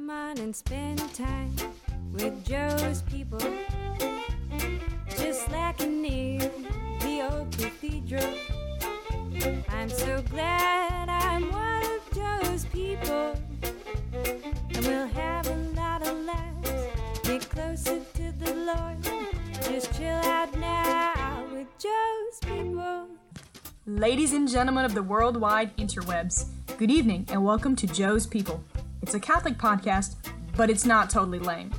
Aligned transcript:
Come 0.00 0.08
on 0.08 0.38
and 0.38 0.56
spend 0.56 0.98
time 1.12 1.54
with 2.10 2.42
Joe's 2.46 3.02
people. 3.02 3.38
Just 5.18 5.50
like 5.50 5.78
near 5.86 6.40
the 7.00 7.28
old 7.30 7.52
cathedral. 7.52 8.34
I'm 9.68 9.90
so 9.90 10.22
glad 10.30 11.10
I'm 11.10 11.52
one 11.52 11.82
of 11.82 12.00
Joe's 12.14 12.64
people. 12.64 13.34
And 14.14 14.86
we'll 14.86 15.06
have 15.06 15.46
a 15.46 15.56
lot 15.76 16.00
of 16.08 16.16
laughs. 16.24 17.20
Get 17.22 17.50
closer 17.50 18.00
to 18.00 18.32
the 18.38 18.54
Lord. 18.54 19.04
Just 19.64 19.94
chill 19.98 20.16
out 20.16 20.58
now 20.58 21.44
with 21.52 21.68
Joe's 21.78 22.38
people. 22.40 23.06
Ladies 23.84 24.32
and 24.32 24.48
gentlemen 24.48 24.86
of 24.86 24.94
the 24.94 25.02
worldwide 25.02 25.76
interwebs, 25.76 26.46
good 26.78 26.90
evening 26.90 27.26
and 27.30 27.44
welcome 27.44 27.76
to 27.76 27.86
Joe's 27.86 28.26
People. 28.26 28.64
It's 29.02 29.14
a 29.14 29.20
Catholic 29.20 29.56
podcast, 29.56 30.16
but 30.56 30.68
it's 30.68 30.84
not 30.84 31.08
totally 31.08 31.38
lame. 31.38 31.72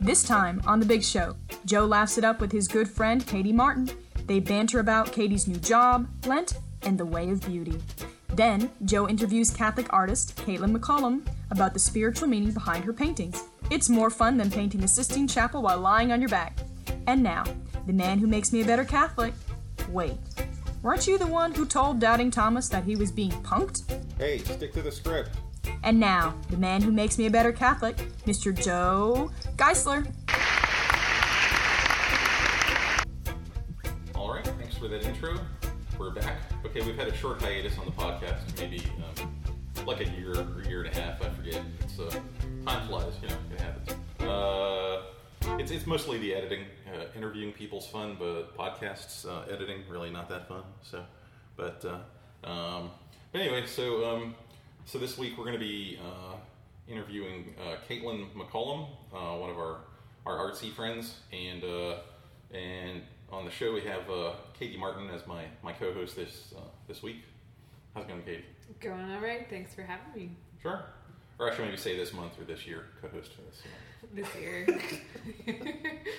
This 0.00 0.22
time 0.22 0.62
on 0.66 0.80
The 0.80 0.86
Big 0.86 1.04
Show, 1.04 1.36
Joe 1.66 1.84
laughs 1.84 2.16
it 2.16 2.24
up 2.24 2.40
with 2.40 2.50
his 2.50 2.66
good 2.66 2.88
friend 2.88 3.26
Katie 3.26 3.52
Martin. 3.52 3.90
They 4.26 4.40
banter 4.40 4.80
about 4.80 5.12
Katie's 5.12 5.46
new 5.46 5.58
job, 5.58 6.08
Lent, 6.26 6.54
and 6.82 6.96
the 6.96 7.04
way 7.04 7.28
of 7.28 7.44
beauty. 7.44 7.78
Then, 8.34 8.70
Joe 8.86 9.06
interviews 9.06 9.50
Catholic 9.50 9.92
artist 9.92 10.36
Caitlin 10.36 10.74
McCollom 10.74 11.26
about 11.50 11.74
the 11.74 11.78
spiritual 11.78 12.28
meaning 12.28 12.52
behind 12.52 12.84
her 12.84 12.92
paintings. 12.94 13.44
It's 13.70 13.90
more 13.90 14.08
fun 14.08 14.38
than 14.38 14.50
painting 14.50 14.80
the 14.80 14.88
Sistine 14.88 15.28
Chapel 15.28 15.62
while 15.62 15.78
lying 15.78 16.10
on 16.10 16.20
your 16.20 16.30
back. 16.30 16.58
And 17.06 17.22
now, 17.22 17.44
the 17.86 17.92
man 17.92 18.18
who 18.18 18.26
makes 18.26 18.50
me 18.50 18.62
a 18.62 18.64
better 18.64 18.84
Catholic. 18.84 19.34
Wait, 19.90 20.16
weren't 20.80 21.06
you 21.06 21.18
the 21.18 21.26
one 21.26 21.52
who 21.52 21.66
told 21.66 22.00
Doubting 22.00 22.30
Thomas 22.30 22.70
that 22.70 22.84
he 22.84 22.96
was 22.96 23.12
being 23.12 23.32
punked? 23.42 23.82
Hey, 24.16 24.38
stick 24.38 24.72
to 24.72 24.80
the 24.80 24.90
script. 24.90 25.30
And 25.82 25.98
now, 25.98 26.34
the 26.50 26.56
man 26.56 26.82
who 26.82 26.92
makes 26.92 27.18
me 27.18 27.26
a 27.26 27.30
better 27.30 27.52
Catholic, 27.52 27.96
Mr. 28.26 28.54
Joe 28.54 29.30
Geisler. 29.56 30.06
All 34.14 34.32
right, 34.32 34.46
thanks 34.46 34.76
for 34.76 34.88
that 34.88 35.04
intro. 35.04 35.38
We're 35.98 36.10
back. 36.10 36.36
Okay, 36.64 36.80
we've 36.82 36.96
had 36.96 37.08
a 37.08 37.16
short 37.16 37.40
hiatus 37.42 37.78
on 37.78 37.86
the 37.86 37.92
podcast, 37.92 38.58
maybe 38.58 38.82
um, 39.18 39.86
like 39.86 40.00
a 40.00 40.10
year 40.10 40.32
or 40.32 40.62
year 40.68 40.82
and 40.84 40.96
a 40.96 41.00
half. 41.00 41.22
I 41.22 41.30
forget. 41.30 41.60
It's 41.80 41.98
uh, 41.98 42.10
time 42.66 42.88
flies, 42.88 43.12
you 43.20 43.28
know, 43.28 43.36
it 43.52 43.60
happens. 43.60 43.90
Uh, 44.20 45.02
it's 45.58 45.70
it's 45.70 45.86
mostly 45.86 46.18
the 46.18 46.34
editing. 46.34 46.64
Uh, 46.92 47.04
interviewing 47.16 47.52
people's 47.52 47.86
fun, 47.86 48.16
but 48.18 48.56
podcasts 48.56 49.26
uh, 49.26 49.50
editing 49.50 49.78
really 49.88 50.10
not 50.10 50.28
that 50.28 50.46
fun. 50.46 50.62
So, 50.82 51.02
but 51.56 51.84
uh, 51.84 52.48
um, 52.48 52.90
but 53.32 53.40
anyway, 53.40 53.66
so 53.66 54.04
um, 54.04 54.34
so 54.86 54.98
this 54.98 55.16
week 55.18 55.36
we're 55.36 55.44
going 55.44 55.58
to 55.58 55.64
be 55.64 55.98
uh, 56.02 56.34
interviewing 56.88 57.54
uh, 57.60 57.76
Caitlin 57.88 58.32
McCollom, 58.32 58.88
uh, 59.14 59.38
one 59.38 59.50
of 59.50 59.58
our 59.58 59.80
our 60.24 60.38
artsy 60.38 60.72
friends, 60.72 61.16
and 61.32 61.64
uh, 61.64 61.96
and 62.52 63.02
on 63.30 63.44
the 63.44 63.50
show 63.50 63.72
we 63.72 63.80
have 63.82 64.08
uh, 64.10 64.32
Katie 64.58 64.76
Martin 64.76 65.10
as 65.10 65.26
my 65.26 65.44
my 65.62 65.72
co-host 65.72 66.16
this 66.16 66.54
uh, 66.56 66.60
this 66.88 67.02
week. 67.02 67.22
How's 67.94 68.04
it 68.04 68.08
going, 68.08 68.22
Katie? 68.22 68.44
Going 68.80 69.10
all 69.12 69.20
right. 69.20 69.46
Thanks 69.50 69.74
for 69.74 69.82
having 69.82 70.12
me 70.14 70.30
Sure. 70.62 70.82
Or 71.38 71.50
I 71.50 71.54
should 71.54 71.64
maybe 71.64 71.76
say 71.76 71.96
this 71.96 72.12
month 72.12 72.38
or 72.38 72.44
this 72.44 72.66
year, 72.66 72.84
co-host 73.00 73.32
this. 73.50 73.62
Know. 73.64 74.22
this 74.22 74.40
year. 74.40 74.66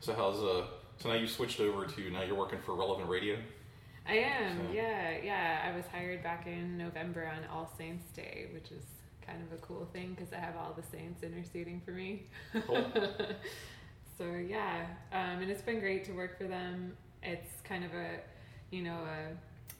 So 0.00 0.14
how's 0.14 0.38
uh? 0.38 0.66
So 0.96 1.10
now 1.10 1.14
you 1.14 1.26
switched 1.26 1.60
over 1.60 1.86
to 1.86 2.10
now 2.10 2.22
you're 2.22 2.34
working 2.34 2.58
for 2.64 2.74
Relevant 2.74 3.08
Radio. 3.08 3.36
I 4.06 4.14
am. 4.14 4.58
So- 4.58 4.72
Yeah, 4.72 5.16
yeah. 5.22 5.70
I 5.70 5.76
was 5.76 5.84
hired 5.86 6.22
back 6.22 6.46
in 6.46 6.76
November 6.78 7.26
on 7.26 7.44
All 7.50 7.70
Saints 7.78 8.04
Day, 8.14 8.48
which 8.52 8.70
is 8.72 8.84
kind 9.26 9.42
of 9.42 9.52
a 9.56 9.60
cool 9.60 9.86
thing 9.92 10.14
because 10.14 10.32
I 10.32 10.36
have 10.38 10.56
all 10.56 10.72
the 10.76 10.82
saints 10.82 11.22
interceding 11.22 11.80
for 11.84 11.92
me. 11.92 12.22
Cool. 12.66 12.84
so 14.18 14.24
yeah, 14.34 14.86
um, 15.12 15.40
and 15.42 15.50
it's 15.50 15.62
been 15.62 15.78
great 15.80 16.04
to 16.06 16.12
work 16.12 16.36
for 16.38 16.44
them. 16.48 16.96
It's 17.22 17.60
kind 17.62 17.84
of 17.84 17.92
a, 17.94 18.18
you 18.70 18.82
know, 18.82 18.98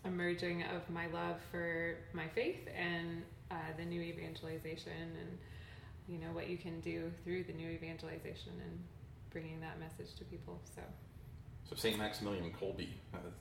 a, 0.05 0.09
a 0.09 0.11
merging 0.11 0.63
of 0.63 0.89
my 0.91 1.07
love 1.09 1.37
for 1.51 1.97
my 2.13 2.29
faith 2.29 2.69
and 2.77 3.23
uh, 3.51 3.55
the 3.77 3.85
new 3.85 4.01
evangelization, 4.01 4.93
and 5.19 5.39
you 6.09 6.19
know 6.19 6.33
what 6.33 6.49
you 6.49 6.57
can 6.57 6.79
do 6.81 7.11
through 7.25 7.45
the 7.45 7.53
new 7.53 7.69
evangelization 7.71 8.53
and 8.63 8.79
bringing 9.31 9.61
that 9.61 9.81
message 9.81 10.15
to 10.19 10.25
people. 10.25 10.61
So 10.77 10.83
So 11.71 11.77
Saint 11.77 11.99
Maximilian 11.99 12.53
Kolbe, 12.61 12.89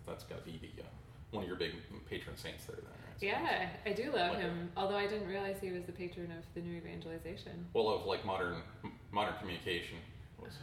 that's 0.06 0.24
got 0.26 0.46
to 0.46 0.46
be 0.46 0.60
the 0.62 0.84
uh, 0.84 0.86
one 1.32 1.44
of 1.44 1.48
your 1.50 1.58
big 1.58 1.72
patron 2.08 2.38
saints 2.38 2.66
there, 2.66 2.76
then, 2.76 2.86
right? 2.86 3.20
So- 3.20 3.26
yeah, 3.26 3.70
I 3.88 3.94
do 3.94 4.12
love 4.12 4.34
Like 4.34 4.40
him. 4.42 4.70
Although 4.78 4.98
I 4.98 5.08
didn't 5.08 5.28
realize 5.28 5.58
he 5.60 5.72
was 5.72 5.84
the 5.86 5.92
patron 5.92 6.32
of 6.32 6.44
the 6.54 6.62
new 6.62 6.78
evangelization. 6.78 7.66
Well, 7.74 7.90
of 7.90 8.06
like 8.06 8.24
modern 8.26 8.58
modern 9.12 9.34
communication. 9.40 9.98
Was, 10.40 10.54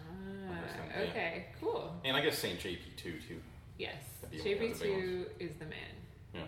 Ah, 0.48 0.54
Interesting, 0.54 0.82
yeah. 0.94 1.10
okay, 1.10 1.46
cool. 1.60 1.92
and 2.04 2.16
I 2.16 2.20
guess 2.22 2.38
Saint 2.38 2.58
JP 2.60 2.96
too, 2.96 3.18
too. 3.28 3.40
Yes, 3.78 3.96
That'd 4.22 4.42
be 4.42 4.54
one 4.62 4.70
of 4.72 4.78
the 4.78 4.84
big 4.86 4.94
JP2 5.02 5.26
is 5.40 5.50
the 5.58 5.66
man. 5.66 5.78
Yeah. 6.34 6.40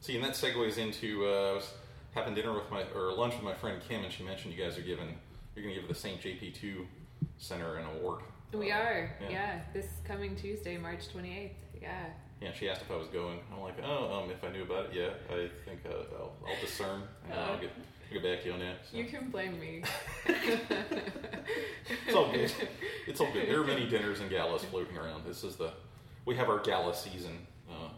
See, 0.00 0.16
and 0.16 0.24
that 0.24 0.32
segues 0.32 0.76
into 0.76 1.24
uh, 1.24 1.52
I 1.52 1.54
was 1.54 1.70
having 2.14 2.34
dinner 2.34 2.52
with 2.52 2.68
my 2.70 2.82
or 2.94 3.12
lunch 3.14 3.34
with 3.34 3.44
my 3.44 3.54
friend 3.54 3.80
Kim, 3.88 4.02
and 4.04 4.12
she 4.12 4.22
mentioned 4.24 4.52
you 4.54 4.62
guys 4.62 4.76
are 4.76 4.82
giving 4.82 5.16
you're 5.54 5.62
going 5.64 5.74
to 5.74 5.80
give 5.80 5.88
the 5.88 5.94
Saint 5.94 6.20
JP 6.20 6.54
two 6.54 6.86
Center 7.38 7.76
an 7.76 7.86
award. 7.96 8.22
We 8.52 8.70
Uh, 8.70 8.76
are, 8.78 9.10
yeah. 9.22 9.30
yeah. 9.30 9.60
This 9.72 9.86
coming 10.04 10.36
Tuesday, 10.36 10.76
March 10.76 11.08
28th. 11.14 11.50
Yeah. 11.80 12.06
Yeah, 12.40 12.52
she 12.52 12.68
asked 12.68 12.82
if 12.82 12.90
I 12.90 12.96
was 12.96 13.08
going. 13.08 13.38
I'm 13.54 13.60
like, 13.62 13.76
oh, 13.84 14.12
um, 14.24 14.30
if 14.30 14.42
I 14.44 14.50
knew 14.50 14.62
about 14.64 14.86
it, 14.86 14.90
yeah, 14.94 15.10
I 15.34 15.48
think 15.64 15.80
uh, 15.86 15.94
I'll, 16.18 16.32
I'll 16.46 16.60
discern 16.60 17.02
and 17.30 17.34
I'll 17.38 17.52
Uh, 17.54 17.56
get, 17.58 17.70
I'll 18.08 18.20
get 18.20 18.22
back 18.22 18.40
to 18.42 18.48
you 18.48 18.52
on 18.54 18.60
that. 18.60 18.76
So. 18.90 18.96
You 18.96 19.04
can 19.04 19.30
blame 19.30 19.58
me. 19.60 19.82
It's 22.06 22.14
all 22.14 22.30
good. 22.32 22.52
It's 23.06 23.20
all 23.20 23.32
good. 23.32 23.48
There 23.48 23.60
are 23.60 23.64
many 23.66 23.88
dinners 23.88 24.20
and 24.20 24.30
galas 24.30 24.64
floating 24.64 24.96
around. 24.96 25.24
This 25.26 25.44
is 25.44 25.56
the 25.56 25.72
we 26.24 26.36
have 26.36 26.48
our 26.48 26.60
gala 26.60 26.94
season. 26.94 27.46
Uh, 27.68 27.88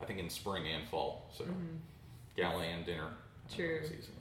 I 0.00 0.04
think 0.04 0.18
in 0.18 0.28
spring 0.28 0.64
and 0.68 0.86
fall. 0.88 1.30
So 1.36 1.44
gala 2.36 2.62
and 2.64 2.84
dinner 2.84 3.04
uh, 3.06 3.54
True. 3.54 3.80
season. 3.82 4.12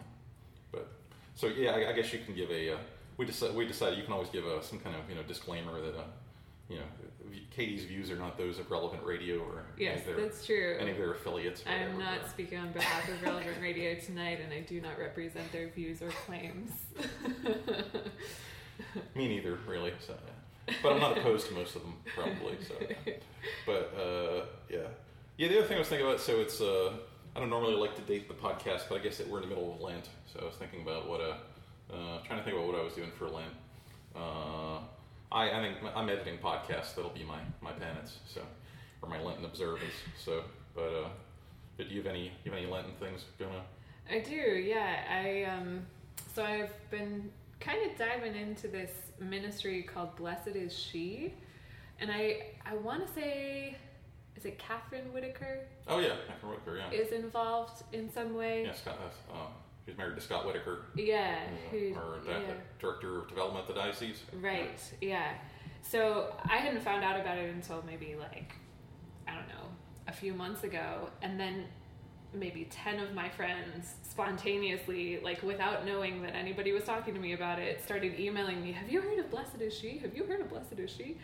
But 0.72 0.88
so 1.36 1.48
yeah, 1.48 1.72
I, 1.72 1.90
I 1.90 1.94
guess 1.94 2.12
you 2.14 2.20
can 2.20 2.34
give 2.36 2.50
a. 2.52 2.78
We 3.22 3.28
decided 3.28 3.56
we 3.56 3.68
decided 3.68 4.00
you 4.00 4.04
can 4.04 4.14
always 4.14 4.30
give 4.30 4.48
a, 4.48 4.64
some 4.64 4.80
kind 4.80 4.96
of 4.96 5.08
you 5.08 5.14
know 5.16 5.22
disclaimer 5.22 5.80
that 5.80 5.96
uh, 5.96 6.02
you 6.68 6.78
know 6.78 6.86
Katie's 7.56 7.86
views 7.86 8.10
are 8.10 8.16
not 8.16 8.36
those 8.36 8.58
of 8.58 8.72
Relevant 8.72 9.04
Radio 9.04 9.38
or 9.38 9.64
any 9.78 9.86
Yes, 9.86 10.00
of 10.00 10.06
their 10.08 10.16
that's 10.22 10.44
true. 10.44 10.76
any 10.80 10.90
of 10.90 10.98
their 10.98 11.12
affiliates. 11.12 11.64
I'm 11.68 12.00
not 12.00 12.28
speaking 12.32 12.58
on 12.58 12.72
behalf 12.72 13.08
of 13.08 13.22
Relevant 13.22 13.62
Radio 13.62 13.94
tonight, 13.94 14.40
and 14.44 14.52
I 14.52 14.62
do 14.62 14.82
not 14.82 14.98
represent 14.98 15.52
their 15.52 15.70
views 15.70 16.02
or 16.02 16.10
claims. 16.10 16.72
Me 19.16 19.28
neither, 19.28 19.60
really. 19.68 19.94
So, 20.00 20.16
yeah. 20.68 20.74
But 20.82 20.94
I'm 20.94 21.00
not 21.00 21.16
opposed 21.16 21.48
to 21.50 21.54
most 21.54 21.76
of 21.76 21.84
them, 21.84 21.94
probably. 22.16 22.58
So, 22.68 22.74
yeah. 23.06 23.14
but 23.68 23.94
uh, 23.96 24.46
yeah, 24.68 24.88
yeah. 25.38 25.48
The 25.48 25.60
other 25.60 25.68
thing 25.68 25.76
I 25.76 25.80
was 25.82 25.90
thinking 25.90 26.08
about, 26.08 26.20
so 26.22 26.40
it's 26.40 26.60
uh, 26.60 26.94
I 27.36 27.40
don't 27.40 27.52
normally 27.52 27.76
like 27.76 27.96
to 27.98 28.02
date 28.02 28.28
the 28.28 28.34
podcast, 28.34 28.90
but 28.90 29.00
I 29.00 29.04
guess 29.04 29.20
that 29.20 29.30
we're 29.30 29.44
in 29.44 29.48
the 29.48 29.56
middle 29.56 29.76
of 29.76 29.80
Lent, 29.80 30.10
so 30.34 30.40
I 30.42 30.46
was 30.46 30.56
thinking 30.56 30.82
about 30.82 31.08
what 31.08 31.22
uh, 31.22 31.36
uh 31.94 32.20
trying 32.26 32.40
to 32.40 32.44
think 32.44 32.56
about 32.56 32.68
what 32.68 32.80
I 32.80 32.84
was 32.84 32.94
doing 32.94 33.12
for 33.18 33.28
Lent. 33.28 33.54
Uh, 34.16 34.80
I 35.32 35.50
I 35.52 35.62
think 35.62 35.78
I'm 35.96 36.10
editing 36.10 36.38
podcasts. 36.38 36.96
That'll 36.96 37.12
be 37.12 37.24
my 37.24 37.40
my 37.62 37.72
penance, 37.72 38.20
so 38.28 38.42
or 39.02 39.10
my 39.10 39.20
Lenten 39.22 39.46
observance. 39.46 39.94
So, 40.18 40.44
but 40.76 40.94
uh, 40.94 41.10
but 41.78 41.88
do 41.90 41.96
you 41.96 42.02
have 42.02 42.12
any 42.12 42.32
you 42.44 42.52
have 42.52 42.60
any 42.60 42.68
Lenten 42.70 42.94
things 43.00 43.26
going 43.40 43.52
on? 43.56 43.64
I 44.10 44.20
do, 44.20 44.36
yeah. 44.36 45.04
I 45.10 45.44
um 45.44 45.86
so 46.34 46.44
I've 46.44 46.74
been 46.90 47.30
kind 47.60 47.90
of 47.90 47.98
diving 47.98 48.36
into 48.36 48.68
this 48.68 48.92
ministry 49.20 49.84
called 49.84 50.16
Blessed 50.16 50.56
is 50.56 50.78
She. 50.78 51.34
And 52.00 52.12
I 52.12 52.48
I 52.66 52.76
want 52.76 53.06
to 53.08 53.14
say 53.14 53.76
is 54.36 54.46
it 54.46 54.58
Catherine 54.60 55.14
Whitaker 55.14 55.60
Oh 55.88 56.00
yeah, 56.00 56.16
Catherine 56.28 56.54
Whitaker, 56.54 56.78
yeah, 56.78 57.00
is 57.00 57.12
involved 57.12 57.84
in 57.94 58.12
some 58.12 58.34
way? 58.34 58.64
yeah. 58.66 58.74
Scott, 58.74 58.98
uh, 59.32 59.34
um, 59.34 59.48
she's 59.86 59.98
married 59.98 60.16
to 60.16 60.22
Scott 60.22 60.46
Whitaker. 60.46 60.86
Yeah, 60.96 61.40
uh, 61.46 61.70
who, 61.72 61.78
yeah. 61.78 62.40
di- 62.40 62.54
director 62.80 63.20
of 63.20 63.28
development 63.28 63.68
at 63.68 63.76
the 63.76 63.80
diocese. 63.82 64.24
Right, 64.40 64.80
yeah. 65.02 65.34
So 65.82 66.36
I 66.46 66.58
hadn't 66.58 66.82
found 66.82 67.04
out 67.04 67.20
about 67.20 67.38
it 67.38 67.54
until 67.54 67.84
maybe 67.86 68.16
like, 68.20 68.54
I 69.28 69.34
don't 69.34 69.48
know, 69.48 69.68
a 70.08 70.12
few 70.12 70.34
months 70.34 70.64
ago. 70.64 71.10
And 71.22 71.40
then 71.40 71.66
maybe 72.34 72.66
10 72.70 73.00
of 73.00 73.14
my 73.14 73.30
friends 73.30 73.96
spontaneously, 74.04 75.20
like 75.22 75.42
without 75.44 75.86
knowing 75.86 76.22
that 76.22 76.36
anybody 76.36 76.72
was 76.72 76.84
talking 76.84 77.14
to 77.14 77.20
me 77.20 77.34
about 77.34 77.60
it, 77.60 77.84
started 77.84 78.20
emailing 78.20 78.62
me, 78.62 78.72
Have 78.72 78.90
you 78.90 79.02
heard 79.02 79.20
of 79.20 79.30
Blessed 79.30 79.60
is 79.62 79.74
She? 79.74 79.98
Have 80.00 80.16
you 80.16 80.24
heard 80.26 80.42
of 80.42 80.50
Blessed 80.50 80.80
is 80.80 80.90
She? 80.92 81.18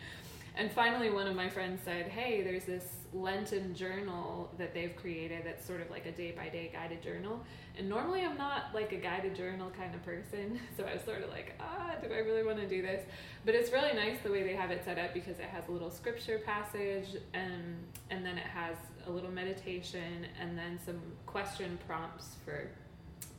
And 0.56 0.72
finally, 0.72 1.12
one 1.12 1.28
of 1.28 1.36
my 1.36 1.50
friends 1.50 1.82
said, 1.86 2.08
Hey, 2.08 2.42
there's 2.42 2.66
this 2.66 2.97
Lenten 3.14 3.74
journal 3.74 4.52
that 4.58 4.74
they've 4.74 4.96
created 4.96 5.44
that's 5.46 5.66
sort 5.66 5.82
of 5.82 5.90
like 5.90 6.06
a 6.06 6.12
day 6.12 6.32
by 6.32 6.50
day 6.50 6.70
guided 6.74 7.02
journal. 7.02 7.42
And 7.78 7.88
normally 7.88 8.24
I'm 8.24 8.38
not 8.38 8.74
like 8.74 8.92
a 8.92 8.98
guided 8.98 9.36
journal 9.36 9.72
kind 9.78 9.94
of 9.96 10.04
person. 10.04 10.60
So 10.78 10.84
I 10.84 10.94
was 10.94 11.04
sort 11.04 11.24
of 11.24 11.30
like, 11.30 11.56
ah, 11.60 11.96
do 12.02 12.14
I 12.14 12.20
really 12.20 12.44
want 12.44 12.60
to 12.60 12.68
do 12.68 12.82
this? 12.82 13.04
But 13.46 13.56
it's 13.56 13.72
really 13.72 13.94
nice 13.94 14.18
the 14.24 14.32
way 14.32 14.44
they 14.44 14.56
have 14.56 14.70
it 14.70 14.84
set 14.86 15.00
up 15.00 15.14
because 15.14 15.40
it 15.40 15.46
has 15.46 15.68
a 15.70 15.72
little 15.72 15.90
scripture 15.90 16.40
passage 16.46 17.16
and, 17.34 17.78
and 18.12 18.26
then 18.26 18.38
it 18.38 18.46
has 18.46 18.76
a 19.08 19.12
little 19.12 19.32
meditation 19.32 20.28
and 20.40 20.58
then 20.58 20.78
some 20.86 21.00
question 21.26 21.80
prompts 21.88 22.36
for 22.46 22.70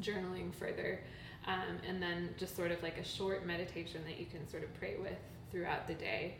journaling 0.02 0.52
further. 0.54 1.00
Um, 1.46 1.78
and 1.86 2.02
then 2.02 2.30
just 2.36 2.56
sort 2.56 2.72
of 2.72 2.82
like 2.82 2.98
a 2.98 3.04
short 3.04 3.46
meditation 3.46 4.02
that 4.06 4.18
you 4.18 4.26
can 4.26 4.48
sort 4.48 4.64
of 4.64 4.74
pray 4.74 4.96
with 5.00 5.18
throughout 5.50 5.86
the 5.86 5.94
day. 5.94 6.36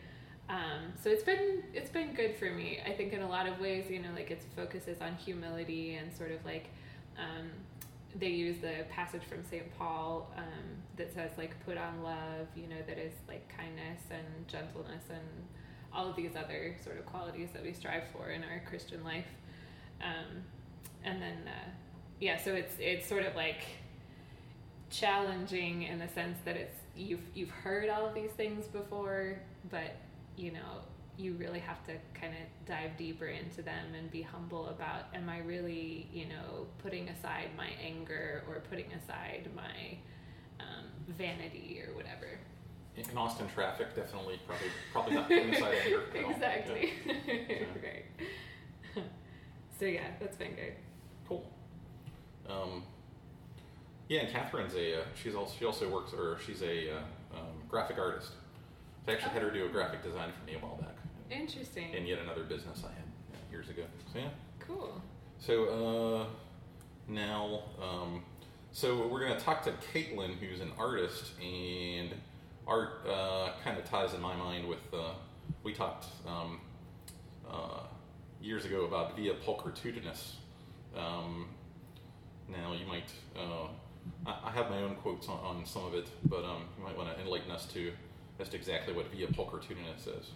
Um, 0.49 0.93
so 1.01 1.09
it's 1.09 1.23
been 1.23 1.63
it's 1.73 1.91
been 1.91 2.13
good 2.13 2.35
for 2.35 2.51
me. 2.51 2.79
I 2.85 2.91
think 2.91 3.13
in 3.13 3.21
a 3.21 3.29
lot 3.29 3.47
of 3.47 3.59
ways, 3.59 3.85
you 3.89 3.99
know, 3.99 4.09
like 4.15 4.31
its 4.31 4.45
focuses 4.55 4.99
on 4.99 5.15
humility 5.15 5.95
and 5.95 6.11
sort 6.11 6.31
of 6.31 6.43
like 6.43 6.69
um, 7.17 7.49
they 8.15 8.29
use 8.29 8.57
the 8.59 8.85
passage 8.89 9.21
from 9.23 9.43
St. 9.43 9.63
Paul 9.77 10.31
um, 10.35 10.43
that 10.97 11.13
says 11.13 11.31
like 11.37 11.53
put 11.65 11.77
on 11.77 12.01
love, 12.01 12.47
you 12.55 12.67
know, 12.67 12.81
that 12.87 12.97
is 12.97 13.13
like 13.27 13.47
kindness 13.55 14.01
and 14.09 14.47
gentleness 14.47 15.03
and 15.09 15.21
all 15.93 16.09
of 16.09 16.15
these 16.15 16.35
other 16.35 16.75
sort 16.83 16.97
of 16.97 17.05
qualities 17.05 17.49
that 17.53 17.63
we 17.63 17.71
strive 17.71 18.03
for 18.11 18.29
in 18.31 18.43
our 18.43 18.61
Christian 18.67 19.03
life. 19.03 19.27
Um, 20.01 20.43
and 21.03 21.21
then 21.21 21.37
uh, 21.45 21.69
yeah, 22.19 22.37
so 22.37 22.53
it's 22.55 22.73
it's 22.79 23.07
sort 23.07 23.23
of 23.23 23.35
like 23.35 23.61
challenging 24.89 25.83
in 25.83 25.99
the 25.99 26.07
sense 26.07 26.39
that 26.45 26.55
it's 26.55 26.75
you've 26.95 27.21
you've 27.35 27.51
heard 27.51 27.89
all 27.89 28.07
of 28.07 28.15
these 28.15 28.31
things 28.31 28.65
before, 28.65 29.39
but 29.69 29.95
you 30.39 30.51
know 30.51 30.81
you 31.17 31.33
really 31.33 31.59
have 31.59 31.83
to 31.85 31.91
kind 32.13 32.33
of 32.33 32.65
dive 32.65 32.95
deeper 32.97 33.25
into 33.25 33.61
them 33.61 33.93
and 33.97 34.09
be 34.09 34.21
humble 34.21 34.67
about 34.67 35.05
am 35.13 35.27
I 35.29 35.39
really 35.39 36.07
you 36.13 36.25
know 36.27 36.65
putting 36.81 37.09
aside 37.09 37.49
my 37.57 37.67
anger 37.83 38.43
or 38.47 38.61
putting 38.69 38.91
aside 38.93 39.49
my 39.55 39.97
um, 40.59 40.85
vanity 41.17 41.81
or 41.85 41.95
whatever. 41.95 42.39
In 42.95 43.17
Austin 43.17 43.47
traffic, 43.53 43.95
definitely 43.95 44.39
probably 44.45 44.67
probably 44.91 45.13
not 45.15 45.27
putting 45.27 45.53
aside 45.53 45.75
anger. 45.85 46.03
exactly. 46.13 46.93
Yeah. 47.05 47.65
right. 47.83 49.05
so 49.79 49.85
yeah, 49.85 50.07
that's 50.19 50.35
been 50.35 50.55
good. 50.55 50.73
Cool. 51.27 51.45
Um, 52.49 52.83
yeah, 54.09 54.21
and 54.21 54.29
Catherine's 54.29 54.73
a 54.75 55.01
uh, 55.01 55.03
she's 55.21 55.35
also 55.35 55.53
she 55.57 55.65
also 55.65 55.89
works 55.89 56.13
or 56.13 56.39
she's 56.45 56.61
a 56.61 56.95
uh, 56.95 56.99
um, 57.35 57.63
graphic 57.69 57.97
artist. 57.99 58.31
I 59.07 59.13
actually 59.13 59.31
had 59.31 59.41
her 59.41 59.51
do 59.51 59.65
a 59.65 59.69
graphic 59.69 60.03
design 60.03 60.31
for 60.37 60.45
me 60.45 60.55
a 60.55 60.59
while 60.59 60.77
back. 60.77 60.95
Interesting. 61.31 61.93
In 61.93 62.05
yet 62.05 62.19
another 62.19 62.43
business 62.43 62.83
I 62.83 62.89
had 62.89 63.05
years 63.51 63.69
ago. 63.69 63.83
So 64.13 64.19
yeah. 64.19 64.29
Cool. 64.59 65.01
So 65.39 66.27
uh, 66.27 67.11
now, 67.11 67.63
um, 67.81 68.23
so 68.71 69.07
we're 69.07 69.19
going 69.19 69.37
to 69.37 69.43
talk 69.43 69.63
to 69.63 69.73
Caitlin, 69.93 70.35
who's 70.35 70.59
an 70.59 70.71
artist, 70.77 71.31
and 71.41 72.13
art 72.67 73.05
uh, 73.07 73.51
kind 73.63 73.77
of 73.77 73.85
ties 73.85 74.13
in 74.13 74.21
my 74.21 74.35
mind 74.35 74.67
with. 74.67 74.79
Uh, 74.93 75.13
we 75.63 75.73
talked 75.73 76.05
um, 76.27 76.61
uh, 77.49 77.81
years 78.41 78.65
ago 78.65 78.85
about 78.85 79.15
via 79.15 79.33
pulchritudinis. 79.33 80.33
Um, 80.95 81.47
now 82.47 82.73
you 82.73 82.85
might. 82.85 83.11
Uh, 83.35 83.67
I, 84.25 84.49
I 84.49 84.51
have 84.51 84.69
my 84.69 84.77
own 84.77 84.95
quotes 84.95 85.27
on, 85.27 85.39
on 85.39 85.65
some 85.65 85.85
of 85.85 85.93
it, 85.93 86.07
but 86.25 86.43
um, 86.43 86.65
you 86.77 86.83
might 86.83 86.97
want 86.97 87.15
to 87.15 87.21
enlighten 87.23 87.51
us 87.51 87.65
to 87.73 87.91
to 88.47 88.55
exactly 88.55 88.93
what 88.93 89.11
via 89.11 89.27
pulchritudinis 89.27 90.07
is. 90.07 90.31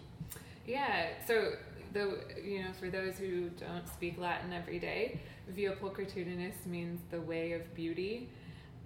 Yeah. 0.66 1.08
So 1.26 1.52
the 1.92 2.18
you 2.42 2.62
know 2.62 2.72
for 2.78 2.90
those 2.90 3.18
who 3.18 3.48
don't 3.50 3.88
speak 3.88 4.18
Latin 4.18 4.52
every 4.52 4.78
day, 4.78 5.20
via 5.48 5.72
pulchritudinis 5.72 6.66
means 6.66 7.00
the 7.10 7.20
way 7.20 7.52
of 7.52 7.74
beauty, 7.74 8.28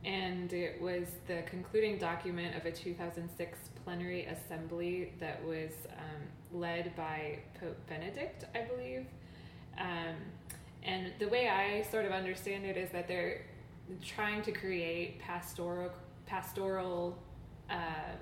and 0.04 0.52
it 0.52 0.80
was 0.80 1.08
the 1.26 1.42
concluding 1.46 1.98
document 1.98 2.56
of 2.56 2.64
a 2.64 2.70
2006 2.70 3.58
plenary 3.84 4.26
assembly 4.26 5.12
that 5.18 5.44
was 5.44 5.70
um, 5.98 6.60
led 6.60 6.94
by 6.96 7.38
Pope 7.60 7.78
Benedict, 7.88 8.44
I 8.54 8.62
believe. 8.62 9.06
Um, 9.78 10.16
and 10.82 11.12
the 11.18 11.28
way 11.28 11.48
I 11.48 11.82
sort 11.90 12.04
of 12.04 12.12
understand 12.12 12.64
it 12.64 12.76
is 12.76 12.90
that 12.90 13.08
they're 13.08 13.42
trying 14.04 14.42
to 14.42 14.52
create 14.52 15.18
pastoral 15.18 15.90
pastoral 16.26 17.16
uh, 17.70 18.12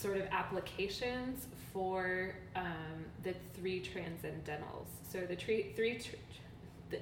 sort 0.00 0.16
of 0.18 0.26
applications 0.30 1.46
for 1.72 2.34
um, 2.54 3.04
the 3.22 3.34
three 3.54 3.80
transcendentals. 3.80 4.86
So 5.10 5.20
the 5.20 5.36
tre- 5.36 5.72
three 5.74 5.98
tr- 5.98 6.16
the, 6.90 6.98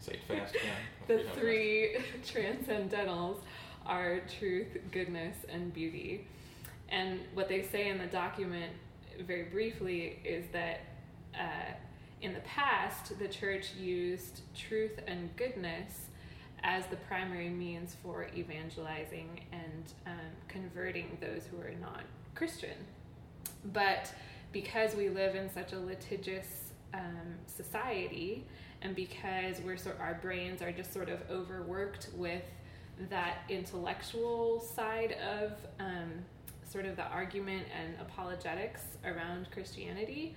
Say 0.00 0.18
fast, 0.26 0.54
yeah. 0.54 0.60
the 1.06 1.24
three 1.34 1.96
transcendentals 2.26 3.38
are 3.86 4.20
truth, 4.38 4.68
goodness, 4.90 5.36
and 5.48 5.72
beauty. 5.72 6.26
And 6.88 7.20
what 7.34 7.48
they 7.48 7.62
say 7.62 7.88
in 7.88 7.98
the 7.98 8.06
document, 8.06 8.72
very 9.26 9.44
briefly, 9.44 10.18
is 10.24 10.44
that 10.52 10.80
uh, 11.34 11.72
in 12.20 12.34
the 12.34 12.40
past, 12.40 13.18
the 13.18 13.28
church 13.28 13.74
used 13.74 14.42
truth 14.54 15.00
and 15.06 15.34
goodness 15.36 16.08
as 16.64 16.86
the 16.86 16.96
primary 16.96 17.48
means 17.48 17.96
for 18.02 18.28
evangelizing 18.36 19.40
and 19.52 19.92
um, 20.06 20.30
converting 20.48 21.18
those 21.20 21.46
who 21.46 21.60
are 21.60 21.74
not 21.80 22.02
Christian. 22.34 22.76
But 23.72 24.12
because 24.52 24.94
we 24.94 25.08
live 25.08 25.34
in 25.34 25.50
such 25.50 25.72
a 25.72 25.78
litigious 25.78 26.72
um, 26.94 27.34
society, 27.46 28.44
and 28.82 28.94
because 28.94 29.60
we're 29.60 29.76
so, 29.76 29.92
our 30.00 30.18
brains 30.20 30.62
are 30.62 30.72
just 30.72 30.92
sort 30.92 31.08
of 31.08 31.20
overworked 31.30 32.08
with 32.16 32.42
that 33.10 33.38
intellectual 33.48 34.60
side 34.60 35.16
of 35.40 35.52
um, 35.80 36.10
sort 36.68 36.86
of 36.86 36.96
the 36.96 37.04
argument 37.04 37.66
and 37.76 37.94
apologetics 38.00 38.82
around 39.04 39.50
Christianity, 39.50 40.34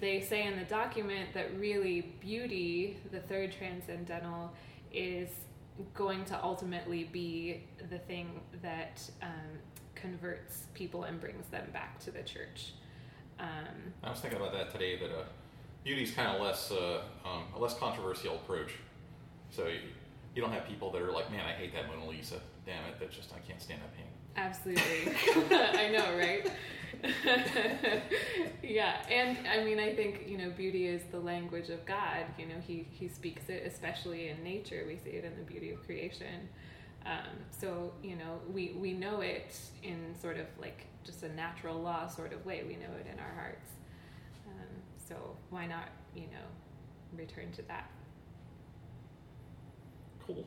they 0.00 0.20
say 0.20 0.46
in 0.46 0.58
the 0.58 0.64
document 0.64 1.30
that 1.34 1.58
really 1.58 2.12
beauty, 2.20 2.98
the 3.10 3.20
third 3.20 3.52
transcendental, 3.52 4.52
is 4.92 5.28
going 5.94 6.24
to 6.26 6.42
ultimately 6.42 7.04
be 7.04 7.62
the 7.90 7.98
thing 7.98 8.40
that 8.62 9.02
um, 9.22 9.58
converts 9.94 10.64
people 10.74 11.04
and 11.04 11.20
brings 11.20 11.46
them 11.46 11.66
back 11.72 11.98
to 12.00 12.10
the 12.10 12.22
church. 12.22 12.72
Um, 13.38 13.92
I 14.04 14.10
was 14.10 14.20
thinking 14.20 14.40
about 14.40 14.52
that 14.52 14.70
today. 14.70 14.98
That 14.98 15.10
uh, 15.10 15.24
is 15.84 16.10
kind 16.12 16.28
of 16.28 16.40
less 16.40 16.70
uh, 16.70 17.02
um, 17.24 17.44
a 17.56 17.58
less 17.58 17.74
controversial 17.78 18.36
approach. 18.36 18.72
So 19.50 19.66
you, 19.66 19.80
you 20.34 20.42
don't 20.42 20.52
have 20.52 20.66
people 20.66 20.90
that 20.92 21.02
are 21.02 21.12
like, 21.12 21.30
"Man, 21.30 21.44
I 21.44 21.52
hate 21.52 21.74
that 21.74 21.88
Mona 21.88 22.08
Lisa. 22.08 22.40
Damn 22.66 22.84
it, 22.84 22.96
that's 23.00 23.16
just 23.16 23.32
I 23.32 23.38
can't 23.46 23.60
stand 23.60 23.80
that 23.80 23.94
painting." 23.96 24.12
Absolutely. 24.36 25.56
I 25.56 25.90
know, 25.90 26.16
right? 26.16 26.50
yeah, 28.62 29.02
and 29.10 29.36
I 29.48 29.64
mean, 29.64 29.80
I 29.80 29.94
think, 29.94 30.24
you 30.28 30.38
know, 30.38 30.50
beauty 30.50 30.86
is 30.86 31.02
the 31.10 31.18
language 31.18 31.68
of 31.68 31.84
God. 31.84 32.26
You 32.38 32.46
know, 32.46 32.60
he, 32.64 32.86
he 32.90 33.08
speaks 33.08 33.48
it, 33.48 33.64
especially 33.66 34.28
in 34.28 34.42
nature. 34.44 34.84
We 34.86 34.96
see 34.96 35.16
it 35.16 35.24
in 35.24 35.36
the 35.36 35.42
beauty 35.42 35.70
of 35.70 35.84
creation. 35.84 36.48
Um, 37.04 37.34
so, 37.50 37.92
you 38.02 38.14
know, 38.14 38.38
we, 38.52 38.76
we 38.78 38.92
know 38.92 39.20
it 39.20 39.56
in 39.82 40.14
sort 40.20 40.36
of 40.36 40.46
like 40.60 40.86
just 41.02 41.24
a 41.24 41.32
natural 41.34 41.80
law 41.80 42.06
sort 42.06 42.32
of 42.32 42.46
way. 42.46 42.62
We 42.66 42.74
know 42.74 42.92
it 43.00 43.06
in 43.12 43.18
our 43.18 43.34
hearts. 43.34 43.70
Um, 44.46 44.68
so, 45.08 45.16
why 45.50 45.66
not, 45.66 45.88
you 46.14 46.22
know, 46.26 47.16
return 47.16 47.50
to 47.52 47.62
that? 47.62 47.90
Cool. 50.24 50.46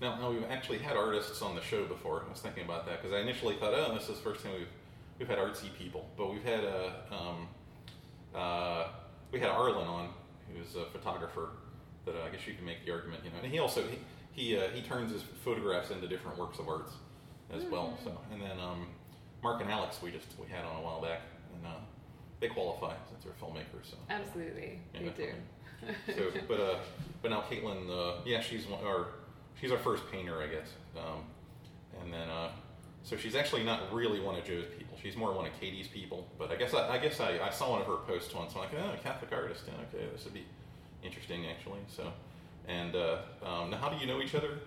Now, 0.00 0.16
now 0.20 0.30
we've 0.30 0.44
actually 0.48 0.78
had 0.78 0.96
artists 0.96 1.42
on 1.42 1.56
the 1.56 1.62
show 1.62 1.84
before. 1.84 2.24
I 2.26 2.30
was 2.30 2.40
thinking 2.40 2.64
about 2.64 2.86
that 2.86 3.02
because 3.02 3.12
I 3.12 3.20
initially 3.20 3.56
thought, 3.56 3.74
oh, 3.74 3.94
this 3.94 4.08
is 4.08 4.16
the 4.16 4.22
first 4.22 4.44
time 4.44 4.52
we've 4.52 4.68
we've 5.18 5.28
had 5.28 5.38
artsy 5.38 5.72
people, 5.78 6.08
but 6.16 6.32
we've 6.32 6.44
had 6.44 6.64
uh, 6.64 6.90
um, 7.10 7.48
uh, 8.34 8.88
we 9.32 9.40
had 9.40 9.48
Arlen 9.48 9.86
on, 9.86 10.08
who's 10.52 10.76
a 10.76 10.86
photographer. 10.86 11.50
That 12.04 12.14
uh, 12.14 12.24
I 12.26 12.28
guess 12.30 12.46
you 12.46 12.54
can 12.54 12.64
make 12.64 12.84
the 12.84 12.92
argument, 12.92 13.24
you 13.24 13.30
know, 13.30 13.36
and 13.42 13.52
he 13.52 13.58
also 13.58 13.82
he 13.82 13.98
he, 14.32 14.56
uh, 14.56 14.68
he 14.68 14.82
turns 14.82 15.10
his 15.10 15.22
photographs 15.22 15.90
into 15.90 16.06
different 16.06 16.38
works 16.38 16.58
of 16.58 16.68
arts 16.68 16.92
as 17.52 17.64
well. 17.64 17.98
So, 18.04 18.16
and 18.32 18.40
then 18.40 18.60
um, 18.60 18.86
Mark 19.42 19.62
and 19.62 19.70
Alex, 19.70 20.00
we 20.02 20.10
just 20.10 20.26
we 20.38 20.46
had 20.46 20.64
on 20.64 20.76
a 20.76 20.82
while 20.82 21.00
back, 21.00 21.22
and 21.54 21.66
uh, 21.66 21.78
they 22.40 22.48
qualify 22.48 22.94
since 23.08 23.24
they're 23.24 23.32
filmmakers. 23.40 23.90
So 23.90 23.96
Absolutely. 24.10 24.78
Yeah, 24.94 25.00
they 25.16 25.24
do. 25.24 25.32
so, 26.14 26.40
but 26.48 26.60
uh, 26.60 26.78
but 27.22 27.30
now 27.30 27.42
Caitlin, 27.50 27.90
uh, 27.90 28.20
yeah, 28.24 28.40
she's 28.40 28.66
one, 28.66 28.84
or 28.84 29.08
she's 29.60 29.72
our 29.72 29.78
first 29.78 30.04
painter, 30.12 30.42
I 30.42 30.46
guess. 30.46 30.68
Um, 30.96 31.24
and 32.02 32.12
then, 32.12 32.28
uh, 32.28 32.50
so 33.06 33.16
she's 33.16 33.36
actually 33.36 33.62
not 33.62 33.94
really 33.94 34.18
one 34.18 34.34
of 34.34 34.44
Joe's 34.44 34.64
people. 34.76 34.98
She's 35.00 35.16
more 35.16 35.32
one 35.32 35.46
of 35.46 35.52
Katie's 35.60 35.86
people. 35.86 36.26
But 36.38 36.50
I 36.50 36.56
guess 36.56 36.74
I, 36.74 36.88
I 36.88 36.98
guess 36.98 37.20
I, 37.20 37.38
I 37.38 37.50
saw 37.50 37.70
one 37.70 37.80
of 37.80 37.86
her 37.86 37.98
posts 37.98 38.34
once. 38.34 38.52
I'm 38.54 38.62
like, 38.62 38.70
oh, 38.76 38.94
a 38.94 38.96
Catholic 38.96 39.30
artist. 39.32 39.62
Yeah, 39.68 39.74
okay, 39.94 40.10
this 40.12 40.24
would 40.24 40.34
be 40.34 40.44
interesting 41.04 41.46
actually. 41.46 41.78
So, 41.86 42.12
and 42.66 42.96
uh, 42.96 43.18
um, 43.44 43.70
now, 43.70 43.76
how 43.76 43.90
do 43.90 43.96
you 43.96 44.08
know 44.08 44.20
each 44.20 44.34
other? 44.34 44.58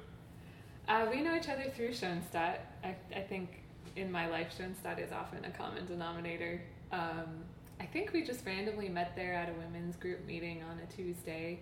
Uh, 0.87 1.07
we 1.11 1.21
know 1.21 1.35
each 1.35 1.49
other 1.49 1.69
through 1.75 1.89
Schoenstatt. 1.89 2.59
I, 2.81 2.95
I 3.13 3.19
think 3.19 3.61
in 3.97 4.09
my 4.09 4.29
life, 4.29 4.53
Schoenstatt 4.57 4.99
is 4.99 5.11
often 5.11 5.43
a 5.43 5.51
common 5.51 5.85
denominator. 5.85 6.61
Um, 6.93 7.43
I 7.81 7.85
think 7.87 8.13
we 8.13 8.23
just 8.23 8.45
randomly 8.45 8.87
met 8.87 9.17
there 9.17 9.33
at 9.33 9.49
a 9.49 9.53
women's 9.53 9.97
group 9.97 10.25
meeting 10.25 10.63
on 10.63 10.79
a 10.79 10.95
Tuesday. 10.95 11.59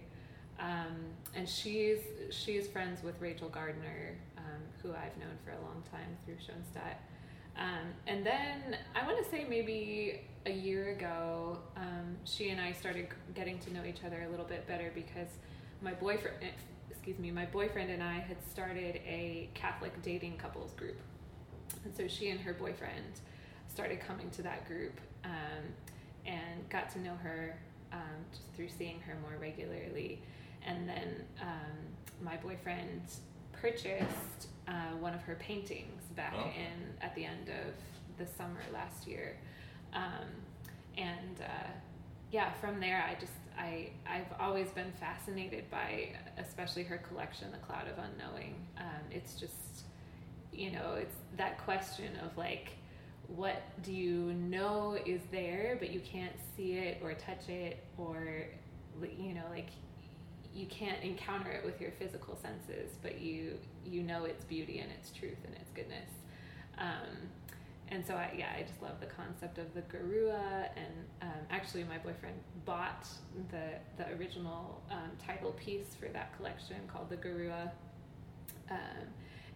Um, 0.60 0.96
and 1.36 1.50
she's 1.50 2.00
she's 2.30 2.68
friends 2.68 3.04
with 3.04 3.20
Rachel 3.20 3.50
Gardner, 3.50 4.16
who 4.82 4.92
I've 4.92 5.18
known 5.18 5.38
for 5.44 5.52
a 5.52 5.62
long 5.62 5.84
time 5.92 6.18
through 6.26 6.36
Schoenstatt. 6.36 6.98
Um, 7.58 7.88
and 8.06 8.26
then 8.26 8.78
I 8.96 9.06
want 9.06 9.24
to 9.24 9.30
say 9.30 9.46
maybe 9.50 10.22
a 10.46 10.52
year 10.52 10.92
ago, 10.92 11.58
um, 11.76 12.16
she 12.24 12.50
and 12.50 12.62
I 12.62 12.72
started 12.72 13.08
getting 13.34 13.60
to 13.60 13.74
know 13.74 13.84
each 13.84 14.04
other 14.06 14.24
a 14.24 14.30
little 14.30 14.46
bit 14.46 14.68
better 14.68 14.92
because 14.94 15.30
my 15.82 15.94
boyfriend 15.94 16.38
excuse 17.08 17.20
me, 17.20 17.32
my 17.32 17.46
boyfriend 17.46 17.90
and 17.90 18.04
I 18.04 18.20
had 18.20 18.36
started 18.52 19.00
a 19.08 19.50
Catholic 19.54 20.02
dating 20.02 20.36
couples 20.36 20.74
group. 20.74 21.00
And 21.86 21.96
so 21.96 22.06
she 22.06 22.32
and 22.32 22.40
her 22.42 22.54
boyfriend 22.54 23.22
started 23.70 24.02
coming 24.02 24.30
to 24.32 24.42
that 24.42 24.68
group 24.68 25.00
um, 25.24 25.64
and 26.26 26.68
got 26.70 26.90
to 26.92 27.00
know 27.00 27.14
her 27.24 27.58
um, 27.94 28.26
just 28.32 28.54
through 28.58 28.68
seeing 28.78 29.00
her 29.00 29.16
more 29.22 29.38
regularly. 29.40 30.22
And 30.66 30.90
then 30.90 31.24
um, 31.42 31.78
my 32.22 32.36
boyfriend 32.36 33.04
purchased 33.54 34.50
uh, 34.68 34.72
one 35.00 35.14
of 35.14 35.22
her 35.22 35.36
paintings 35.36 36.04
back 36.16 36.34
Oh. 36.38 36.46
in 36.48 36.98
at 37.02 37.16
the 37.16 37.26
end 37.26 37.50
of 37.50 37.74
the 38.18 38.26
summer 38.26 38.60
last 38.74 39.08
year. 39.08 39.38
Um, 39.94 40.28
and 40.98 41.42
uh, 41.42 41.68
yeah, 42.32 42.52
from 42.54 42.80
there, 42.80 43.04
I 43.08 43.14
just 43.20 43.32
I 43.58 43.90
I've 44.08 44.32
always 44.40 44.70
been 44.70 44.92
fascinated 45.00 45.70
by, 45.72 46.10
especially 46.38 46.84
her 46.84 46.98
collection, 46.98 47.52
The 47.52 47.58
Cloud 47.58 47.88
of 47.88 47.98
Unknowing. 48.04 48.56
Um, 48.78 49.02
it's 49.12 49.36
just, 49.36 49.84
you 50.52 50.72
know, 50.72 50.96
it's 50.96 51.16
that 51.38 51.58
question 51.64 52.12
of 52.26 52.36
like, 52.38 52.70
what 53.28 53.62
do 53.84 53.94
you 53.94 54.34
know 54.34 54.98
is 55.06 55.22
there, 55.32 55.78
but 55.80 55.92
you 55.92 56.00
can't 56.02 56.36
see 56.56 56.74
it 56.74 57.00
or 57.04 57.14
touch 57.14 57.48
it, 57.50 57.84
or 57.98 58.44
you 59.02 59.34
know, 59.34 59.44
like 59.52 59.70
you 60.58 60.66
can't 60.66 61.02
encounter 61.04 61.52
it 61.52 61.64
with 61.64 61.80
your 61.80 61.92
physical 61.92 62.36
senses, 62.36 62.98
but 63.04 63.22
you 63.22 63.58
you 63.86 64.02
know 64.02 64.26
its 64.26 64.44
beauty 64.44 64.80
and 64.80 64.92
its 64.92 65.12
truth 65.12 65.38
and 65.46 65.54
its 65.56 65.72
goodness. 65.72 66.10
Um, 66.78 67.30
and 67.90 68.06
so 68.06 68.16
I, 68.16 68.34
yeah, 68.38 68.50
I 68.58 68.64
just 68.64 68.82
love 68.82 69.00
the 69.00 69.06
concept 69.06 69.60
of 69.60 69.74
the 69.74 69.82
garua. 69.82 70.68
And 70.76 70.94
um, 71.22 71.42
actually, 71.50 71.84
my 71.84 71.98
boyfriend 72.00 72.36
bought 72.66 73.08
the 73.52 73.78
the 73.98 74.12
original 74.18 74.82
um, 74.92 75.12
title 75.26 75.52
piece 75.52 75.96
for 76.00 76.08
that 76.10 76.36
collection 76.36 76.78
called 76.92 77.10
the 77.10 77.18
garua. 77.18 77.72
Um, 78.70 79.08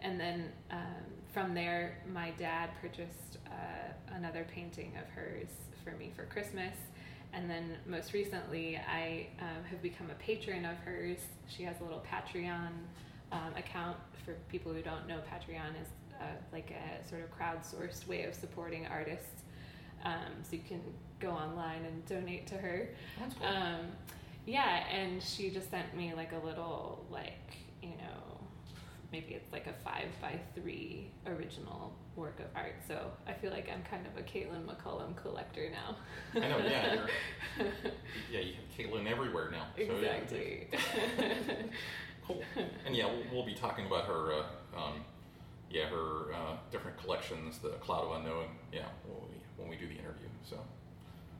and 0.01 0.19
then 0.19 0.51
um, 0.69 1.03
from 1.33 1.53
there, 1.53 1.97
my 2.13 2.31
dad 2.31 2.69
purchased 2.81 3.37
uh, 3.47 4.15
another 4.15 4.45
painting 4.53 4.93
of 4.99 5.07
hers 5.09 5.49
for 5.83 5.91
me 5.91 6.11
for 6.15 6.23
Christmas. 6.25 6.75
And 7.33 7.49
then 7.49 7.77
most 7.85 8.13
recently, 8.13 8.77
I 8.77 9.27
um, 9.39 9.63
have 9.69 9.81
become 9.81 10.09
a 10.09 10.15
patron 10.15 10.65
of 10.65 10.77
hers. 10.79 11.19
She 11.47 11.63
has 11.63 11.79
a 11.79 11.83
little 11.83 12.03
Patreon 12.11 12.71
um, 13.31 13.53
account. 13.55 13.97
For 14.25 14.33
people 14.49 14.73
who 14.73 14.81
don't 14.81 15.07
know, 15.07 15.17
Patreon 15.17 15.81
is 15.81 15.87
uh, 16.19 16.25
like 16.51 16.71
a 16.71 17.07
sort 17.07 17.21
of 17.23 17.29
crowdsourced 17.35 18.07
way 18.07 18.23
of 18.25 18.35
supporting 18.35 18.85
artists. 18.87 19.43
Um, 20.03 20.43
so 20.43 20.55
you 20.55 20.61
can 20.67 20.81
go 21.19 21.29
online 21.29 21.85
and 21.85 22.05
donate 22.05 22.47
to 22.47 22.55
her. 22.55 22.89
That's 23.19 23.35
cool. 23.35 23.47
Um, 23.47 23.87
yeah, 24.45 24.83
and 24.91 25.21
she 25.21 25.49
just 25.49 25.69
sent 25.69 25.95
me 25.95 26.13
like 26.15 26.31
a 26.33 26.45
little, 26.45 27.05
like, 27.11 27.57
you 27.81 27.89
know, 27.89 28.30
maybe 29.11 29.33
it's 29.33 29.51
like 29.51 29.67
a 29.67 29.73
five 29.83 30.07
by 30.21 30.39
three 30.55 31.11
original 31.27 31.93
work 32.15 32.39
of 32.39 32.45
art. 32.55 32.75
So 32.87 33.11
I 33.27 33.33
feel 33.33 33.51
like 33.51 33.69
I'm 33.73 33.83
kind 33.83 34.05
of 34.07 34.17
a 34.17 34.23
Caitlin 34.23 34.65
McCollom 34.65 35.15
collector 35.15 35.69
now. 35.69 35.95
I 36.35 36.47
know, 36.47 36.57
yeah. 36.59 36.93
You're, 36.93 37.67
yeah, 38.31 38.39
you 38.39 38.53
have 38.53 38.77
Caitlin 38.77 39.09
everywhere 39.09 39.51
now. 39.51 39.67
So, 39.75 39.83
yeah. 39.83 40.11
exactly. 40.11 40.69
Cool. 42.27 42.41
And 42.85 42.95
yeah, 42.95 43.05
we'll, 43.05 43.23
we'll 43.31 43.45
be 43.45 43.53
talking 43.53 43.85
about 43.85 44.05
her, 44.05 44.31
uh, 44.33 44.77
um, 44.77 45.03
yeah, 45.69 45.87
her 45.87 46.33
uh, 46.33 46.55
different 46.71 46.97
collections, 46.97 47.59
the 47.59 47.69
Cloud 47.69 48.05
of 48.05 48.11
Unknowing. 48.17 48.49
Yeah, 48.71 48.85
when 49.07 49.29
we 49.29 49.35
when 49.57 49.69
we 49.69 49.75
do 49.75 49.87
the 49.87 49.99
interview. 49.99 50.27
So, 50.47 50.57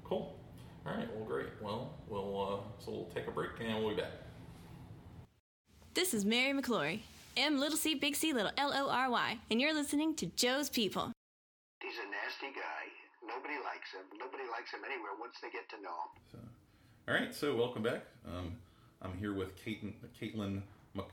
cool. 0.04 0.36
All 0.86 0.94
right. 0.96 1.08
Well, 1.16 1.26
great. 1.26 1.48
Well, 1.62 1.94
we'll 2.08 2.42
uh, 2.42 2.84
so 2.84 2.92
we'll 2.92 3.10
take 3.14 3.28
a 3.28 3.32
break 3.32 3.52
and 3.60 3.84
we'll 3.84 3.96
be 3.96 4.02
back. 4.02 4.12
This 5.94 6.14
is 6.14 6.26
Mary 6.26 6.60
McClory, 6.60 7.02
M 7.38 7.60
little 7.60 7.78
C 7.78 7.96
big 7.96 8.16
C 8.16 8.34
little 8.34 8.52
L 8.58 8.74
O 8.74 8.90
R 8.90 9.10
Y, 9.10 9.40
and 9.50 9.62
you're 9.62 9.74
listening 9.74 10.16
to 10.16 10.26
Joe's 10.26 10.70
People. 10.70 11.12
He's 11.82 11.94
a 11.94 12.10
nasty 12.12 12.54
guy. 12.54 12.92
Nobody 13.26 13.54
likes 13.64 13.94
him. 13.94 14.02
Nobody 14.20 14.44
likes 14.52 14.72
him 14.74 14.82
anywhere 14.86 15.12
once 15.20 15.36
they 15.42 15.50
get 15.50 15.70
to 15.70 15.82
know 15.82 15.90
him. 15.90 16.22
So, 16.32 16.38
all 17.08 17.20
right. 17.20 17.34
So 17.34 17.56
welcome 17.56 17.84
back. 17.84 18.04
Um, 18.28 18.58
I'm 19.02 19.18
here 19.18 19.34
with 19.34 19.56
Caitlin. 19.64 19.94
Caitlin, 20.22 20.62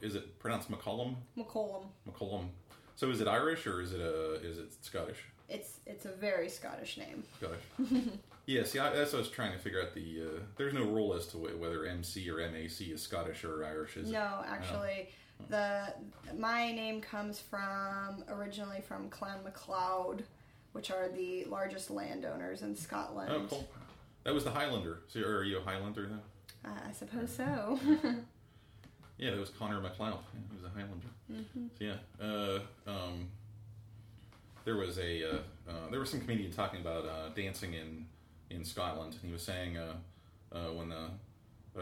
is 0.02 0.16
it 0.16 0.38
pronounced 0.40 0.70
McCollom? 0.70 1.14
McCollom. 1.36 1.84
McCollom. 2.10 2.48
So 2.96 3.10
is 3.10 3.20
it 3.20 3.28
Irish 3.28 3.66
or 3.68 3.80
is 3.80 3.92
it 3.92 4.00
a 4.00 4.40
is 4.42 4.58
it 4.58 4.74
Scottish? 4.80 5.18
It's 5.48 5.78
it's 5.86 6.04
a 6.04 6.10
very 6.12 6.48
Scottish 6.48 6.98
name. 6.98 7.22
Scottish. 7.38 8.02
yeah. 8.46 8.64
See, 8.64 8.80
I, 8.80 8.92
that's 8.92 9.12
what 9.12 9.20
I 9.20 9.22
was 9.22 9.30
trying 9.30 9.52
to 9.52 9.58
figure 9.58 9.80
out. 9.80 9.94
The 9.94 10.22
uh, 10.22 10.40
there's 10.56 10.74
no 10.74 10.82
rule 10.82 11.14
as 11.14 11.28
to 11.28 11.36
whether 11.38 11.86
MC 11.86 12.28
or 12.28 12.38
MAC 12.38 12.80
is 12.80 13.00
Scottish 13.00 13.44
or 13.44 13.64
Irish. 13.64 13.96
Is 13.96 14.08
it? 14.08 14.12
No, 14.12 14.42
actually, 14.48 15.10
the 15.48 15.94
my 16.36 16.72
name 16.72 17.00
comes 17.00 17.40
from 17.40 18.24
originally 18.28 18.80
from 18.80 19.08
Clan 19.08 19.42
MacLeod, 19.44 20.24
which 20.72 20.90
are 20.90 21.08
the 21.08 21.44
largest 21.44 21.90
landowners 21.90 22.62
in 22.62 22.76
Scotland. 22.76 23.30
Oh, 23.32 23.46
cool. 23.48 23.68
That 24.24 24.34
was 24.34 24.44
the 24.44 24.50
Highlander. 24.50 25.00
So 25.08 25.20
are 25.20 25.44
you 25.44 25.58
a 25.58 25.62
Highlander 25.62 26.06
then? 26.06 26.20
Uh, 26.64 26.88
I 26.88 26.92
suppose 26.92 27.30
so. 27.34 27.78
Yeah, 29.16 29.30
that 29.30 29.40
was 29.40 29.50
Connor 29.50 29.80
MacLeod. 29.80 30.14
Yeah, 30.34 30.40
he 30.50 30.56
was 30.56 30.64
a 30.64 30.68
Highlander. 30.68 31.06
Mm-hmm. 31.32 31.66
So 31.78 31.84
yeah, 31.84 32.24
uh, 32.24 32.90
um, 32.90 33.28
there 34.64 34.76
was 34.76 34.98
a 34.98 35.24
uh, 35.24 35.38
uh, 35.68 35.90
there 35.90 36.00
was 36.00 36.10
some 36.10 36.20
comedian 36.20 36.52
talking 36.52 36.80
about 36.80 37.06
uh, 37.06 37.28
dancing 37.34 37.74
in 37.74 38.06
in 38.50 38.64
Scotland, 38.64 39.14
and 39.14 39.22
he 39.22 39.32
was 39.32 39.42
saying 39.42 39.76
uh, 39.76 39.94
uh, 40.52 40.72
when 40.72 40.90
the 40.90 41.10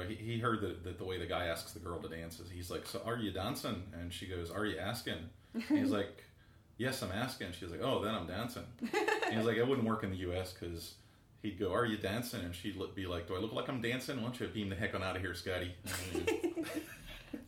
he, 0.00 0.14
he 0.14 0.38
heard 0.38 0.60
that, 0.60 0.84
that 0.84 0.98
the 0.98 1.04
way 1.04 1.18
the 1.18 1.26
guy 1.26 1.46
asks 1.46 1.72
the 1.72 1.78
girl 1.78 2.00
to 2.00 2.08
dance 2.08 2.40
is 2.40 2.50
he's 2.50 2.70
like, 2.70 2.86
"So 2.86 3.00
are 3.04 3.16
you 3.16 3.30
dancing?" 3.30 3.82
And 3.92 4.12
she 4.12 4.26
goes, 4.26 4.50
"Are 4.50 4.66
you 4.66 4.78
asking?" 4.78 5.18
And 5.54 5.78
he's 5.78 5.90
like, 5.90 6.24
"Yes, 6.78 7.02
I'm 7.02 7.12
asking." 7.12 7.48
She's 7.58 7.70
like, 7.70 7.82
"Oh, 7.82 8.02
then 8.02 8.14
I'm 8.14 8.26
dancing." 8.26 8.64
and 8.80 9.36
he's 9.36 9.46
like, 9.46 9.56
"It 9.56 9.66
wouldn't 9.66 9.86
work 9.86 10.02
in 10.02 10.10
the 10.10 10.18
U.S. 10.18 10.52
because." 10.52 10.94
He'd 11.42 11.60
go, 11.60 11.72
"Are 11.72 11.84
you 11.84 11.96
dancing?" 11.98 12.40
And 12.40 12.54
she'd 12.54 12.76
be 12.94 13.06
like, 13.06 13.28
"Do 13.28 13.36
I 13.36 13.38
look 13.38 13.52
like 13.52 13.68
I'm 13.68 13.80
dancing? 13.80 14.16
Why 14.16 14.24
don't 14.24 14.40
you 14.40 14.48
beam 14.48 14.68
the 14.68 14.74
heck 14.74 14.94
on 14.94 15.02
out 15.02 15.16
of 15.16 15.22
here, 15.22 15.34
Scotty?" 15.34 15.76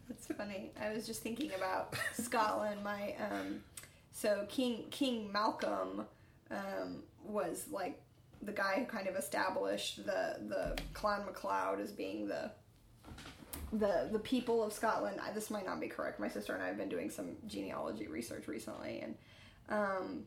That's 0.08 0.26
funny. 0.36 0.70
I 0.80 0.92
was 0.92 1.06
just 1.06 1.22
thinking 1.22 1.52
about 1.54 1.96
Scotland. 2.12 2.84
My 2.84 3.14
um, 3.18 3.60
so 4.12 4.46
King 4.48 4.84
King 4.90 5.32
Malcolm 5.32 6.06
um, 6.50 7.02
was 7.24 7.66
like 7.70 8.00
the 8.42 8.52
guy 8.52 8.76
who 8.78 8.84
kind 8.84 9.08
of 9.08 9.16
established 9.16 10.04
the 10.04 10.36
the 10.48 10.78
Clan 10.92 11.24
MacLeod 11.26 11.80
as 11.80 11.92
being 11.92 12.26
the 12.26 12.50
the 13.72 14.08
the 14.12 14.18
people 14.18 14.62
of 14.62 14.72
Scotland. 14.72 15.20
I, 15.22 15.32
this 15.32 15.50
might 15.50 15.66
not 15.66 15.80
be 15.80 15.88
correct. 15.88 16.20
My 16.20 16.28
sister 16.28 16.54
and 16.54 16.62
I 16.62 16.68
have 16.68 16.78
been 16.78 16.88
doing 16.88 17.10
some 17.10 17.36
genealogy 17.46 18.06
research 18.06 18.48
recently, 18.48 19.00
and 19.00 19.14
um, 19.68 20.24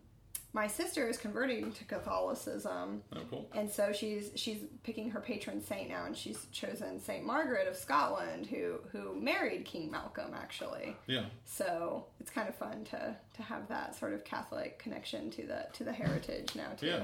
my 0.54 0.68
sister 0.68 1.08
is 1.08 1.18
converting 1.18 1.72
to 1.72 1.84
Catholicism. 1.86 3.04
oh, 3.16 3.20
cool. 3.30 3.50
And 3.54 3.70
so 3.70 3.94
she's 3.94 4.32
she's 4.36 4.60
picking 4.84 5.10
her 5.12 5.22
patron 5.22 5.64
saint 5.64 5.90
now, 5.90 6.06
and 6.06 6.16
she's 6.16 6.46
chosen 6.52 7.00
Saint 7.00 7.26
Margaret 7.26 7.68
of 7.68 7.76
Scotland, 7.76 8.48
who 8.48 8.80
who 8.92 9.20
married 9.20 9.66
King 9.66 9.90
Malcolm 9.90 10.34
actually. 10.36 10.96
Yeah. 11.08 11.26
So 11.46 12.06
it's 12.20 12.30
kind 12.30 12.50
of 12.50 12.56
fun 12.56 12.84
to 12.92 13.16
to 13.36 13.42
have 13.44 13.68
that 13.70 13.96
sort 13.96 14.14
of 14.14 14.26
Catholic 14.26 14.78
connection 14.78 15.32
to 15.32 15.44
the 15.44 15.68
to 15.74 15.84
the 15.84 15.94
heritage 15.94 16.56
now 16.56 16.72
too. 16.78 16.88
Yeah. 16.88 17.04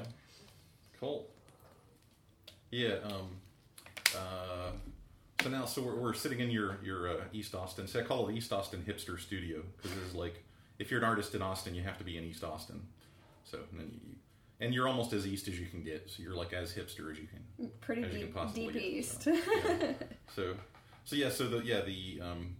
Cool. 0.99 1.27
Yeah. 2.71 2.95
Um, 3.03 3.39
uh, 4.15 4.71
so 5.41 5.49
now, 5.49 5.65
so 5.65 5.81
we're, 5.81 5.95
we're 5.95 6.13
sitting 6.13 6.39
in 6.39 6.49
your 6.49 6.77
your 6.83 7.09
uh, 7.09 7.21
East 7.33 7.55
Austin. 7.55 7.87
So 7.87 7.99
I 7.99 8.03
call 8.03 8.27
it 8.27 8.35
East 8.35 8.51
Austin 8.51 8.83
Hipster 8.87 9.19
Studio 9.19 9.61
because 9.75 9.95
is 9.97 10.15
like 10.15 10.43
if 10.79 10.91
you're 10.91 10.99
an 10.99 11.05
artist 11.05 11.35
in 11.35 11.41
Austin, 11.41 11.75
you 11.75 11.83
have 11.83 11.97
to 11.97 12.03
be 12.03 12.17
in 12.17 12.23
East 12.23 12.43
Austin. 12.43 12.81
So 13.43 13.59
and 13.71 13.79
then 13.79 13.91
you, 13.93 14.15
and 14.59 14.73
you're 14.73 14.87
almost 14.87 15.13
as 15.13 15.27
east 15.27 15.47
as 15.47 15.59
you 15.59 15.67
can 15.67 15.83
get. 15.83 16.09
So 16.09 16.23
you're 16.23 16.35
like 16.35 16.53
as 16.53 16.73
hipster 16.73 17.11
as 17.11 17.19
you 17.19 17.27
can. 17.27 17.69
Pretty 17.81 18.01
deep 18.03 18.35
can 18.35 18.51
deep 18.53 18.73
get, 18.73 18.81
east. 18.81 19.23
So, 19.23 19.31
yeah. 19.31 19.93
so 20.35 20.55
so 21.05 21.15
yeah. 21.15 21.29
So 21.29 21.47
the 21.47 21.59
yeah 21.59 21.81
the 21.81 22.21
um, 22.21 22.55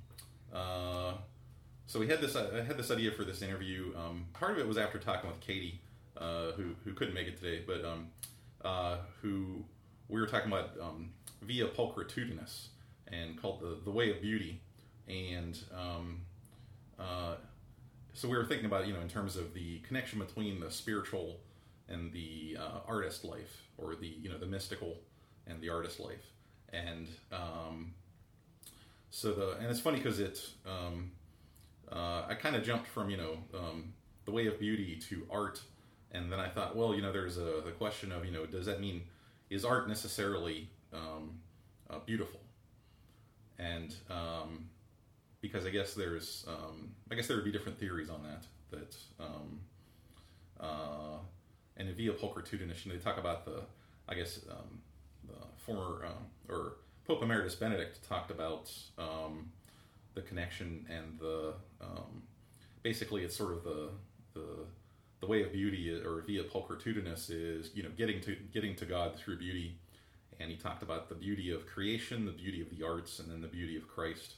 uh, 0.53 1.13
so 1.88 2.00
we 2.00 2.08
had 2.08 2.22
this 2.22 2.36
I 2.36 2.63
had 2.63 2.77
this 2.77 2.91
idea 2.91 3.12
for 3.12 3.24
this 3.24 3.41
interview. 3.41 3.94
Um, 3.98 4.25
part 4.34 4.51
of 4.51 4.60
it 4.60 4.67
was 4.67 4.77
after 4.77 5.00
talking 5.00 5.29
with 5.29 5.39
Katie, 5.39 5.82
uh, 6.19 6.51
who 6.53 6.75
who 6.83 6.93
couldn't 6.93 7.13
make 7.13 7.27
it 7.27 7.41
today, 7.41 7.63
but 7.65 7.86
um, 7.86 8.07
uh, 8.63 8.97
who 9.21 9.63
we 10.09 10.19
were 10.19 10.27
talking 10.27 10.51
about 10.51 10.71
um, 10.81 11.12
via 11.41 11.67
pulchritudinis 11.67 12.67
and 13.07 13.39
called 13.41 13.62
the 13.62 13.77
the 13.83 13.91
way 13.91 14.12
of 14.12 14.21
beauty, 14.21 14.62
and 15.07 15.59
um, 15.74 16.21
uh, 17.00 17.36
so 18.13 18.27
we 18.27 18.36
were 18.38 18.45
thinking 18.45 18.65
about 18.65 18.88
you 18.88 18.93
know 18.93 19.01
in 19.01 19.09
terms 19.09 19.36
of 19.36 19.53
the 19.53 19.79
connection 19.79 20.19
between 20.19 20.59
the 20.59 20.71
spiritual 20.71 21.39
and 21.89 22.12
the 22.12 22.57
uh, 22.59 22.79
artist 22.88 23.24
life, 23.24 23.63
or 23.77 23.95
the 23.95 24.07
you 24.07 24.29
know 24.29 24.38
the 24.38 24.45
mystical 24.45 24.97
and 25.45 25.62
the 25.62 25.69
artist 25.69 26.00
life, 26.00 26.31
and 26.74 27.07
um, 27.31 27.93
so 29.09 29.33
the 29.33 29.57
and 29.57 29.67
it's 29.67 29.79
funny 29.79 29.97
because 29.97 30.19
it 30.19 30.39
um, 30.65 31.12
uh, 31.91 32.24
I 32.27 32.36
kind 32.36 32.55
of 32.55 32.63
jumped 32.63 32.88
from 32.88 33.09
you 33.09 33.17
know 33.17 33.38
um, 33.53 33.93
the 34.25 34.31
way 34.31 34.47
of 34.47 34.59
beauty 34.59 34.95
to 35.09 35.25
art, 35.31 35.62
and 36.11 36.31
then 36.31 36.39
I 36.39 36.47
thought, 36.47 36.75
well, 36.75 36.95
you 36.95 37.01
know, 37.01 37.11
there's 37.11 37.37
a 37.37 37.61
the 37.65 37.73
question 37.77 38.11
of 38.11 38.25
you 38.25 38.31
know, 38.31 38.45
does 38.45 38.65
that 38.65 38.79
mean 38.79 39.03
is 39.49 39.65
art 39.65 39.87
necessarily 39.87 40.69
um, 40.93 41.39
uh, 41.89 41.99
beautiful? 42.05 42.39
And 43.59 43.93
um, 44.09 44.69
because 45.41 45.65
I 45.65 45.69
guess 45.69 45.93
there's 45.93 46.45
um, 46.47 46.91
I 47.11 47.15
guess 47.15 47.27
there 47.27 47.37
would 47.37 47.45
be 47.45 47.51
different 47.51 47.79
theories 47.79 48.09
on 48.09 48.21
that. 48.23 48.45
That 48.71 48.95
um, 49.19 49.59
uh, 50.59 51.17
and 51.77 51.89
Via 51.95 52.13
Pulchritudinis, 52.13 52.83
they 52.83 52.97
talk 52.97 53.17
about 53.17 53.45
the 53.45 53.61
I 54.07 54.15
guess 54.15 54.39
um, 54.49 54.79
the 55.27 55.35
former 55.57 56.05
um, 56.05 56.25
or 56.49 56.73
Pope 57.05 57.23
Emeritus 57.23 57.55
Benedict 57.55 58.07
talked 58.07 58.31
about 58.31 58.71
the 60.13 60.21
connection 60.23 60.83
and 60.89 61.19
the 61.19 61.53
basically 62.87 63.23
it's 63.25 63.35
sort 63.35 63.51
of 63.51 63.63
the 63.65 63.89
the 64.33 64.65
the 65.19 65.27
way 65.27 65.41
of 65.43 65.51
beauty 65.51 65.91
or 65.91 66.21
via 66.25 66.43
pulchritudinis 66.43 67.29
is 67.29 67.71
you 67.74 67.83
know 67.83 67.89
getting 67.97 68.21
to 68.21 68.36
getting 68.53 68.75
to 68.75 68.86
God 68.86 69.15
through 69.15 69.38
beauty, 69.38 69.77
and 70.39 70.50
he 70.50 70.57
talked 70.57 70.83
about 70.83 71.09
the 71.09 71.15
beauty 71.15 71.51
of 71.51 71.65
creation, 71.65 72.25
the 72.25 72.31
beauty 72.31 72.62
of 72.62 72.69
the 72.69 72.86
arts, 72.86 73.19
and 73.19 73.31
then 73.31 73.41
the 73.41 73.47
beauty 73.47 73.75
of 73.77 73.88
Christ, 73.88 74.36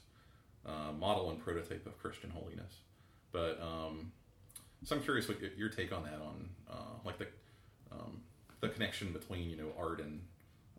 uh, 0.66 0.92
model 0.98 1.30
and 1.30 1.40
prototype 1.44 1.86
of 1.86 1.98
Christian 2.00 2.30
holiness. 2.30 2.74
But 3.32 3.60
um, 3.62 4.12
so 4.84 4.96
I'm 4.96 5.02
curious 5.02 5.28
what 5.28 5.38
your 5.58 5.70
take 5.70 5.92
on 5.92 6.04
that 6.04 6.22
on 6.22 6.50
uh, 6.70 6.98
like 7.06 7.18
the 7.18 7.28
um, 7.92 8.22
the 8.62 8.70
connection 8.70 9.12
between 9.12 9.50
you 9.50 9.58
know 9.58 9.72
art 9.78 10.00
and 10.00 10.22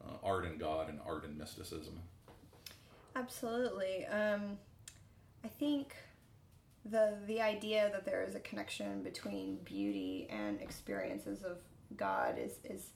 uh, 0.03 0.17
art 0.23 0.45
and 0.47 0.59
God 0.59 0.89
and 0.89 0.99
art 1.07 1.25
and 1.25 1.37
mysticism. 1.37 2.01
Absolutely. 3.17 4.07
Um, 4.07 4.59
I 5.45 5.49
think 5.49 5.95
the 6.85 7.19
the 7.27 7.41
idea 7.41 7.91
that 7.93 8.05
there 8.05 8.23
is 8.23 8.35
a 8.35 8.41
connection 8.41 9.03
between 9.03 9.59
beauty 9.65 10.27
and 10.31 10.61
experiences 10.61 11.43
of 11.43 11.59
God 11.97 12.37
is 12.39 12.59
is 12.65 12.91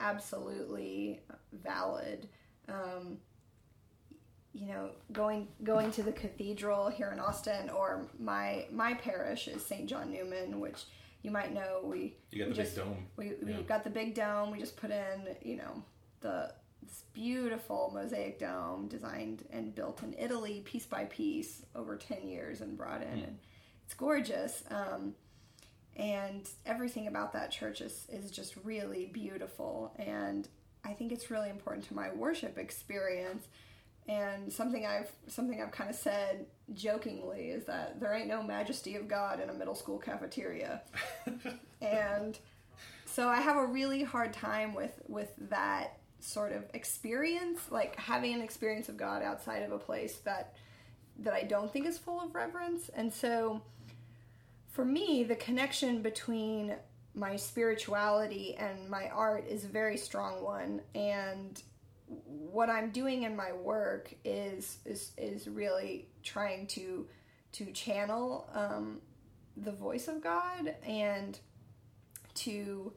absolutely 0.00 1.20
valid. 1.52 2.28
Um, 2.68 3.18
you 4.52 4.66
know, 4.66 4.90
going 5.12 5.48
going 5.64 5.90
to 5.92 6.02
the 6.02 6.12
cathedral 6.12 6.88
here 6.88 7.10
in 7.12 7.18
Austin, 7.18 7.70
or 7.70 8.06
my 8.18 8.66
my 8.72 8.94
parish 8.94 9.48
is 9.48 9.64
St. 9.64 9.88
John 9.88 10.10
Newman, 10.12 10.60
which 10.60 10.84
you 11.22 11.30
might 11.30 11.52
know. 11.52 11.80
We 11.82 12.16
you 12.30 12.40
got 12.44 12.48
the 12.50 12.54
just, 12.54 12.76
big 12.76 12.84
dome. 12.84 13.06
We 13.16 13.32
we 13.42 13.52
Yeah. 13.52 13.62
got 13.62 13.84
the 13.84 13.90
big 13.90 14.14
dome. 14.14 14.50
We 14.52 14.60
just 14.60 14.76
put 14.76 14.90
in, 14.90 15.36
you 15.42 15.56
know, 15.56 15.82
the 16.20 16.52
this 16.86 17.04
beautiful 17.12 17.90
mosaic 17.94 18.38
dome 18.38 18.88
designed 18.88 19.44
and 19.50 19.74
built 19.74 20.02
in 20.02 20.14
Italy, 20.18 20.62
piece 20.64 20.86
by 20.86 21.04
piece, 21.04 21.62
over 21.74 21.96
ten 21.96 22.28
years, 22.28 22.60
and 22.60 22.76
brought 22.76 23.02
in, 23.02 23.08
and 23.08 23.38
it's 23.84 23.94
gorgeous. 23.94 24.64
Um, 24.70 25.14
and 25.96 26.48
everything 26.66 27.06
about 27.06 27.32
that 27.34 27.50
church 27.50 27.80
is 27.80 28.06
is 28.10 28.30
just 28.30 28.54
really 28.64 29.06
beautiful, 29.06 29.94
and 29.98 30.48
I 30.84 30.92
think 30.92 31.12
it's 31.12 31.30
really 31.30 31.50
important 31.50 31.86
to 31.88 31.94
my 31.94 32.12
worship 32.12 32.58
experience. 32.58 33.46
And 34.06 34.52
something 34.52 34.84
I've 34.84 35.10
something 35.28 35.62
I've 35.62 35.70
kind 35.72 35.88
of 35.88 35.96
said 35.96 36.46
jokingly 36.74 37.50
is 37.50 37.64
that 37.64 38.00
there 38.00 38.12
ain't 38.12 38.28
no 38.28 38.42
majesty 38.42 38.96
of 38.96 39.08
God 39.08 39.40
in 39.40 39.48
a 39.48 39.54
middle 39.54 39.74
school 39.74 39.98
cafeteria, 39.98 40.82
and 41.80 42.38
so 43.06 43.28
I 43.28 43.40
have 43.40 43.56
a 43.56 43.64
really 43.64 44.02
hard 44.02 44.32
time 44.32 44.74
with 44.74 45.00
with 45.08 45.32
that 45.48 45.98
sort 46.24 46.52
of 46.52 46.64
experience, 46.74 47.60
like 47.70 47.96
having 47.96 48.34
an 48.34 48.40
experience 48.40 48.88
of 48.88 48.96
God 48.96 49.22
outside 49.22 49.62
of 49.62 49.72
a 49.72 49.78
place 49.78 50.16
that 50.24 50.54
that 51.20 51.32
I 51.32 51.42
don't 51.44 51.72
think 51.72 51.86
is 51.86 51.96
full 51.96 52.20
of 52.20 52.34
reverence. 52.34 52.90
And 52.92 53.12
so 53.12 53.62
for 54.68 54.84
me, 54.84 55.22
the 55.22 55.36
connection 55.36 56.02
between 56.02 56.74
my 57.14 57.36
spirituality 57.36 58.56
and 58.56 58.90
my 58.90 59.08
art 59.10 59.46
is 59.46 59.64
a 59.64 59.68
very 59.68 59.96
strong 59.96 60.42
one 60.42 60.80
and 60.96 61.62
what 62.06 62.68
I'm 62.68 62.90
doing 62.90 63.22
in 63.22 63.34
my 63.34 63.52
work 63.52 64.12
is 64.24 64.78
is 64.84 65.12
is 65.16 65.48
really 65.48 66.08
trying 66.22 66.66
to 66.68 67.06
to 67.52 67.66
channel 67.72 68.50
um, 68.52 69.00
the 69.56 69.72
voice 69.72 70.08
of 70.08 70.22
God 70.22 70.74
and 70.84 71.38
to 72.34 72.92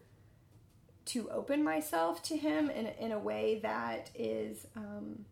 to 1.07 1.29
open 1.29 1.63
myself 1.63 2.21
to 2.23 2.37
Him 2.37 2.69
in 2.69 2.87
in 2.99 3.11
a 3.11 3.19
way 3.19 3.59
that 3.63 4.11
is 4.15 4.67
um, 4.75 5.25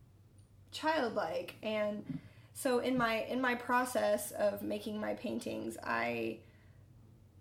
childlike. 0.71 1.55
And 1.63 2.19
so 2.53 2.79
in 2.79 2.97
my 2.97 3.23
in 3.23 3.41
my 3.41 3.55
process 3.55 4.31
of 4.31 4.61
making 4.61 4.99
my 4.99 5.13
paintings, 5.13 5.77
I 5.83 6.39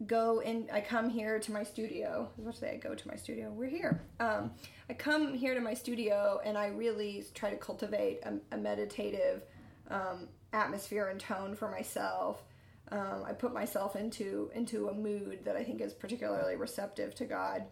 go 0.06 0.40
in 0.40 0.68
i 0.72 0.80
come 0.80 1.08
here 1.08 1.38
to 1.38 1.52
my 1.52 1.62
studio. 1.62 2.28
I 2.46 2.52
say 2.52 2.72
i 2.72 2.76
go 2.76 2.94
to 2.94 3.08
my 3.08 3.16
studio. 3.16 3.52
We're 3.54 3.68
here. 3.68 4.02
Um, 4.20 4.52
i 4.90 4.92
come 4.92 5.34
here 5.34 5.54
to 5.54 5.60
my 5.60 5.74
studio 5.74 6.40
and 6.44 6.58
i 6.58 6.66
really 6.66 7.24
try 7.34 7.50
to 7.50 7.56
cultivate 7.56 8.20
a, 8.24 8.34
a 8.54 8.58
meditative 8.58 9.42
um, 9.90 10.28
atmosphere 10.52 11.08
and 11.08 11.20
tone 11.20 11.54
for 11.54 11.70
myself. 11.70 12.42
Um, 12.90 13.24
i 13.26 13.32
put 13.32 13.54
myself 13.54 13.96
into 13.96 14.50
into 14.54 14.88
a 14.88 14.94
mood 14.94 15.44
that 15.44 15.56
i 15.56 15.64
think 15.64 15.80
is 15.80 15.94
particularly 15.94 16.56
receptive 16.56 17.14
to 17.14 17.24
god 17.24 17.64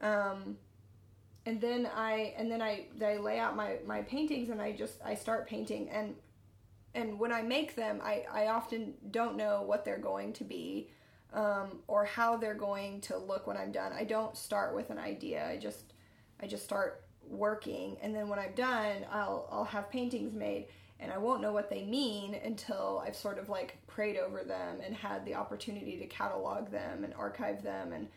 um, 0.00 0.56
and 1.46 1.60
then 1.60 1.88
i 1.94 2.34
and 2.36 2.50
then 2.50 2.60
i 2.60 2.86
i 3.04 3.16
lay 3.16 3.38
out 3.38 3.56
my 3.56 3.76
my 3.86 4.02
paintings 4.02 4.50
and 4.50 4.60
i 4.60 4.72
just 4.72 4.98
i 5.04 5.14
start 5.14 5.48
painting 5.48 5.88
and 5.88 6.14
and 6.94 7.18
when 7.18 7.32
i 7.32 7.40
make 7.40 7.74
them 7.74 8.00
i 8.02 8.24
i 8.32 8.48
often 8.48 8.94
don't 9.10 9.36
know 9.36 9.62
what 9.62 9.84
they're 9.84 9.98
going 9.98 10.32
to 10.32 10.44
be 10.44 10.88
um, 11.32 11.78
or 11.86 12.04
how 12.04 12.36
they're 12.36 12.54
going 12.54 13.00
to 13.02 13.16
look 13.16 13.46
when 13.46 13.56
I'm 13.56 13.72
done. 13.72 13.92
I 13.92 14.04
don't 14.04 14.36
start 14.36 14.74
with 14.74 14.90
an 14.90 14.98
idea. 14.98 15.46
I 15.48 15.56
just 15.56 15.92
I 16.42 16.46
just 16.46 16.64
start 16.64 17.04
working, 17.28 17.96
and 18.02 18.14
then 18.14 18.28
when 18.28 18.38
I'm 18.38 18.54
done, 18.54 19.06
I'll 19.10 19.48
I'll 19.50 19.64
have 19.64 19.90
paintings 19.90 20.34
made, 20.34 20.66
and 20.98 21.12
I 21.12 21.18
won't 21.18 21.42
know 21.42 21.52
what 21.52 21.70
they 21.70 21.84
mean 21.84 22.34
until 22.34 23.02
I've 23.06 23.16
sort 23.16 23.38
of 23.38 23.48
like 23.48 23.78
prayed 23.86 24.16
over 24.16 24.42
them 24.42 24.78
and 24.84 24.94
had 24.94 25.24
the 25.24 25.34
opportunity 25.34 25.96
to 25.98 26.06
catalog 26.06 26.70
them 26.70 27.04
and 27.04 27.14
archive 27.14 27.62
them, 27.62 27.92
and 27.92 28.08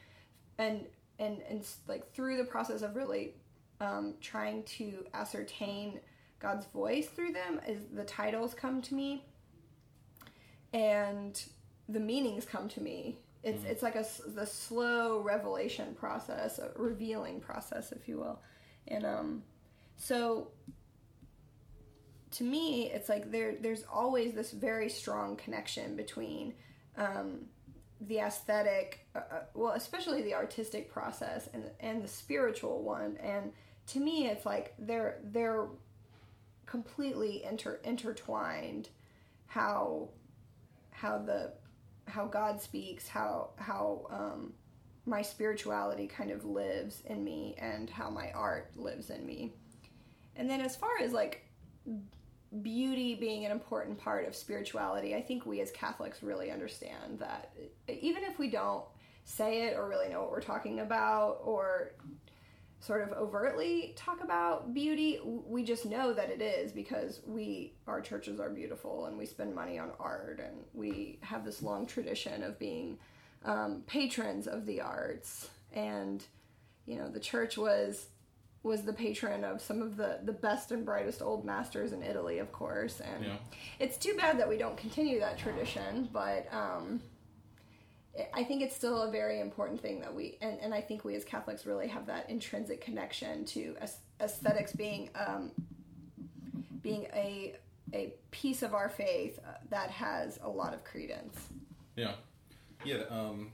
and 0.58 0.86
and 1.24 1.42
and 1.50 1.66
like 1.88 2.12
through 2.14 2.38
the 2.38 2.44
process 2.44 2.82
of 2.82 2.96
really 2.96 3.36
um, 3.80 4.16
trying 4.22 4.64
to 4.64 5.06
ascertain 5.14 6.00
God's 6.40 6.66
voice 6.68 7.08
through 7.08 7.34
them, 7.34 7.60
is 7.68 7.80
the 7.94 8.04
titles 8.04 8.54
come 8.54 8.82
to 8.84 8.96
me, 8.96 9.26
and 10.74 11.42
the 11.88 12.00
meanings 12.00 12.46
come 12.46 12.68
to 12.70 12.82
me. 12.82 13.20
It's 13.44 13.64
it's 13.66 13.84
like 13.84 13.96
a 13.96 14.06
the 14.28 14.46
slow 14.46 15.20
revelation 15.20 15.96
process, 15.96 16.60
a 16.60 16.72
revealing 16.76 17.40
process, 17.40 17.92
if 17.92 18.08
you 18.08 18.18
will, 18.18 18.40
and 18.88 19.06
um, 19.06 19.44
so 19.98 20.50
to 22.32 22.44
me, 22.44 22.90
it's 22.92 23.10
like 23.10 23.32
there 23.32 23.56
there's 23.60 23.84
always 23.92 24.34
this 24.34 24.52
very 24.52 24.90
strong 24.90 25.36
connection 25.36 25.96
between 25.96 26.54
um, 26.98 27.46
the 28.08 28.20
aesthetic, 28.20 29.08
uh, 29.16 29.20
uh, 29.20 29.40
well, 29.54 29.74
especially 29.74 30.22
the 30.22 30.34
artistic 30.34 30.92
process 30.92 31.50
and 31.54 31.64
and 31.80 32.04
the 32.04 32.08
spiritual 32.08 32.82
one, 32.84 33.18
and 33.18 33.52
to 33.88 34.00
me, 34.00 34.28
it's 34.28 34.46
like 34.46 34.74
they're 34.80 35.20
they're 35.24 35.68
completely 36.66 37.44
inter 37.44 37.80
intertwined. 37.84 38.90
How 39.48 40.10
how 40.92 41.20
the 41.20 41.54
how 42.08 42.26
God 42.26 42.62
speaks, 42.62 43.08
how 43.08 43.52
how 43.58 44.08
um, 44.10 44.54
my 45.06 45.22
spirituality 45.22 46.08
kind 46.08 46.32
of 46.32 46.46
lives 46.46 47.02
in 47.06 47.24
me, 47.24 47.56
and 47.58 47.90
how 47.90 48.10
my 48.10 48.32
art 48.32 48.72
lives 48.76 49.10
in 49.10 49.26
me. 49.26 49.54
And 50.36 50.50
then 50.50 50.62
as 50.62 50.76
far 50.76 50.92
as 51.02 51.14
like 51.14 51.46
beauty 52.62 53.16
being 53.16 53.46
an 53.46 53.52
important 53.52 53.98
part 53.98 54.28
of 54.28 54.36
spirituality, 54.36 55.16
I 55.16 55.22
think 55.22 55.46
we 55.46 55.62
as 55.62 55.72
Catholics 55.72 56.22
really 56.22 56.52
understand 56.52 57.20
that. 57.20 57.54
Even 57.88 58.24
if 58.24 58.38
we 58.38 58.50
don't 58.50 58.86
say 59.26 59.64
it 59.64 59.78
or 59.78 59.88
really 59.88 60.10
know 60.10 60.22
what 60.22 60.32
we're 60.32 60.42
talking 60.42 60.82
about, 60.82 61.40
or 61.44 61.94
sort 62.84 63.02
of 63.02 63.14
overtly 63.14 63.94
talk 63.96 64.22
about 64.22 64.74
beauty. 64.74 65.18
We 65.24 65.64
just 65.64 65.86
know 65.86 66.14
that 66.14 66.30
it 66.30 66.42
is 66.42 66.74
because 66.74 67.22
we 67.26 67.76
our 67.88 68.02
churches 68.02 68.42
are 68.42 68.50
beautiful 68.50 69.06
and 69.06 69.18
we 69.18 69.26
spend 69.26 69.56
money 69.56 69.80
on 69.80 69.92
art 70.02 70.42
and 70.46 70.58
we 70.74 71.18
have 71.22 71.46
this 71.46 71.62
long 71.62 71.86
tradition 71.86 72.44
of 72.44 72.60
being 72.60 73.00
um, 73.46 73.84
patrons 73.88 74.48
of 74.48 74.66
the 74.66 74.82
arts. 74.82 75.50
And 75.72 76.26
you 76.86 76.98
know, 76.98 77.08
the 77.08 77.22
church 77.22 77.58
was 77.58 78.08
was 78.64 78.84
the 78.84 78.94
patron 78.94 79.44
of 79.44 79.62
some 79.62 79.82
of 79.82 79.98
the 79.98 80.20
the 80.24 80.32
best 80.32 80.72
and 80.72 80.86
brightest 80.86 81.22
old 81.22 81.44
masters 81.46 81.92
in 81.92 82.02
Italy, 82.02 82.40
of 82.40 82.52
course. 82.52 83.02
And 83.02 83.26
Yeah. 83.26 83.36
it's 83.80 83.98
too 83.98 84.14
bad 84.16 84.40
that 84.40 84.48
we 84.48 84.58
don't 84.58 84.78
continue 84.78 85.20
that 85.20 85.38
tradition, 85.38 86.10
but 86.14 86.48
um, 86.54 87.02
I 88.34 88.44
think 88.44 88.62
it's 88.62 88.76
still 88.76 89.02
a 89.02 89.12
very 89.12 89.40
important 89.40 89.82
thing 89.82 90.00
that 90.02 90.14
we, 90.14 90.38
and, 90.42 90.60
and 90.62 90.74
I 90.74 90.82
think 90.82 91.04
we 91.04 91.16
as 91.16 91.26
Catholics 91.26 91.66
really 91.66 91.88
have 91.88 92.06
that 92.06 92.30
intrinsic 92.30 92.80
connection 92.80 93.44
to 93.46 93.76
aesthetics 94.22 94.72
being 94.72 95.10
um, 95.16 95.52
being 96.82 97.08
a 97.14 97.56
a 97.94 98.14
piece 98.32 98.64
of 98.64 98.74
our 98.74 98.90
faith 98.90 99.40
uh, 99.46 99.52
that 99.70 99.90
has 99.92 100.40
a 100.44 100.50
lot 100.50 100.74
of 100.74 100.84
credence. 100.84 101.38
Yeah, 101.96 102.14
yeah, 102.86 103.04
um, 103.10 103.52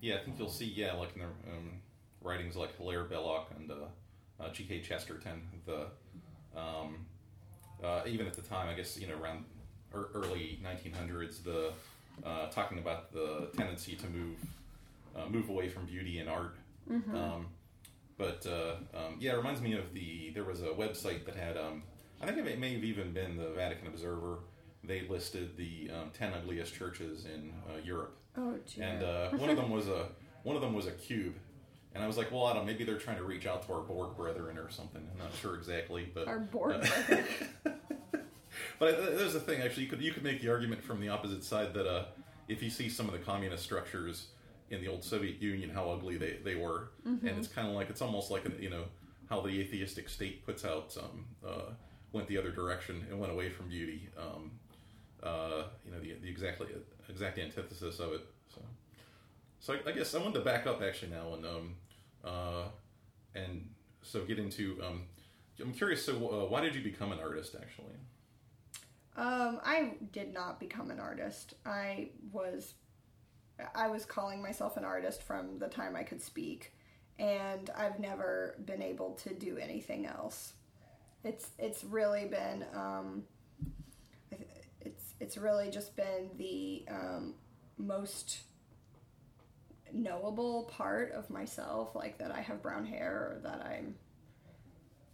yeah. 0.00 0.16
I 0.16 0.18
think 0.24 0.38
you'll 0.38 0.48
see. 0.50 0.66
Yeah, 0.66 0.92
like 0.94 1.14
in 1.14 1.22
the 1.22 1.26
um, 1.26 1.80
writings 2.20 2.54
like 2.56 2.76
Hilaire 2.76 3.04
Belloc 3.04 3.50
and 3.56 3.70
uh, 3.70 3.74
uh, 4.42 4.50
G.K. 4.52 4.80
Chesterton. 4.80 5.42
The 5.66 5.86
um, 6.58 7.06
uh, 7.82 8.02
even 8.06 8.26
at 8.26 8.34
the 8.34 8.42
time, 8.42 8.68
I 8.68 8.74
guess 8.74 8.98
you 8.98 9.06
know 9.06 9.14
around 9.22 9.44
ear- 9.94 10.08
early 10.14 10.60
1900s, 10.64 11.42
the 11.42 11.72
uh, 12.24 12.48
talking 12.50 12.78
about 12.78 13.12
the 13.12 13.48
tendency 13.56 13.96
to 13.96 14.06
move 14.08 14.36
uh, 15.16 15.28
move 15.28 15.48
away 15.48 15.68
from 15.68 15.86
beauty 15.86 16.18
and 16.18 16.28
art. 16.28 16.56
Um, 17.16 17.46
but 18.18 18.46
uh, 18.46 18.74
um, 18.96 19.16
yeah, 19.18 19.32
it 19.32 19.36
reminds 19.36 19.60
me 19.60 19.72
of 19.74 19.92
the 19.94 20.30
there 20.34 20.44
was 20.44 20.62
a 20.62 20.66
website 20.68 21.24
that 21.26 21.36
had 21.36 21.56
um, 21.56 21.82
I 22.20 22.26
think 22.26 22.38
it 22.46 22.58
may, 22.58 22.74
have 22.74 22.84
even 22.84 23.12
been 23.12 23.36
the 23.36 23.48
Vatican 23.50 23.88
Observer. 23.88 24.38
They 24.84 25.06
listed 25.08 25.56
the 25.56 25.90
um, 25.92 26.10
ten 26.12 26.32
ugliest 26.32 26.74
churches 26.74 27.24
in 27.24 27.52
uh, 27.68 27.78
Europe, 27.84 28.16
Oh, 28.36 28.56
and 28.80 29.02
uh, 29.02 29.30
one 29.36 29.48
of 29.50 29.56
them 29.56 29.70
was 29.70 29.88
a 29.88 30.08
one 30.42 30.56
of 30.56 30.62
them 30.62 30.74
was 30.74 30.86
a 30.86 30.92
cube. 30.92 31.34
And 31.94 32.02
I 32.02 32.06
was 32.06 32.16
like, 32.16 32.30
well, 32.32 32.46
I 32.46 32.54
don't. 32.54 32.64
Maybe 32.66 32.84
they're 32.84 32.98
trying 32.98 33.18
to 33.18 33.24
reach 33.24 33.46
out 33.46 33.66
to 33.66 33.72
our 33.74 33.80
Borg 33.82 34.16
brethren 34.16 34.56
or 34.58 34.70
something. 34.70 35.02
I'm 35.12 35.18
not 35.18 35.34
sure 35.40 35.54
exactly, 35.56 36.08
but 36.14 36.26
Our 36.26 36.38
board. 36.40 36.76
uh, 36.76 37.70
But 38.78 39.16
there's 39.16 39.32
the 39.32 39.40
thing. 39.40 39.60
Actually, 39.62 39.84
you 39.84 39.88
could 39.88 40.02
you 40.02 40.12
could 40.12 40.22
make 40.24 40.40
the 40.40 40.48
argument 40.50 40.82
from 40.84 41.00
the 41.00 41.08
opposite 41.08 41.42
side 41.44 41.72
that 41.74 41.86
uh, 41.86 42.04
if 42.48 42.62
you 42.62 42.70
see 42.70 42.88
some 42.88 43.06
of 43.06 43.12
the 43.12 43.18
communist 43.18 43.62
structures 43.62 44.28
in 44.70 44.80
the 44.80 44.88
old 44.88 45.04
Soviet 45.04 45.40
Union, 45.40 45.70
how 45.70 45.90
ugly 45.90 46.16
they, 46.16 46.38
they 46.44 46.54
were, 46.54 46.90
and 47.04 47.20
it's 47.24 47.48
kind 47.48 47.68
of 47.68 47.74
like 47.74 47.88
it's 47.90 48.02
almost 48.02 48.30
like 48.30 48.44
a, 48.46 48.62
you 48.62 48.70
know 48.70 48.84
how 49.28 49.40
the 49.40 49.48
atheistic 49.60 50.08
state 50.08 50.44
puts 50.44 50.64
out 50.64 50.94
um, 51.02 51.24
uh, 51.46 51.70
went 52.12 52.26
the 52.28 52.36
other 52.38 52.50
direction 52.50 53.06
and 53.10 53.18
went 53.18 53.32
away 53.32 53.48
from 53.50 53.68
beauty. 53.68 54.08
Um, 54.18 54.50
uh, 55.22 55.64
you 55.86 55.92
know 55.92 56.00
the, 56.00 56.14
the 56.20 56.28
exactly 56.28 56.66
exact 57.08 57.38
antithesis 57.38 58.00
of 58.00 58.12
it. 58.12 58.20
So, 59.62 59.74
I, 59.74 59.90
I 59.90 59.92
guess 59.92 60.12
I 60.12 60.18
wanted 60.18 60.34
to 60.40 60.44
back 60.44 60.66
up 60.66 60.82
actually 60.82 61.12
now 61.12 61.34
and 61.34 61.46
um, 61.46 61.74
uh, 62.24 62.64
and 63.36 63.70
so 64.02 64.24
get 64.24 64.40
into. 64.40 64.76
Um, 64.84 65.04
I'm 65.60 65.72
curious. 65.72 66.04
So, 66.04 66.14
uh, 66.14 66.48
why 66.48 66.60
did 66.60 66.74
you 66.74 66.82
become 66.82 67.12
an 67.12 67.20
artist? 67.20 67.54
Actually, 67.54 67.94
Um, 69.16 69.60
I 69.64 69.94
did 70.10 70.34
not 70.34 70.58
become 70.58 70.90
an 70.90 70.98
artist. 70.98 71.54
I 71.64 72.08
was 72.32 72.74
I 73.72 73.86
was 73.88 74.04
calling 74.04 74.42
myself 74.42 74.76
an 74.76 74.84
artist 74.84 75.22
from 75.22 75.60
the 75.60 75.68
time 75.68 75.94
I 75.94 76.02
could 76.02 76.20
speak, 76.20 76.72
and 77.20 77.70
I've 77.76 78.00
never 78.00 78.56
been 78.64 78.82
able 78.82 79.12
to 79.22 79.32
do 79.32 79.58
anything 79.58 80.06
else. 80.06 80.54
It's 81.22 81.50
it's 81.56 81.84
really 81.84 82.24
been 82.24 82.64
um, 82.74 83.22
it's 84.80 85.14
it's 85.20 85.36
really 85.36 85.70
just 85.70 85.94
been 85.94 86.30
the 86.36 86.84
um, 86.90 87.34
most 87.78 88.40
knowable 89.92 90.64
part 90.64 91.12
of 91.12 91.28
myself, 91.30 91.94
like 91.94 92.18
that 92.18 92.30
I 92.32 92.40
have 92.40 92.62
brown 92.62 92.86
hair 92.86 93.36
or 93.36 93.40
that 93.42 93.64
I'm 93.64 93.94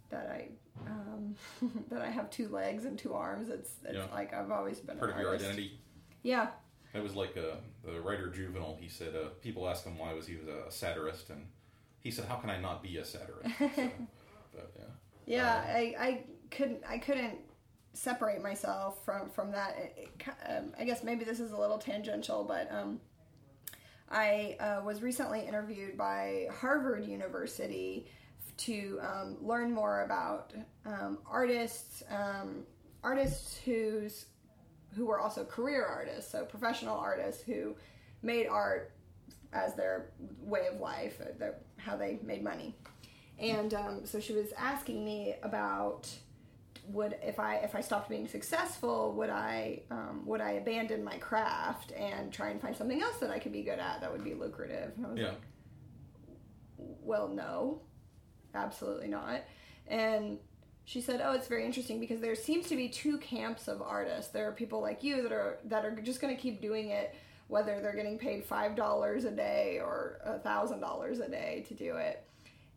that 0.09 0.27
I 0.31 0.49
um, 0.87 1.35
that 1.89 2.01
I 2.01 2.09
have 2.09 2.29
two 2.29 2.47
legs 2.49 2.85
and 2.85 2.97
two 2.97 3.13
arms. 3.13 3.49
It's 3.49 3.71
it's 3.83 3.95
Yeah. 3.95 4.05
like 4.13 4.33
I've 4.33 4.51
always 4.51 4.79
been 4.79 4.97
part 4.97 5.11
of 5.11 5.19
your 5.19 5.33
identity. 5.35 5.79
Yeah, 6.23 6.49
It 6.93 7.01
was 7.01 7.15
like 7.15 7.37
uh, 7.37 7.55
the 7.85 8.01
writer 8.01 8.27
Juvenal. 8.29 8.77
He 8.81 8.89
said 8.89 9.15
uh, 9.15 9.29
people 9.41 9.69
asked 9.69 9.85
him 9.85 9.97
why 9.97 10.13
was 10.13 10.27
he 10.27 10.35
was 10.35 10.47
a 10.47 10.69
satirist, 10.69 11.29
and 11.29 11.47
he 11.99 12.11
said, 12.11 12.25
"How 12.25 12.35
can 12.35 12.49
I 12.49 12.59
not 12.59 12.83
be 12.83 12.97
a 12.97 13.05
satirist?" 13.05 13.49
So, 13.57 13.67
but 14.53 14.71
yeah, 14.77 14.83
yeah. 15.25 15.63
I, 15.67 15.95
I 15.99 16.23
couldn't 16.51 16.81
I 16.87 16.97
couldn't 16.97 17.37
separate 17.93 18.41
myself 18.41 19.03
from 19.05 19.29
from 19.29 19.51
that. 19.51 19.77
It, 19.77 20.09
it 20.19 20.29
um, 20.49 20.73
I 20.77 20.83
guess 20.83 21.03
maybe 21.03 21.23
this 21.23 21.39
is 21.39 21.51
a 21.51 21.57
little 21.57 21.77
tangential, 21.77 22.43
but 22.43 22.69
um, 22.71 22.99
I 24.11 24.57
uh, 24.59 24.81
was 24.83 25.01
recently 25.01 25.41
interviewed 25.41 25.97
by 25.97 26.47
Harvard 26.59 27.05
University 27.05 28.07
to 28.57 28.99
um, 29.01 29.37
learn 29.41 29.71
more 29.73 30.03
about 30.03 30.53
um, 30.85 31.19
artists, 31.29 32.03
um, 32.09 32.63
artists 33.03 33.57
whose 33.63 34.25
who 34.95 35.05
were 35.05 35.19
also 35.19 35.45
career 35.45 35.85
artists, 35.85 36.31
so 36.31 36.43
professional 36.45 36.97
artists 36.97 37.43
who 37.43 37.75
made 38.23 38.47
art 38.47 38.91
as 39.53 39.75
their 39.75 40.11
way 40.41 40.67
of 40.67 40.79
life, 40.79 41.21
their, 41.37 41.55
how 41.77 41.95
they 41.95 42.19
made 42.23 42.43
money. 42.43 42.75
And 43.39 43.73
um, 43.73 44.05
so 44.05 44.19
she 44.19 44.33
was 44.33 44.51
asking 44.57 45.05
me 45.05 45.35
about 45.43 46.09
would 46.91 47.17
if 47.21 47.39
I 47.39 47.55
if 47.57 47.75
I 47.75 47.81
stopped 47.81 48.09
being 48.09 48.27
successful, 48.27 49.13
would 49.13 49.29
I 49.29 49.81
um, 49.91 50.23
would 50.25 50.41
I 50.41 50.51
abandon 50.51 51.03
my 51.03 51.17
craft 51.17 51.91
and 51.91 52.31
try 52.31 52.49
and 52.49 52.61
find 52.61 52.75
something 52.75 53.01
else 53.01 53.17
that 53.17 53.29
I 53.29 53.39
could 53.39 53.51
be 53.51 53.63
good 53.63 53.79
at 53.79 54.01
that 54.01 54.11
would 54.11 54.23
be 54.23 54.33
lucrative? 54.33 54.93
And 54.97 55.05
I 55.05 55.09
was 55.09 55.19
yeah, 55.19 55.27
like, 55.27 55.41
well, 56.77 57.27
no, 57.27 57.81
absolutely 58.53 59.07
not. 59.07 59.41
And 59.87 60.39
she 60.85 61.01
said, 61.01 61.21
"Oh, 61.23 61.33
it's 61.33 61.47
very 61.47 61.65
interesting 61.65 61.99
because 61.99 62.19
there 62.19 62.35
seems 62.35 62.67
to 62.69 62.75
be 62.75 62.89
two 62.89 63.17
camps 63.19 63.67
of 63.67 63.81
artists. 63.81 64.31
There 64.31 64.47
are 64.47 64.51
people 64.51 64.81
like 64.81 65.03
you 65.03 65.21
that 65.23 65.31
are 65.31 65.59
that 65.65 65.85
are 65.85 65.95
just 65.95 66.21
going 66.21 66.35
to 66.35 66.41
keep 66.41 66.61
doing 66.61 66.89
it, 66.89 67.15
whether 67.47 67.79
they're 67.81 67.95
getting 67.95 68.17
paid 68.17 68.43
five 68.43 68.75
dollars 68.75 69.25
a 69.25 69.31
day 69.31 69.79
or 69.79 70.19
a 70.23 70.39
thousand 70.39 70.79
dollars 70.79 71.19
a 71.19 71.29
day 71.29 71.65
to 71.67 71.73
do 71.73 71.97
it." 71.97 72.25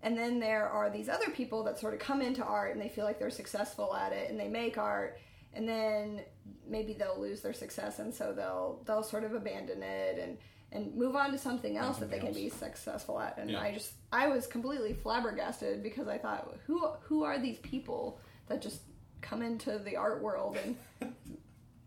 And 0.02 0.18
then 0.18 0.40
there 0.40 0.68
are 0.68 0.90
these 0.90 1.08
other 1.08 1.30
people 1.30 1.62
that 1.64 1.78
sort 1.78 1.94
of 1.94 2.00
come 2.00 2.20
into 2.22 2.42
art 2.44 2.72
and 2.72 2.80
they 2.80 2.88
feel 2.88 3.04
like 3.04 3.18
they're 3.18 3.30
successful 3.30 3.94
at 3.94 4.12
it 4.12 4.30
and 4.30 4.38
they 4.38 4.48
make 4.48 4.76
art 4.78 5.18
and 5.54 5.68
then 5.68 6.22
maybe 6.66 6.92
they'll 6.94 7.20
lose 7.20 7.40
their 7.42 7.52
success 7.52 7.98
and 7.98 8.12
so 8.14 8.32
they'll 8.32 8.82
they'll 8.86 9.02
sort 9.02 9.22
of 9.22 9.34
abandon 9.34 9.82
it 9.82 10.18
and 10.18 10.38
and 10.72 10.94
move 10.96 11.14
on 11.14 11.30
to 11.30 11.36
something 11.38 11.76
else 11.76 11.98
that 11.98 12.10
they 12.10 12.18
can 12.18 12.32
be 12.32 12.48
successful 12.48 13.20
at. 13.20 13.36
And 13.38 13.50
Yeah. 13.50 13.60
I 13.60 13.72
just 13.74 13.92
I 14.10 14.28
was 14.28 14.46
completely 14.46 14.94
flabbergasted 14.94 15.82
because 15.82 16.08
I 16.08 16.18
thought 16.18 16.56
who 16.66 16.78
who 17.02 17.22
are 17.24 17.38
these 17.38 17.58
people 17.58 18.18
that 18.48 18.60
just 18.62 18.80
come 19.20 19.42
into 19.42 19.78
the 19.78 19.96
art 19.96 20.20
world 20.22 20.56
and 20.64 20.76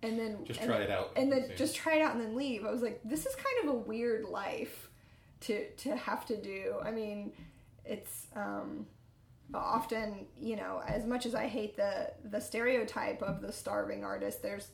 and 0.04 0.20
then 0.20 0.46
Just 0.46 0.60
and 0.62 0.70
try 0.70 0.80
then- 0.80 0.88
it 0.90 0.92
out. 0.92 1.12
and 1.16 1.32
then 1.32 1.48
See. 1.50 1.56
just 1.56 1.76
try 1.76 1.96
it 1.96 2.02
out 2.02 2.14
and 2.16 2.22
then 2.24 2.36
leave. 2.36 2.64
I 2.66 2.72
was 2.72 2.82
like, 2.84 3.02
this 3.04 3.26
is 3.26 3.36
kind 3.36 3.68
of 3.70 3.76
a 3.76 3.78
weird 3.80 4.24
life 4.26 4.90
to 5.42 5.70
to 5.72 5.96
have 5.96 6.26
to 6.28 6.38
do. 6.38 6.76
I 6.84 6.92
mean, 6.92 7.34
it's 7.86 8.28
um, 8.36 8.86
often 9.54 10.26
you 10.40 10.56
know 10.56 10.82
as 10.88 11.06
much 11.06 11.26
as 11.26 11.36
I 11.36 11.48
hate 11.48 11.76
the 11.76 12.12
the 12.24 12.40
stereotype 12.42 13.22
of 13.22 13.42
the 13.42 13.52
starving 13.52 14.04
artist, 14.04 14.42
there's 14.42 14.70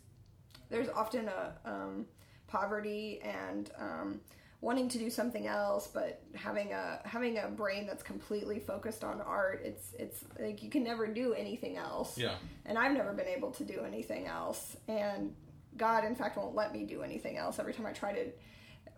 there's 0.70 0.90
often 0.90 1.28
a 1.28 1.54
um, 1.66 2.06
poverty 2.48 3.20
and 3.24 3.70
um, 3.78 4.22
wanting 4.62 4.88
to 4.88 4.98
do 5.00 5.10
something 5.10 5.48
else, 5.48 5.88
but 5.88 6.22
having 6.36 6.72
a 6.72 7.00
having 7.04 7.38
a 7.40 7.48
brain 7.48 7.88
that's 7.88 8.04
completely 8.04 8.60
focused 8.60 9.04
on 9.04 9.20
art. 9.22 9.62
It's 9.66 9.94
it's 9.98 10.24
like 10.40 10.64
you 10.64 10.70
can 10.70 10.84
never 10.84 11.08
do 11.08 11.34
anything 11.34 11.78
else 11.78 12.18
yeah, 12.18 12.36
and 12.66 12.78
I've 12.78 12.94
never 12.94 13.14
been 13.14 13.28
able 13.28 13.52
to 13.52 13.64
do 13.64 13.82
anything 13.86 14.28
else. 14.28 14.78
And 14.88 15.36
God, 15.78 16.06
in 16.06 16.16
fact, 16.16 16.38
won't 16.38 16.56
let 16.56 16.74
me 16.74 16.84
do 16.84 17.02
anything 17.02 17.38
else. 17.38 17.60
Every 17.60 17.74
time 17.74 17.86
I 17.86 17.92
try 17.92 18.14
to, 18.14 18.26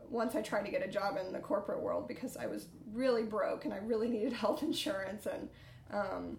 once 0.10 0.36
I 0.36 0.42
tried 0.42 0.66
to 0.66 0.72
get 0.72 0.84
a 0.86 0.88
job 0.88 1.18
in 1.18 1.32
the 1.34 1.40
corporate 1.40 1.82
world 1.82 2.08
because 2.08 2.38
I 2.38 2.48
was 2.48 2.68
really 2.92 3.24
broke 3.24 3.66
and 3.66 3.74
I 3.74 3.78
really 3.78 4.08
needed 4.16 4.34
health 4.34 4.64
insurance, 4.64 5.26
and 5.26 5.50
um, 5.92 6.38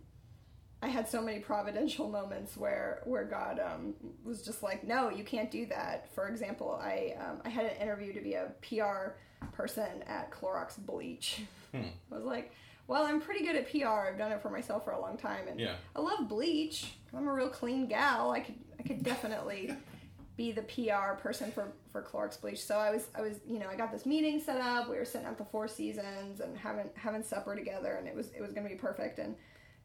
I 0.83 0.89
had 0.89 1.09
so 1.09 1.23
many 1.23 1.39
providential 1.41 2.09
moments 2.09 2.57
where 2.57 3.01
where 3.05 3.25
God 3.25 3.59
um, 3.61 3.95
was 4.25 4.43
just 4.43 4.63
like, 4.63 4.85
no, 4.85 5.09
you 5.11 5.25
can't 5.25 5.51
do 5.51 5.67
that. 5.67 6.09
For 6.15 6.29
example, 6.29 6.79
I 6.83 7.15
um, 7.19 7.41
I 7.45 7.49
had 7.49 7.65
an 7.67 7.77
interview 7.81 8.13
to 8.13 8.21
be 8.21 8.35
a 8.35 8.53
PR 8.63 9.13
person 9.53 10.03
at 10.07 10.31
Clorox 10.31 10.79
Bleach. 10.79 11.43
I 11.75 11.85
was 12.11 12.25
like. 12.25 12.53
Well, 12.87 13.05
I'm 13.07 13.19
pretty 13.19 13.47
good 13.47 13.57
at 13.57 13.71
PR. 13.71 14.09
I've 14.11 14.19
done 14.19 14.31
it 14.31 14.43
for 14.43 14.51
myself 14.51 14.85
for 14.85 14.91
a 14.91 15.01
long 15.01 15.17
time, 15.17 15.49
and 15.49 15.59
Yeah. 15.59 15.77
I 15.97 16.01
love 16.03 16.29
bleach. 16.29 16.93
I'm 17.17 17.27
a 17.27 17.33
real 17.33 17.49
clean 17.49 17.87
gal. 17.87 18.31
I 18.31 18.41
could 18.41 18.57
I 18.79 18.83
could 18.83 19.03
definitely 19.03 19.75
be 20.37 20.53
the 20.53 20.63
PR 20.63 21.15
person 21.21 21.53
for 21.53 21.73
for 21.93 22.03
Clorox 22.03 22.41
bleach. 22.41 22.63
So 22.63 22.77
I 22.77 22.91
was 22.91 23.09
I 23.15 23.21
was 23.21 23.41
you 23.47 23.59
know 23.59 23.69
I 23.69 23.77
got 23.77 23.93
this 23.93 24.07
meeting 24.07 24.41
set 24.41 24.61
up. 24.61 24.89
We 24.89 24.97
were 24.97 25.05
sitting 25.05 25.27
at 25.27 25.39
the 25.39 25.45
Four 25.45 25.69
Seasons 25.69 26.41
and 26.41 26.57
having 26.57 26.91
having 26.95 27.23
supper 27.23 27.55
together, 27.55 27.95
and 27.95 28.09
it 28.09 28.15
was 28.15 28.31
it 28.33 28.41
was 28.41 28.53
going 28.53 28.65
to 28.65 28.73
be 28.73 28.79
perfect. 28.79 29.19
And 29.19 29.37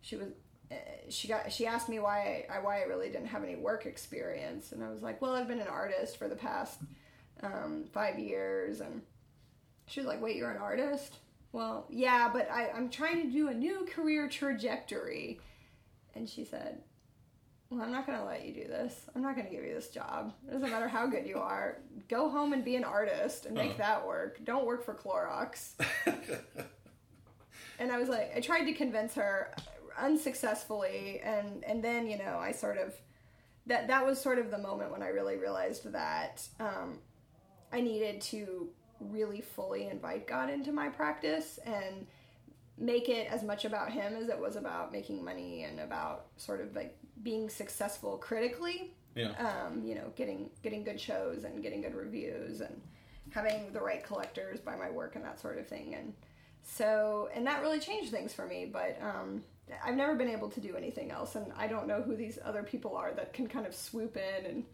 she 0.01 0.15
was 0.15 0.29
uh, 0.71 0.75
she 1.09 1.27
got 1.27 1.51
she 1.51 1.65
asked 1.65 1.89
me 1.89 1.99
why 1.99 2.45
I 2.51 2.59
why 2.59 2.81
I 2.81 2.83
really 2.83 3.09
didn't 3.09 3.27
have 3.27 3.43
any 3.43 3.55
work 3.55 3.85
experience, 3.85 4.71
and 4.71 4.83
I 4.83 4.89
was 4.89 5.01
like, 5.01 5.21
well, 5.21 5.33
I've 5.33 5.47
been 5.47 5.61
an 5.61 5.67
artist 5.67 6.17
for 6.17 6.27
the 6.27 6.35
past 6.35 6.79
um, 7.43 7.85
five 7.93 8.17
years, 8.17 8.81
and 8.81 9.01
she 9.85 9.99
was 9.99 10.07
like, 10.07 10.21
wait, 10.21 10.35
you're 10.35 10.51
an 10.51 10.61
artist? 10.61 11.17
Well, 11.51 11.87
yeah, 11.89 12.29
but 12.31 12.49
I, 12.51 12.69
I'm 12.69 12.89
trying 12.89 13.23
to 13.23 13.31
do 13.31 13.47
a 13.47 13.53
new 13.53 13.87
career 13.91 14.29
trajectory. 14.29 15.39
And 16.15 16.29
she 16.29 16.43
said, 16.43 16.81
Well, 17.69 17.81
I'm 17.83 17.91
not 17.91 18.07
going 18.07 18.17
to 18.17 18.25
let 18.25 18.45
you 18.45 18.53
do 18.53 18.67
this. 18.67 18.95
I'm 19.15 19.21
not 19.21 19.35
going 19.35 19.47
to 19.47 19.53
give 19.53 19.63
you 19.63 19.73
this 19.75 19.89
job. 19.89 20.33
It 20.47 20.51
doesn't 20.53 20.71
matter 20.71 20.87
how 20.87 21.05
good 21.05 21.27
you 21.27 21.37
are. 21.37 21.77
Go 22.07 22.27
home 22.29 22.53
and 22.53 22.65
be 22.65 22.75
an 22.75 22.83
artist 22.83 23.45
and 23.45 23.53
make 23.53 23.71
Uh-huh. 23.71 23.77
that 23.77 24.07
work. 24.07 24.43
Don't 24.43 24.65
work 24.65 24.83
for 24.83 24.95
Clorox. 24.95 25.73
and 27.79 27.91
I 27.91 27.97
was 27.99 28.09
like, 28.09 28.31
I 28.35 28.39
tried 28.39 28.65
to 28.65 28.73
convince 28.73 29.13
her 29.15 29.53
unsuccessfully. 29.97 31.21
And, 31.23 31.63
and 31.63 31.83
then, 31.83 32.07
you 32.07 32.17
know, 32.17 32.37
I 32.39 32.51
sort 32.53 32.77
of, 32.77 32.93
that, 33.67 33.87
that 33.87 34.03
was 34.05 34.19
sort 34.19 34.39
of 34.39 34.49
the 34.49 34.57
moment 34.57 34.91
when 34.91 35.03
I 35.03 35.09
really 35.09 35.37
realized 35.37 35.91
that 35.91 36.41
um, 36.59 36.97
I 37.71 37.81
needed 37.81 38.21
to 38.21 38.69
really 38.99 39.41
fully 39.41 39.87
invite 39.87 40.27
God 40.27 40.49
into 40.49 40.71
my 40.71 40.89
practice 40.89 41.59
and 41.65 42.07
make 42.77 43.09
it 43.09 43.27
as 43.31 43.43
much 43.43 43.63
about 43.65 43.91
Him 43.91 44.15
as 44.15 44.29
it 44.29 44.39
was 44.39 44.55
about 44.55 44.91
making 44.91 45.23
money 45.23 45.63
and 45.63 45.79
about 45.79 46.25
sort 46.37 46.61
of 46.61 46.75
like 46.75 46.97
being 47.23 47.49
successful 47.49 48.17
critically. 48.17 48.93
Yeah. 49.15 49.31
Um, 49.37 49.83
you 49.83 49.95
know, 49.95 50.11
getting 50.15 50.49
getting 50.61 50.83
good 50.83 50.99
shows 50.99 51.43
and 51.43 51.61
getting 51.61 51.81
good 51.81 51.95
reviews 51.95 52.61
and 52.61 52.81
having 53.31 53.71
the 53.73 53.81
right 53.81 54.03
collectors 54.03 54.59
buy 54.59 54.75
my 54.75 54.89
work 54.89 55.15
and 55.15 55.23
that 55.25 55.39
sort 55.39 55.57
of 55.57 55.67
thing. 55.67 55.95
And 55.95 56.13
so, 56.63 57.29
and 57.33 57.45
that 57.47 57.61
really 57.61 57.79
changed 57.79 58.11
things 58.11 58.33
for 58.33 58.45
me. 58.45 58.69
But 58.71 58.99
um, 59.01 59.43
I've 59.83 59.95
never 59.95 60.15
been 60.15 60.29
able 60.29 60.49
to 60.49 60.61
do 60.61 60.75
anything 60.75 61.11
else, 61.11 61.35
and 61.35 61.51
I 61.57 61.67
don't 61.67 61.87
know 61.87 62.01
who 62.01 62.15
these 62.15 62.39
other 62.43 62.63
people 62.63 62.95
are 62.95 63.11
that 63.13 63.33
can 63.33 63.47
kind 63.47 63.65
of 63.65 63.75
swoop 63.75 64.17
in 64.17 64.45
and 64.45 64.65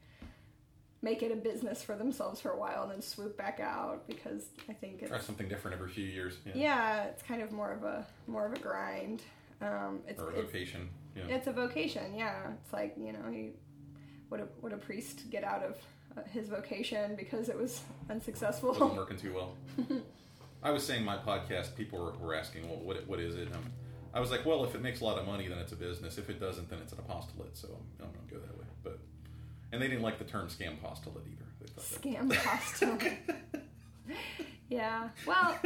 make 1.01 1.21
it 1.21 1.31
a 1.31 1.36
business 1.36 1.84
for 1.84 1.95
themselves 1.95 2.41
for 2.41 2.49
a 2.49 2.58
while 2.58 2.81
and 2.84 2.91
then 2.91 3.01
swoop 3.01 3.38
back 3.38 3.60
out 3.60 4.08
because 4.08 4.47
I 4.67 4.73
think 4.73 5.01
it's 5.01 5.12
Try 5.12 5.19
something 5.19 5.47
different 5.47 5.75
every 5.77 5.91
few 5.91 6.05
years. 6.05 6.38
Yeah. 6.45 6.53
yeah, 6.55 7.03
it's 7.03 7.21
kind 7.21 7.43
of 7.43 7.51
more 7.51 7.71
of 7.71 7.84
a 7.84 8.05
more 8.27 8.45
of 8.45 8.53
a 8.53 8.60
grind. 8.60 9.21
Um, 9.62 9.99
it's, 10.08 10.19
Or 10.19 10.31
a 10.31 10.34
vocation. 10.34 10.89
Yeah. 11.15 11.36
it's 11.36 11.47
a 11.47 11.51
vocation. 11.51 12.15
Yeah, 12.15 12.51
it's 12.62 12.73
like 12.73 12.95
you 12.97 13.13
know, 13.13 13.32
he 13.32 13.51
would 14.30 14.41
a 14.41 14.47
would 14.62 14.73
a 14.73 14.78
priest 14.78 15.30
get 15.30 15.43
out 15.43 15.63
of 15.63 15.78
uh, 16.17 16.21
his 16.32 16.49
vocation 16.49 17.15
because 17.15 17.49
it 17.49 17.58
was 17.58 17.82
wasn't 18.08 18.12
unsuccessful? 18.12 18.73
working 18.95 19.17
too 19.17 19.34
well. 19.34 19.54
I 20.63 20.71
was 20.71 20.86
saying 20.86 21.04
my 21.04 21.17
podcast. 21.17 21.75
People 21.75 21.99
were, 22.04 22.28
were 22.28 22.36
asking, 22.36 22.67
"Well, 22.67 22.80
what 22.80 23.08
what 23.08 23.19
is 23.19 23.36
it?" 23.36 23.47
I 24.13 24.19
was 24.19 24.32
like, 24.32 24.45
"Well, 24.45 24.63
if 24.65 24.75
it 24.75 24.82
makes 24.82 25.01
a 25.01 25.06
lot 25.06 25.17
of 25.17 25.28
money, 25.28 25.47
then 25.47 25.58
it's 25.60 25.71
a 25.71 25.75
business. 25.75 26.17
If 26.17 26.30
it 26.30 26.39
doesn't, 26.39 26.69
then 26.69 26.80
it's 26.80 26.93
an 26.93 26.99
apostolate." 26.99 27.56
So 27.58 27.67
I'm, 27.69 28.06
I'm 28.08 28.13
going 28.13 28.28
to 28.28 28.34
go 28.34 28.39
that 28.39 28.58
way. 28.58 28.65
But 28.84 28.99
and 29.71 29.82
they 29.82 29.88
didn't 29.88 30.04
like 30.04 30.17
the 30.17 30.25
term 30.25 30.47
scam 30.47 30.73
apostolate 30.73 31.25
either. 31.28 31.45
They 31.60 31.82
Scam 31.82 32.34
costume. 32.34 32.99
yeah. 34.69 35.10
Well, 35.25 35.60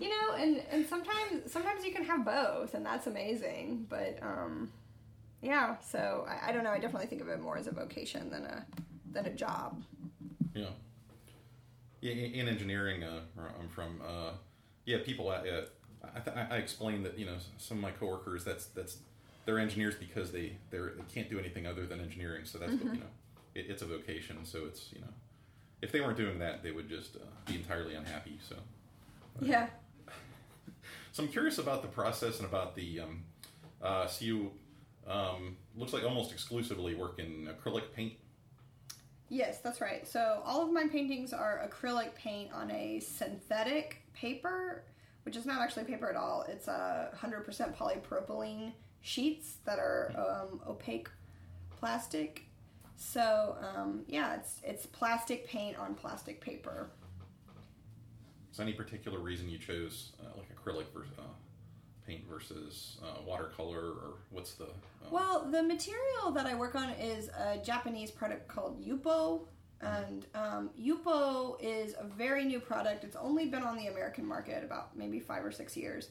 you 0.00 0.08
know, 0.08 0.34
and 0.36 0.62
and 0.70 0.86
sometimes 0.86 1.50
sometimes 1.52 1.84
you 1.84 1.92
can 1.92 2.04
have 2.04 2.24
both, 2.24 2.74
and 2.74 2.84
that's 2.84 3.06
amazing. 3.06 3.86
But 3.88 4.18
um, 4.22 4.70
yeah. 5.42 5.76
So 5.80 6.26
I, 6.28 6.48
I 6.50 6.52
don't 6.52 6.64
know. 6.64 6.70
I 6.70 6.78
definitely 6.78 7.08
think 7.08 7.22
of 7.22 7.28
it 7.28 7.40
more 7.40 7.56
as 7.56 7.66
a 7.66 7.72
vocation 7.72 8.30
than 8.30 8.44
a 8.44 8.64
than 9.12 9.26
a 9.26 9.30
job. 9.30 9.82
Yeah. 10.54 10.66
Yeah, 12.00 12.12
in 12.12 12.32
in 12.32 12.48
engineering, 12.48 13.04
uh, 13.04 13.20
I'm 13.60 13.68
from, 13.68 14.00
uh, 14.06 14.30
yeah, 14.86 14.98
people. 15.04 15.28
Uh, 15.28 15.32
uh, 15.34 15.64
I, 16.14 16.20
th- 16.20 16.36
I 16.50 16.56
explained 16.56 17.04
that 17.04 17.18
you 17.18 17.26
know 17.26 17.36
some 17.58 17.76
of 17.76 17.82
my 17.82 17.90
coworkers 17.90 18.42
that's 18.42 18.66
that's 18.66 18.98
they're 19.44 19.58
engineers 19.58 19.94
because 19.96 20.32
they 20.32 20.56
they're, 20.70 20.92
they 20.96 21.02
can't 21.14 21.28
do 21.28 21.38
anything 21.38 21.66
other 21.66 21.84
than 21.86 22.00
engineering. 22.00 22.44
So 22.44 22.58
that's 22.58 22.72
what, 22.72 22.94
you 22.94 23.00
know, 23.00 23.06
it, 23.54 23.66
it's 23.68 23.82
a 23.82 23.86
vocation. 23.86 24.38
So 24.44 24.64
it's 24.64 24.90
you 24.94 25.00
know, 25.02 25.12
if 25.82 25.92
they 25.92 26.00
weren't 26.00 26.16
doing 26.16 26.38
that, 26.38 26.62
they 26.62 26.70
would 26.70 26.88
just 26.88 27.16
uh, 27.16 27.20
be 27.46 27.56
entirely 27.56 27.94
unhappy. 27.94 28.38
So 28.48 28.56
Yeah. 29.42 29.66
So 31.20 31.26
I'm 31.26 31.32
curious 31.32 31.58
about 31.58 31.82
the 31.82 31.88
process 31.88 32.38
and 32.38 32.48
about 32.48 32.74
the. 32.74 33.00
Um, 33.00 33.24
uh, 33.82 34.06
so 34.06 34.24
you 34.24 34.52
um, 35.06 35.56
looks 35.76 35.92
like 35.92 36.04
almost 36.04 36.32
exclusively 36.32 36.94
work 36.94 37.18
in 37.18 37.48
acrylic 37.48 37.92
paint. 37.94 38.14
Yes, 39.28 39.60
that's 39.60 39.80
right. 39.80 40.06
So 40.08 40.42
all 40.44 40.62
of 40.62 40.72
my 40.72 40.86
paintings 40.86 41.32
are 41.32 41.68
acrylic 41.68 42.14
paint 42.14 42.52
on 42.52 42.70
a 42.70 43.00
synthetic 43.00 44.02
paper, 44.14 44.84
which 45.24 45.36
is 45.36 45.46
not 45.46 45.60
actually 45.60 45.84
paper 45.84 46.08
at 46.08 46.16
all. 46.16 46.44
It's 46.48 46.68
a 46.68 47.10
hundred 47.14 47.44
percent 47.44 47.76
polypropylene 47.76 48.72
sheets 49.02 49.56
that 49.66 49.78
are 49.78 50.12
um, 50.16 50.60
opaque 50.66 51.10
plastic. 51.70 52.44
So 52.96 53.56
um, 53.76 54.04
yeah, 54.08 54.36
it's 54.36 54.60
it's 54.64 54.86
plastic 54.86 55.46
paint 55.46 55.78
on 55.78 55.94
plastic 55.94 56.40
paper. 56.40 56.90
Is 58.50 58.56
there 58.56 58.66
any 58.66 58.74
particular 58.74 59.18
reason 59.18 59.48
you 59.48 59.58
chose 59.58 60.12
uh, 60.20 60.36
like 60.36 60.48
acrylic 60.54 60.86
versus, 60.92 61.12
uh, 61.18 61.22
paint 62.06 62.24
versus 62.28 62.98
uh, 63.02 63.22
watercolor, 63.24 63.80
or 63.80 64.14
what's 64.30 64.54
the? 64.54 64.64
Uh, 64.64 65.08
Well, 65.10 65.48
the 65.50 65.62
material 65.62 66.32
that 66.34 66.46
I 66.46 66.54
work 66.54 66.74
on 66.74 66.90
is 66.90 67.28
a 67.28 67.58
Japanese 67.58 68.10
product 68.10 68.48
called 68.48 68.84
Yupo. 68.84 69.42
And 69.82 70.26
um, 70.34 70.70
Yupo 70.78 71.56
is 71.58 71.94
a 71.98 72.04
very 72.04 72.44
new 72.44 72.60
product. 72.60 73.02
It's 73.02 73.16
only 73.16 73.46
been 73.46 73.62
on 73.62 73.78
the 73.78 73.86
American 73.86 74.26
market 74.26 74.62
about 74.62 74.94
maybe 74.94 75.20
five 75.20 75.42
or 75.42 75.50
six 75.50 75.74
years. 75.74 76.10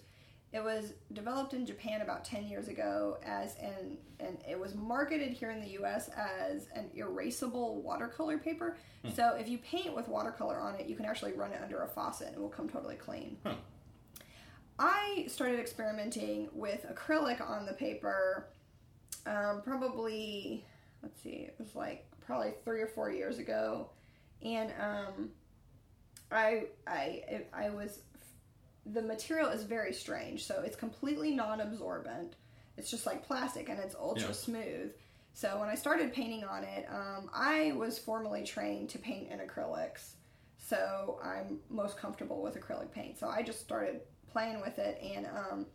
It 0.52 0.64
was 0.64 0.94
developed 1.14 1.54
in 1.54 1.66
Japan 1.66 2.02
about 2.02 2.26
10 2.26 2.48
years 2.48 2.68
ago 2.70 3.18
as 3.24 3.56
an, 3.58 3.98
and 4.20 4.38
it 4.50 4.60
was 4.60 4.74
marketed 4.74 5.32
here 5.32 5.52
in 5.52 5.62
the 5.62 5.70
US 5.82 6.10
as 6.10 6.68
an 6.74 6.90
erasable 6.98 7.76
watercolor 7.84 8.40
paper. 8.40 8.76
So 9.14 9.36
if 9.36 9.48
you 9.48 9.60
paint 9.60 9.96
with 9.96 10.08
watercolor 10.08 10.60
on 10.60 10.76
it, 10.76 10.88
you 10.88 10.96
can 10.96 11.06
actually 11.06 11.34
run 11.34 11.52
it 11.52 11.60
under 11.62 11.84
a 11.84 11.88
faucet 11.88 12.28
and 12.28 12.36
it 12.36 12.40
will 12.40 12.50
come 12.50 12.68
totally 12.68 12.96
clean. 12.96 13.38
I 14.80 15.26
started 15.28 15.60
experimenting 15.60 16.50
with 16.54 16.86
acrylic 16.90 17.48
on 17.48 17.66
the 17.66 17.74
paper 17.74 18.48
um, 19.26 19.62
probably, 19.64 20.66
let's 21.04 21.22
see, 21.22 21.30
it 21.30 21.56
was 21.60 21.76
like 21.76 22.06
probably 22.26 22.54
three 22.64 22.82
or 22.82 22.88
four 22.88 23.12
years 23.12 23.38
ago. 23.38 23.90
And 24.42 24.72
um, 24.80 25.30
I, 26.32 26.64
I, 26.88 27.44
I 27.54 27.70
was, 27.70 28.00
the 28.86 29.02
material 29.02 29.50
is 29.50 29.64
very 29.64 29.94
strange. 29.94 30.46
So 30.46 30.62
it's 30.66 30.76
completely 30.76 31.36
non 31.36 31.62
absorbent. 31.62 32.36
It's 32.78 32.90
just 32.90 33.06
like 33.06 33.26
plastic 33.26 33.70
and 33.70 33.80
it's 33.80 33.96
ultra 33.96 34.28
Yeah. 34.28 34.34
smooth. 34.34 34.94
So 35.34 35.60
when 35.60 35.70
I 35.70 35.76
started 35.76 36.12
painting 36.14 36.44
on 36.44 36.64
it, 36.64 36.86
um, 36.90 37.30
I 37.34 37.74
was 37.74 38.00
formally 38.00 38.44
trained 38.44 38.90
to 38.92 39.00
paint 39.00 39.30
in 39.32 39.40
acrylics. 39.40 40.14
So 40.58 41.20
I'm 41.24 41.60
most 41.70 41.98
comfortable 41.98 42.42
with 42.42 42.56
acrylic 42.60 42.92
paint. 42.92 43.18
So 43.18 43.28
I 43.28 43.42
just 43.44 43.60
started 43.62 44.02
playing 44.32 44.62
with 44.62 44.78
it 44.80 45.02
and 45.02 45.26
um, 45.28 45.66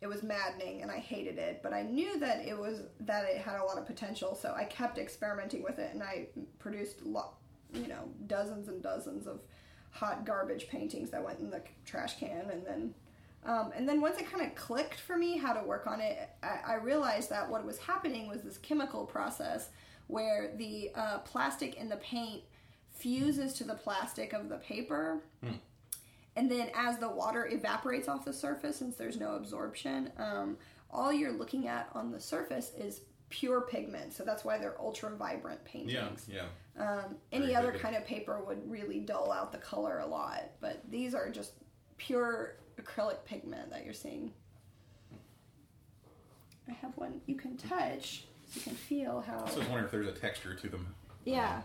it 0.00 0.06
was 0.06 0.22
maddening 0.22 0.82
and 0.82 0.90
I 0.90 0.98
hated 0.98 1.38
it. 1.38 1.62
But 1.62 1.72
I 1.72 1.82
knew 1.82 2.18
that 2.20 2.40
it 2.46 2.56
was 2.58 2.82
that 3.00 3.24
it 3.26 3.38
had 3.38 3.60
a 3.60 3.64
lot 3.64 3.78
of 3.78 3.86
potential. 3.86 4.34
So 4.34 4.54
I 4.54 4.64
kept 4.64 4.98
experimenting 4.98 5.62
with 5.62 5.78
it 5.78 5.92
and 5.92 6.02
I 6.02 6.28
produced 6.58 7.02
lo- 7.02 7.34
you 7.72 7.86
know 7.86 8.08
dozens 8.26 8.68
and 8.68 8.82
dozens 8.82 9.26
of 9.26 9.40
hot 9.90 10.24
garbage 10.24 10.68
paintings 10.68 11.10
that 11.10 11.24
went 11.24 11.40
in 11.40 11.50
the 11.50 11.62
trash 11.84 12.18
can 12.18 12.48
and 12.50 12.64
then 12.66 12.94
um, 13.44 13.72
and 13.74 13.88
then 13.88 14.00
once 14.00 14.18
it 14.18 14.30
kind 14.30 14.44
of 14.44 14.54
clicked 14.54 15.00
for 15.00 15.16
me 15.16 15.38
how 15.38 15.54
to 15.54 15.66
work 15.66 15.86
on 15.86 16.00
it, 16.00 16.28
I, 16.42 16.72
I 16.72 16.74
realized 16.74 17.30
that 17.30 17.48
what 17.48 17.64
was 17.64 17.78
happening 17.78 18.28
was 18.28 18.42
this 18.42 18.58
chemical 18.58 19.06
process 19.06 19.70
where 20.08 20.52
the 20.56 20.90
uh, 20.94 21.18
plastic 21.18 21.76
in 21.76 21.88
the 21.88 21.96
paint 21.96 22.42
fuses 22.92 23.54
to 23.54 23.64
the 23.64 23.74
plastic 23.74 24.34
of 24.34 24.48
the 24.50 24.56
paper. 24.56 25.20
And 26.36 26.50
then 26.50 26.70
as 26.74 26.98
the 26.98 27.08
water 27.08 27.48
evaporates 27.50 28.08
off 28.08 28.24
the 28.24 28.32
surface, 28.32 28.76
since 28.76 28.96
there's 28.96 29.18
no 29.18 29.36
absorption, 29.36 30.12
um, 30.18 30.58
all 30.90 31.12
you're 31.12 31.32
looking 31.32 31.66
at 31.66 31.88
on 31.94 32.10
the 32.10 32.20
surface 32.20 32.72
is 32.78 33.00
pure 33.30 33.62
pigment. 33.62 34.12
So 34.12 34.24
that's 34.24 34.44
why 34.44 34.58
they're 34.58 34.78
ultra 34.80 35.10
vibrant 35.16 35.64
paintings. 35.64 36.26
yeah, 36.28 36.42
yeah. 36.76 36.82
Um, 37.00 37.16
any 37.32 37.46
Very 37.46 37.56
other 37.56 37.66
vivid. 37.68 37.82
kind 37.82 37.96
of 37.96 38.04
paper 38.06 38.40
would 38.46 38.70
really 38.70 39.00
dull 39.00 39.32
out 39.32 39.52
the 39.52 39.58
color 39.58 39.98
a 40.00 40.06
lot, 40.06 40.50
but 40.60 40.82
these 40.90 41.14
are 41.14 41.30
just 41.30 41.52
pure 41.96 42.56
acrylic 42.80 43.24
pigment 43.24 43.70
that 43.70 43.84
you're 43.84 43.94
seeing. 43.94 44.32
I 46.68 46.72
have 46.74 46.96
one 46.96 47.20
you 47.26 47.34
can 47.34 47.56
touch, 47.56 48.24
so 48.48 48.56
you 48.56 48.62
can 48.62 48.74
feel 48.74 49.20
how. 49.26 49.38
I 49.38 49.42
was 49.42 49.56
wondering 49.56 49.84
if 49.86 49.90
there's 49.90 50.06
a 50.08 50.12
texture 50.12 50.54
to 50.54 50.68
them. 50.68 50.94
Yeah. 51.24 51.62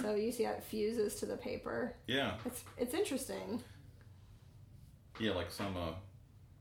So 0.00 0.14
you 0.14 0.32
see 0.32 0.44
how 0.44 0.52
it 0.52 0.62
fuses 0.64 1.14
to 1.16 1.26
the 1.26 1.36
paper. 1.36 1.94
Yeah, 2.06 2.32
It's 2.44 2.64
it's 2.78 2.94
interesting. 2.94 3.62
yeah, 5.20 5.32
like 5.32 5.50
some. 5.50 5.76
Uh, 5.76 5.92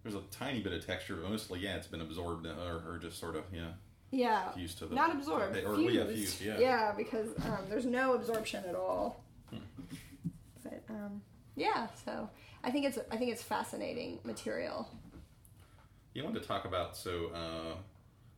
there's 0.04 0.16
a 0.16 0.22
tiny 0.32 0.62
bit 0.62 0.74
of 0.74 0.86
texture, 0.86 1.16
but 1.16 1.30
mostly, 1.30 1.60
yeah, 1.60 1.76
it's 1.76 1.88
been 1.88 2.02
absorbed 2.02 2.46
or, 2.46 2.82
or 2.88 3.00
just 3.02 3.20
sort 3.20 3.36
of, 3.36 3.44
yeah, 3.54 3.72
Yeah. 4.12 4.52
fused 4.52 4.78
to 4.80 4.86
the. 4.88 4.96
Not 4.96 5.14
absorbed. 5.16 5.58
Or, 5.58 5.76
fused. 5.76 5.96
yeah, 5.96 6.06
fused. 6.06 6.42
Yeah. 6.42 6.60
Yeah, 6.60 6.94
because 6.96 7.28
um, 7.46 7.66
there's 7.70 7.86
no 7.86 8.14
absorption 8.14 8.64
at 8.68 8.76
all. 8.76 9.24
But 10.64 10.84
um, 10.90 11.22
yeah, 11.56 11.88
so 12.06 12.30
I 12.64 12.72
think 12.72 12.86
it's 12.86 13.00
I 13.12 13.18
think 13.18 13.32
it's 13.32 13.42
fascinating 13.44 14.20
material. 14.24 14.88
You 16.14 16.24
wanted 16.24 16.42
to 16.42 16.48
talk 16.48 16.66
about 16.66 16.96
so. 16.98 17.28
Uh, 17.34 17.76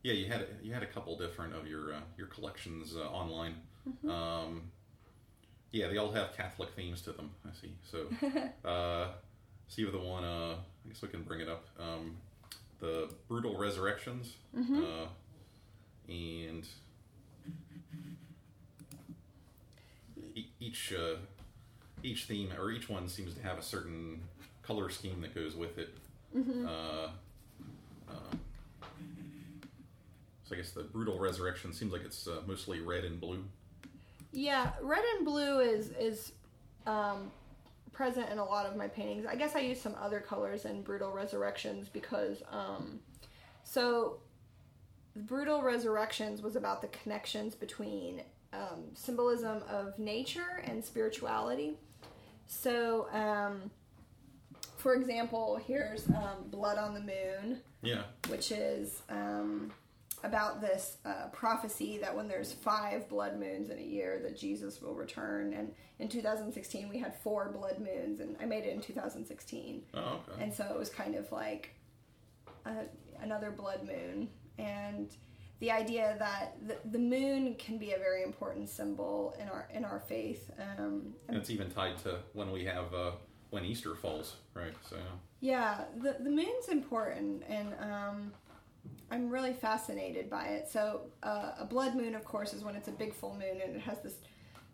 yeah, 0.03 0.13
you 0.13 0.25
had 0.27 0.47
you 0.63 0.73
had 0.73 0.83
a 0.83 0.87
couple 0.87 1.17
different 1.17 1.53
of 1.55 1.67
your 1.67 1.93
uh, 1.93 1.99
your 2.17 2.27
collections 2.27 2.95
uh, 2.95 3.01
online. 3.09 3.55
Mm-hmm. 3.87 4.09
Um, 4.09 4.63
yeah, 5.71 5.87
they 5.87 5.97
all 5.97 6.11
have 6.11 6.35
Catholic 6.35 6.69
themes 6.75 7.01
to 7.03 7.11
them. 7.11 7.31
I 7.45 7.49
see. 7.59 7.73
So, 7.89 8.07
uh, 8.67 9.09
see 9.67 9.83
with 9.83 9.93
the 9.93 9.99
one. 9.99 10.23
Uh, 10.23 10.55
I 10.85 10.89
guess 10.89 11.01
we 11.01 11.07
can 11.09 11.23
bring 11.23 11.39
it 11.41 11.49
up. 11.49 11.65
Um, 11.79 12.17
the 12.79 13.09
brutal 13.27 13.57
resurrections, 13.57 14.35
Mm-hmm. 14.57 14.83
uh, 14.83 15.07
and 16.07 16.65
e- 20.35 20.45
each 20.59 20.93
uh, 20.93 21.15
each 22.03 22.25
theme 22.25 22.51
or 22.59 22.71
each 22.71 22.89
one 22.89 23.07
seems 23.07 23.33
to 23.35 23.41
have 23.43 23.57
a 23.57 23.61
certain 23.61 24.21
color 24.63 24.89
scheme 24.89 25.21
that 25.21 25.35
goes 25.35 25.55
with 25.55 25.77
it. 25.77 25.93
Mm-hmm. 26.35 26.65
Uh, 26.65 27.07
um, 28.09 28.39
so 30.43 30.55
I 30.55 30.57
guess 30.57 30.71
the 30.71 30.83
brutal 30.83 31.19
resurrection 31.19 31.73
seems 31.73 31.93
like 31.93 32.03
it's 32.03 32.27
uh, 32.27 32.41
mostly 32.47 32.79
red 32.81 33.05
and 33.05 33.19
blue. 33.21 33.43
Yeah, 34.33 34.71
red 34.81 35.03
and 35.17 35.25
blue 35.25 35.59
is 35.59 35.89
is 35.99 36.31
um, 36.87 37.31
present 37.93 38.29
in 38.29 38.37
a 38.37 38.45
lot 38.45 38.65
of 38.65 38.75
my 38.75 38.87
paintings. 38.87 39.25
I 39.25 39.35
guess 39.35 39.55
I 39.55 39.59
use 39.59 39.81
some 39.81 39.95
other 40.01 40.19
colors 40.19 40.65
in 40.65 40.81
Brutal 40.81 41.11
Resurrections 41.11 41.89
because 41.89 42.41
um, 42.51 42.99
so 43.63 44.17
brutal 45.15 45.61
resurrections 45.61 46.41
was 46.41 46.55
about 46.55 46.81
the 46.81 46.87
connections 46.89 47.53
between 47.55 48.21
um, 48.53 48.83
symbolism 48.93 49.61
of 49.69 49.97
nature 49.99 50.63
and 50.65 50.83
spirituality. 50.83 51.75
So, 52.47 53.07
um, 53.13 53.71
for 54.77 54.93
example, 54.95 55.59
here's 55.65 56.07
um, 56.09 56.45
blood 56.49 56.77
on 56.77 56.93
the 56.93 56.99
moon, 57.01 57.59
Yeah. 57.81 58.03
which 58.29 58.51
is 58.51 59.01
um, 59.09 59.71
about 60.23 60.61
this 60.61 60.97
uh, 61.05 61.27
prophecy 61.31 61.97
that 61.99 62.15
when 62.15 62.27
there's 62.27 62.53
five 62.53 63.09
blood 63.09 63.39
moons 63.39 63.69
in 63.69 63.77
a 63.77 63.83
year, 63.83 64.19
that 64.23 64.37
Jesus 64.37 64.81
will 64.81 64.93
return. 64.93 65.53
And 65.53 65.73
in 65.99 66.07
2016, 66.07 66.89
we 66.89 66.99
had 66.99 67.15
four 67.15 67.51
blood 67.51 67.79
moons, 67.79 68.19
and 68.19 68.35
I 68.39 68.45
made 68.45 68.63
it 68.63 68.73
in 68.73 68.81
2016. 68.81 69.83
Oh, 69.93 69.99
okay. 69.99 70.43
And 70.43 70.53
so 70.53 70.65
it 70.65 70.77
was 70.77 70.89
kind 70.89 71.15
of 71.15 71.31
like 71.31 71.75
a, 72.65 72.85
another 73.21 73.51
blood 73.51 73.85
moon. 73.85 74.29
And 74.57 75.13
the 75.59 75.71
idea 75.71 76.15
that 76.19 76.57
the, 76.67 76.77
the 76.89 76.99
moon 76.99 77.55
can 77.55 77.77
be 77.77 77.93
a 77.93 77.97
very 77.97 78.23
important 78.23 78.67
symbol 78.67 79.35
in 79.39 79.47
our 79.47 79.69
in 79.73 79.85
our 79.85 79.99
faith. 79.99 80.49
Um, 80.59 81.13
And 81.27 81.37
it's 81.37 81.49
even 81.49 81.69
tied 81.69 81.97
to 81.99 82.19
when 82.33 82.51
we 82.51 82.65
have 82.65 82.93
uh, 82.93 83.11
when 83.51 83.63
Easter 83.63 83.95
falls, 83.95 84.37
right? 84.55 84.73
So 84.89 84.97
Yeah, 85.39 85.85
the 85.97 86.17
the 86.19 86.31
moon's 86.31 86.67
important, 86.69 87.43
and 87.47 87.73
um, 87.79 88.33
I'm 89.11 89.29
really 89.29 89.53
fascinated 89.53 90.29
by 90.29 90.45
it. 90.45 90.69
So 90.69 91.01
uh, 91.21 91.51
a 91.59 91.65
blood 91.65 91.95
moon, 91.95 92.15
of 92.15 92.23
course, 92.23 92.53
is 92.53 92.63
when 92.63 92.75
it's 92.75 92.87
a 92.87 92.93
big 92.93 93.13
full 93.13 93.33
moon 93.33 93.61
and 93.63 93.75
it 93.75 93.81
has 93.81 93.99
this 93.99 94.15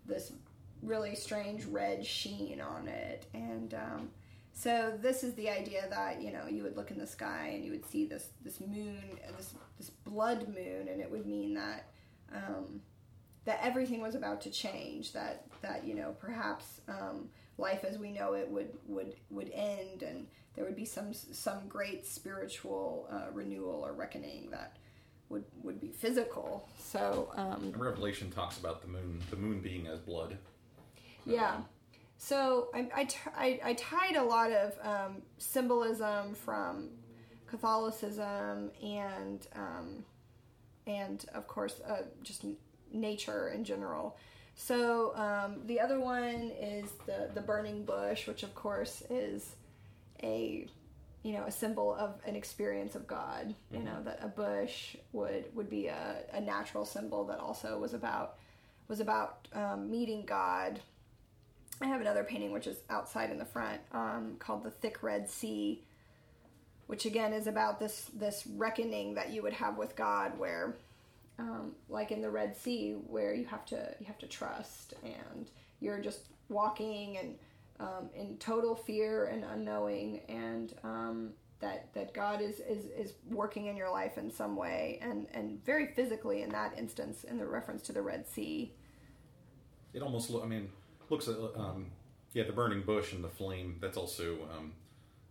this 0.05 0.31
really 0.83 1.15
strange 1.15 1.65
red 1.65 2.05
sheen 2.05 2.61
on 2.61 2.87
it, 2.87 3.25
and 3.33 3.73
um, 3.73 4.09
so 4.53 4.97
this 5.01 5.23
is 5.23 5.33
the 5.33 5.49
idea 5.49 5.85
that 5.89 6.21
you 6.21 6.31
know 6.31 6.47
you 6.47 6.63
would 6.63 6.77
look 6.77 6.91
in 6.91 6.99
the 6.99 7.07
sky 7.07 7.51
and 7.53 7.65
you 7.65 7.71
would 7.71 7.85
see 7.85 8.05
this 8.05 8.29
this 8.43 8.61
moon, 8.61 9.01
this 9.35 9.55
this 9.77 9.89
blood 9.89 10.47
moon, 10.47 10.87
and 10.87 11.01
it 11.01 11.09
would 11.11 11.25
mean 11.25 11.53
that. 11.55 11.89
Um, 12.33 12.81
that 13.45 13.61
everything 13.63 14.01
was 14.01 14.13
about 14.13 14.41
to 14.41 14.49
change 14.49 15.13
that 15.13 15.45
that 15.61 15.85
you 15.85 15.95
know 15.95 16.13
perhaps 16.19 16.81
um, 16.89 17.29
life 17.57 17.85
as 17.85 17.97
we 17.97 18.11
know 18.11 18.33
it 18.33 18.49
would 18.49 18.69
would 18.85 19.15
would 19.29 19.49
end 19.53 20.03
and 20.03 20.27
there 20.57 20.65
would 20.65 20.75
be 20.75 20.85
some 20.85 21.13
some 21.13 21.67
great 21.69 22.05
spiritual 22.05 23.07
uh, 23.09 23.31
renewal 23.31 23.85
or 23.85 23.93
reckoning 23.93 24.49
that 24.51 24.75
would 25.29 25.45
would 25.63 25.79
be 25.79 25.91
physical 25.91 26.67
so 26.77 27.29
um, 27.35 27.73
Revelation 27.75 28.31
talks 28.31 28.57
about 28.57 28.81
the 28.81 28.87
moon, 28.87 29.21
the 29.29 29.35
moon 29.35 29.59
being 29.61 29.87
as 29.87 29.99
blood. 29.99 30.37
yeah. 31.25 31.57
So 32.17 32.69
I, 32.73 32.89
I, 32.95 33.03
t- 33.03 33.19
I, 33.35 33.59
I 33.63 33.73
tied 33.73 34.15
a 34.15 34.23
lot 34.23 34.51
of 34.51 34.73
um, 34.81 35.21
symbolism 35.37 36.33
from 36.33 36.89
Catholicism 37.45 38.71
and 38.81 39.45
um, 39.55 40.05
and 40.87 41.25
of 41.35 41.47
course 41.47 41.79
uh, 41.87 42.03
just 42.23 42.45
nature 42.91 43.49
in 43.49 43.63
general. 43.63 44.17
So 44.55 45.15
um, 45.15 45.61
the 45.67 45.79
other 45.79 45.99
one 45.99 46.51
is 46.59 46.89
the 47.05 47.29
the 47.35 47.41
burning 47.41 47.83
bush, 47.85 48.27
which 48.27 48.41
of 48.41 48.55
course 48.55 49.03
is 49.09 49.55
a 50.23 50.67
you 51.23 51.33
know 51.33 51.43
a 51.43 51.51
symbol 51.51 51.93
of 51.93 52.19
an 52.25 52.35
experience 52.35 52.95
of 52.95 53.07
God. 53.07 53.53
You 53.71 53.83
know 53.83 54.01
that 54.03 54.19
a 54.21 54.27
bush 54.27 54.95
would 55.11 55.45
would 55.55 55.69
be 55.69 55.87
a, 55.87 56.23
a 56.33 56.41
natural 56.41 56.85
symbol 56.85 57.25
that 57.25 57.39
also 57.39 57.77
was 57.77 57.93
about 57.93 58.37
was 58.87 58.99
about 58.99 59.47
um, 59.53 59.89
meeting 59.91 60.25
God. 60.25 60.79
I 61.81 61.87
have 61.87 62.01
another 62.01 62.23
painting 62.23 62.51
which 62.51 62.65
is 62.65 62.77
outside 62.89 63.29
in 63.29 63.37
the 63.37 63.45
front 63.45 63.81
um, 63.91 64.35
called 64.39 64.63
the 64.63 64.71
Thick 64.71 65.03
Red 65.03 65.29
Sea, 65.29 65.83
which 66.87 67.05
again 67.05 67.33
is 67.33 67.47
about 67.47 67.79
this 67.79 68.09
this 68.13 68.47
reckoning 68.55 69.15
that 69.15 69.31
you 69.31 69.41
would 69.43 69.53
have 69.53 69.77
with 69.77 69.95
God, 69.95 70.39
where 70.39 70.75
um, 71.39 71.73
like 71.89 72.11
in 72.11 72.21
the 72.21 72.29
Red 72.29 72.55
Sea, 72.57 72.93
where 73.07 73.33
you 73.33 73.45
have 73.45 73.65
to 73.67 73.95
you 73.99 74.05
have 74.05 74.17
to 74.19 74.27
trust, 74.27 74.93
and 75.03 75.49
you're 75.79 75.99
just 75.99 76.21
walking 76.49 77.17
and 77.17 77.35
um, 77.79 78.09
in 78.15 78.37
total 78.37 78.75
fear 78.75 79.25
and 79.25 79.43
unknowing, 79.43 80.21
and 80.29 80.73
um, 80.83 81.29
that 81.59 81.93
that 81.93 82.13
God 82.13 82.41
is, 82.41 82.59
is 82.59 82.85
is 82.85 83.13
working 83.29 83.67
in 83.67 83.75
your 83.75 83.89
life 83.89 84.17
in 84.17 84.31
some 84.31 84.55
way, 84.55 84.99
and 85.01 85.27
and 85.33 85.63
very 85.65 85.87
physically 85.87 86.41
in 86.41 86.49
that 86.49 86.77
instance, 86.77 87.23
in 87.23 87.37
the 87.37 87.45
reference 87.45 87.83
to 87.83 87.93
the 87.93 88.01
Red 88.01 88.27
Sea. 88.27 88.73
It 89.93 90.01
almost, 90.01 90.29
look, 90.29 90.43
I 90.43 90.47
mean, 90.47 90.69
looks 91.09 91.27
at 91.27 91.35
um, 91.55 91.87
yeah, 92.33 92.43
the 92.43 92.53
burning 92.53 92.81
bush 92.81 93.13
and 93.13 93.23
the 93.23 93.29
flame. 93.29 93.77
That's 93.81 93.97
also 93.97 94.37
um, 94.55 94.73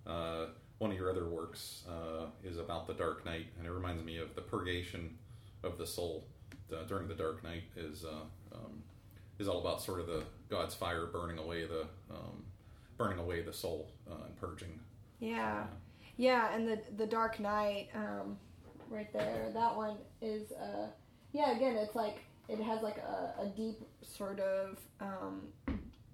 uh, 0.07 0.47
one 0.79 0.91
of 0.91 0.97
your 0.97 1.11
other 1.11 1.27
works 1.27 1.85
uh, 1.89 2.27
is 2.45 2.59
about 2.59 2.87
the 2.87 2.95
dark 2.95 3.25
night, 3.25 3.47
and 3.59 3.67
it 3.67 3.71
reminds 3.71 4.05
me 4.05 4.19
of 4.19 4.35
the 4.35 4.41
purgation 4.41 5.17
of 5.63 5.79
the 5.79 5.87
soul 5.87 6.25
uh, 6.73 6.85
during 6.85 7.09
the 7.09 7.15
dark 7.15 7.43
night. 7.45 7.65
Is 7.77 8.05
uh, 8.05 8.57
um, 8.57 8.83
is 9.39 9.49
all 9.49 9.61
about 9.61 9.83
sort 9.83 10.01
of 10.01 10.07
the 10.07 10.23
God's 10.49 10.75
fire 10.75 11.07
burning 11.07 11.39
away 11.39 11.67
the 11.67 11.83
um, 12.11 12.45
burning 12.97 13.19
away 13.19 13.43
the 13.43 13.53
soul 13.53 13.91
uh, 14.11 14.25
and 14.27 14.37
purging. 14.37 14.81
Yeah, 15.21 15.65
yeah, 16.17 16.55
and 16.55 16.67
the 16.67 16.81
the 16.97 17.07
Dark 17.07 17.41
Night, 17.41 17.89
um, 17.95 18.39
right 18.89 19.13
there. 19.13 19.51
That 19.53 19.77
one 19.77 19.97
is, 20.21 20.53
uh, 20.53 20.89
yeah. 21.33 21.57
Again, 21.57 21.77
it's 21.77 21.95
like 21.95 22.19
it 22.49 22.61
has 22.61 22.83
like 22.83 22.99
a, 22.99 23.43
a 23.43 23.47
deep 23.47 23.81
sort 24.03 24.41
of 24.41 24.79
um, 25.01 25.43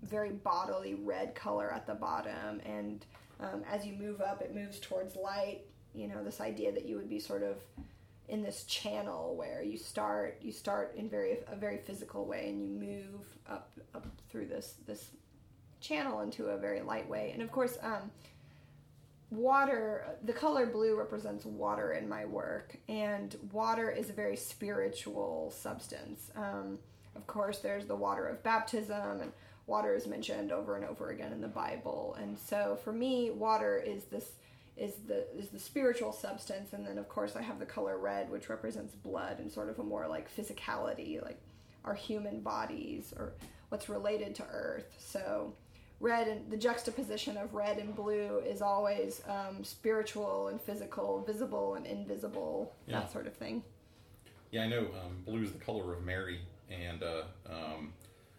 very 0.03 0.31
bodily 0.31 0.95
red 0.95 1.35
color 1.35 1.73
at 1.73 1.87
the 1.87 1.95
bottom, 1.95 2.61
and 2.65 3.05
um, 3.41 3.63
as 3.71 3.87
you 3.87 3.95
move 3.95 4.21
up, 4.21 4.41
it 4.41 4.55
moves 4.55 4.79
towards 4.81 5.17
light. 5.17 5.61
You 5.95 6.09
know, 6.09 6.25
this 6.25 6.41
idea 6.41 6.73
that 6.73 6.87
you 6.87 6.97
would 6.97 7.11
be 7.11 7.21
sort 7.21 7.43
of 7.43 7.59
in 8.33 8.43
this 8.43 8.65
channel 8.65 9.37
where 9.37 9.63
you 9.63 9.77
start 9.77 10.39
you 10.41 10.53
start 10.53 10.95
in 10.97 11.09
very 11.09 11.37
a 11.47 11.55
very 11.55 11.77
physical 11.77 12.25
way, 12.25 12.49
and 12.49 12.61
you 12.63 12.67
move 12.67 13.27
up 13.49 13.71
up 13.95 14.07
through 14.31 14.47
this 14.47 14.75
this 14.87 15.11
channel 15.81 16.23
into 16.23 16.47
a 16.47 16.57
very 16.57 16.81
light 16.81 17.09
way, 17.09 17.31
and 17.33 17.43
of 17.43 17.53
course. 17.53 17.79
Um, 17.83 18.11
water 19.31 20.05
the 20.25 20.33
color 20.33 20.67
blue 20.67 20.95
represents 20.95 21.47
water 21.47 21.93
in 21.93 22.07
my 22.07 22.23
work 22.27 22.77
and 22.87 23.35
water 23.51 23.91
is 23.91 24.11
a 24.11 24.13
very 24.13 24.37
spiritual 24.37 25.51
substance 25.57 26.31
um, 26.37 26.79
of 27.17 27.27
course 27.27 27.61
there's 27.61 27.87
the 27.87 27.97
water 27.97 28.27
of 28.27 28.43
baptism 28.43 29.23
and 29.23 29.33
water 29.67 29.95
is 29.95 30.07
mentioned 30.07 30.53
over 30.53 30.77
and 30.77 30.85
over 30.85 31.09
again 31.09 31.33
in 31.33 31.41
the 31.41 31.49
bible 31.49 32.15
and 32.21 32.39
so 32.39 32.79
for 32.85 32.93
me 32.93 33.31
water 33.31 33.79
is 33.79 34.05
this 34.05 34.33
is 34.83 34.95
the 35.07 35.25
is 35.39 35.49
the 35.51 35.59
spiritual 35.59 36.13
substance 36.13 36.73
and 36.73 36.85
then 36.87 36.99
of 36.99 37.09
course 37.09 37.37
i 37.37 37.43
have 37.43 37.59
the 37.59 37.65
color 37.67 37.99
red 37.99 38.29
which 38.31 38.49
represents 38.49 38.95
blood 38.97 39.39
and 39.39 39.51
sort 39.51 39.69
of 39.69 39.79
a 39.79 39.83
more 39.83 40.09
like 40.09 40.35
physicality 40.35 41.23
like 41.23 41.41
our 41.85 41.95
human 41.95 42.41
bodies 42.41 43.15
or 43.17 43.33
what's 43.69 43.89
related 43.89 44.35
to 44.35 44.45
earth 44.51 44.91
so 44.99 45.53
red 46.01 46.27
and 46.27 46.51
the 46.51 46.57
juxtaposition 46.57 47.37
of 47.37 47.55
red 47.55 47.79
and 47.79 47.95
blue 47.95 48.43
is 48.45 48.61
always 48.61 49.23
um, 49.29 49.63
spiritual 49.63 50.49
and 50.49 50.61
physical, 50.61 51.23
visible 51.25 51.75
and 51.77 51.87
invisible, 51.87 52.75
Yeah. 52.89 52.99
that 53.01 53.13
sort 53.13 53.29
of 53.29 53.35
thing. 53.35 53.63
Yeah, 54.51 54.65
I 54.65 54.69
know 54.69 54.81
um, 54.81 55.23
blue 55.25 55.43
is 55.45 55.53
the 55.53 55.61
color 55.61 55.95
of 55.95 56.03
Mary, 56.05 56.41
and 56.69 57.05
uh, 57.05 57.23
um, 57.49 57.93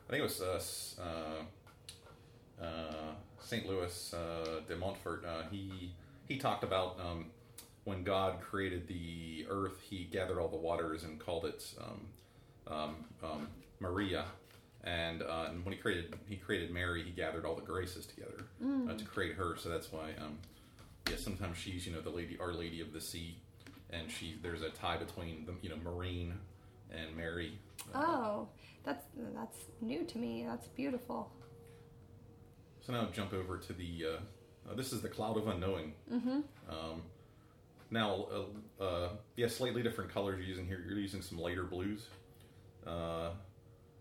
I 0.07 0.11
think 0.11 0.19
it 0.19 0.23
was 0.23 0.41
uh, 0.41 1.01
uh, 1.01 2.61
uh, 2.61 3.13
St. 3.39 3.65
Louis 3.65 4.13
uh, 4.13 4.59
de 4.67 4.75
Montfort. 4.75 5.23
Uh, 5.25 5.43
he 5.49 5.93
he 6.27 6.37
talked 6.37 6.63
about 6.63 6.99
um, 6.99 7.25
when 7.83 8.03
God 8.03 8.39
created 8.41 8.87
the 8.87 9.45
earth, 9.49 9.79
He 9.89 10.05
gathered 10.05 10.39
all 10.39 10.47
the 10.47 10.57
waters 10.57 11.03
and 11.03 11.19
called 11.19 11.45
it 11.45 11.73
um, 11.81 12.07
um, 12.67 12.95
um, 13.23 13.47
Maria. 13.79 14.25
And, 14.85 15.21
uh, 15.21 15.45
and 15.49 15.63
when 15.63 15.73
he 15.73 15.79
created 15.79 16.13
he 16.27 16.35
created 16.35 16.69
Mary, 16.71 17.03
he 17.03 17.11
gathered 17.11 17.45
all 17.45 17.55
the 17.55 17.61
graces 17.61 18.05
together 18.05 18.45
uh, 18.89 18.97
to 18.97 19.05
create 19.05 19.33
her. 19.35 19.55
So 19.57 19.69
that's 19.69 19.91
why, 19.93 20.09
um, 20.19 20.37
yeah, 21.09 21.15
sometimes 21.17 21.57
she's 21.57 21.85
you 21.87 21.93
know 21.93 22.01
the 22.01 22.09
lady, 22.09 22.37
Our 22.37 22.51
Lady 22.53 22.81
of 22.81 22.91
the 22.91 22.99
Sea, 22.99 23.37
and 23.91 24.11
she 24.11 24.37
there's 24.41 24.61
a 24.61 24.69
tie 24.71 24.97
between 24.97 25.45
the 25.45 25.53
you 25.61 25.69
know 25.69 25.77
Marine 25.89 26.33
and 26.91 27.15
Mary. 27.15 27.57
Uh, 27.95 27.97
Oh, 28.05 28.47
that's 28.83 29.05
that's 29.33 29.57
new 29.79 30.03
to 30.03 30.17
me. 30.17 30.43
That's 30.45 30.67
beautiful. 30.67 31.31
So 32.81 32.91
now 32.91 33.07
jump 33.13 33.31
over 33.33 33.57
to 33.57 33.73
the. 33.73 34.05
Uh, 34.15 34.19
uh, 34.69 34.75
this 34.75 34.93
is 34.93 35.01
the 35.01 35.09
cloud 35.09 35.37
of 35.37 35.47
unknowing. 35.47 35.93
Mm-hmm. 36.11 36.39
Um, 36.69 37.01
now, 37.91 38.27
uh, 38.79 38.83
uh, 38.83 39.09
yeah, 39.35 39.47
slightly 39.47 39.83
different 39.83 40.11
colors 40.11 40.39
you're 40.39 40.47
using 40.47 40.65
here. 40.65 40.83
You're 40.87 40.97
using 40.97 41.21
some 41.21 41.37
lighter 41.37 41.63
blues, 41.63 42.07
uh, 42.87 43.29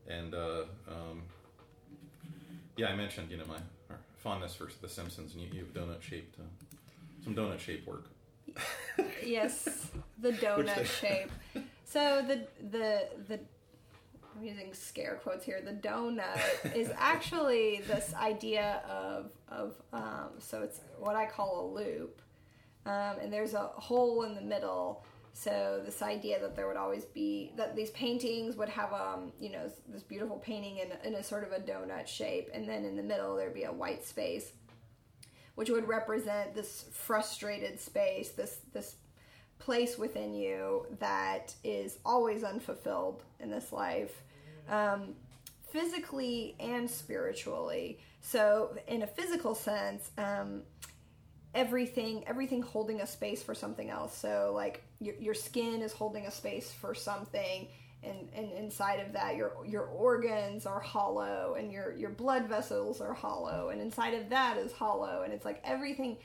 and 0.08 0.34
uh, 0.34 0.64
um, 0.88 1.22
yeah, 2.76 2.88
I 2.88 2.96
mentioned 2.96 3.30
you 3.30 3.36
know 3.36 3.44
my 3.46 3.58
fondness 4.16 4.54
for 4.54 4.68
The 4.80 4.88
Simpsons, 4.88 5.34
and 5.34 5.42
you, 5.42 5.48
you 5.52 5.60
have 5.60 5.74
donut 5.74 6.00
shaped, 6.00 6.38
uh, 6.38 6.78
some 7.22 7.34
donut 7.34 7.58
shaped 7.58 7.86
work. 7.86 8.06
Yes, 9.22 9.90
the 10.18 10.30
donut 10.32 10.86
shape. 10.86 11.30
So 11.84 12.24
the 12.26 12.46
the 12.70 13.08
the 13.28 13.40
I'm 14.36 14.44
using 14.44 14.72
scare 14.74 15.20
quotes 15.22 15.44
here. 15.44 15.60
The 15.64 15.72
donut 15.72 16.74
is 16.74 16.90
actually 16.98 17.82
this 17.86 18.14
idea 18.14 18.82
of 18.88 19.30
of 19.48 19.74
um, 19.92 20.30
so 20.38 20.62
it's 20.62 20.80
what 20.98 21.16
I 21.16 21.26
call 21.26 21.60
a 21.60 21.66
loop, 21.74 22.22
um, 22.86 23.16
and 23.20 23.32
there's 23.32 23.54
a 23.54 23.66
hole 23.74 24.22
in 24.22 24.34
the 24.34 24.40
middle 24.42 25.04
So 25.34 25.80
this 25.84 26.02
idea 26.02 26.40
that 26.40 26.56
there 26.56 26.68
would 26.68 26.76
always 26.76 27.04
be 27.06 27.52
that 27.56 27.74
these 27.74 27.90
paintings 27.92 28.54
would 28.56 28.68
have 28.68 28.92
um 28.92 29.32
you 29.40 29.50
know 29.50 29.70
this 29.88 30.02
beautiful 30.02 30.38
painting 30.38 30.78
in, 30.78 30.92
in 31.04 31.14
a 31.14 31.22
sort 31.22 31.44
of 31.44 31.52
a 31.52 31.60
donut 31.60 32.06
shape, 32.06 32.48
and 32.52 32.68
then 32.68 32.84
in 32.84 32.96
the 32.96 33.02
middle 33.02 33.36
there'd 33.36 33.54
be 33.54 33.64
a 33.64 33.72
white 33.72 34.04
space, 34.04 34.52
which 35.54 35.70
would 35.70 35.88
represent 35.88 36.54
this 36.54 36.84
frustrated 36.92 37.80
space, 37.80 38.30
this 38.30 38.58
this 38.72 38.96
place 39.64 39.96
within 39.96 40.34
you 40.34 40.86
that 40.98 41.54
is 41.62 41.98
always 42.04 42.42
unfulfilled 42.42 43.22
in 43.38 43.50
this 43.50 43.72
life, 43.72 44.22
um, 44.68 45.14
physically 45.70 46.56
and 46.58 46.90
spiritually. 46.90 47.98
So 48.20 48.76
in 48.86 49.02
a 49.02 49.06
physical 49.06 49.54
sense. 49.54 50.10
Um, 50.18 50.62
everything 51.54 52.24
everything 52.26 52.62
holding 52.62 53.02
a 53.02 53.06
space 53.06 53.42
for 53.42 53.54
something 53.54 53.90
else 53.90 54.16
so 54.16 54.52
like 54.54 54.82
your, 55.00 55.14
your 55.16 55.34
skin 55.34 55.82
is 55.82 55.92
holding 55.92 56.24
a 56.24 56.30
space 56.30 56.72
for 56.72 56.94
something 56.94 57.68
and, 58.02 58.28
and 58.34 58.50
inside 58.52 59.00
of 59.00 59.12
that 59.12 59.36
your 59.36 59.52
your 59.66 59.84
organs 59.84 60.64
are 60.64 60.80
hollow 60.80 61.56
and 61.58 61.70
your 61.70 61.94
your 61.94 62.08
blood 62.08 62.46
vessels 62.48 63.02
are 63.02 63.12
hollow 63.12 63.68
and 63.68 63.82
inside 63.82 64.14
of 64.14 64.30
that 64.30 64.56
is 64.56 64.72
hollow 64.72 65.24
and 65.24 65.32
it's 65.34 65.44
like 65.44 65.60
everything 65.62 66.16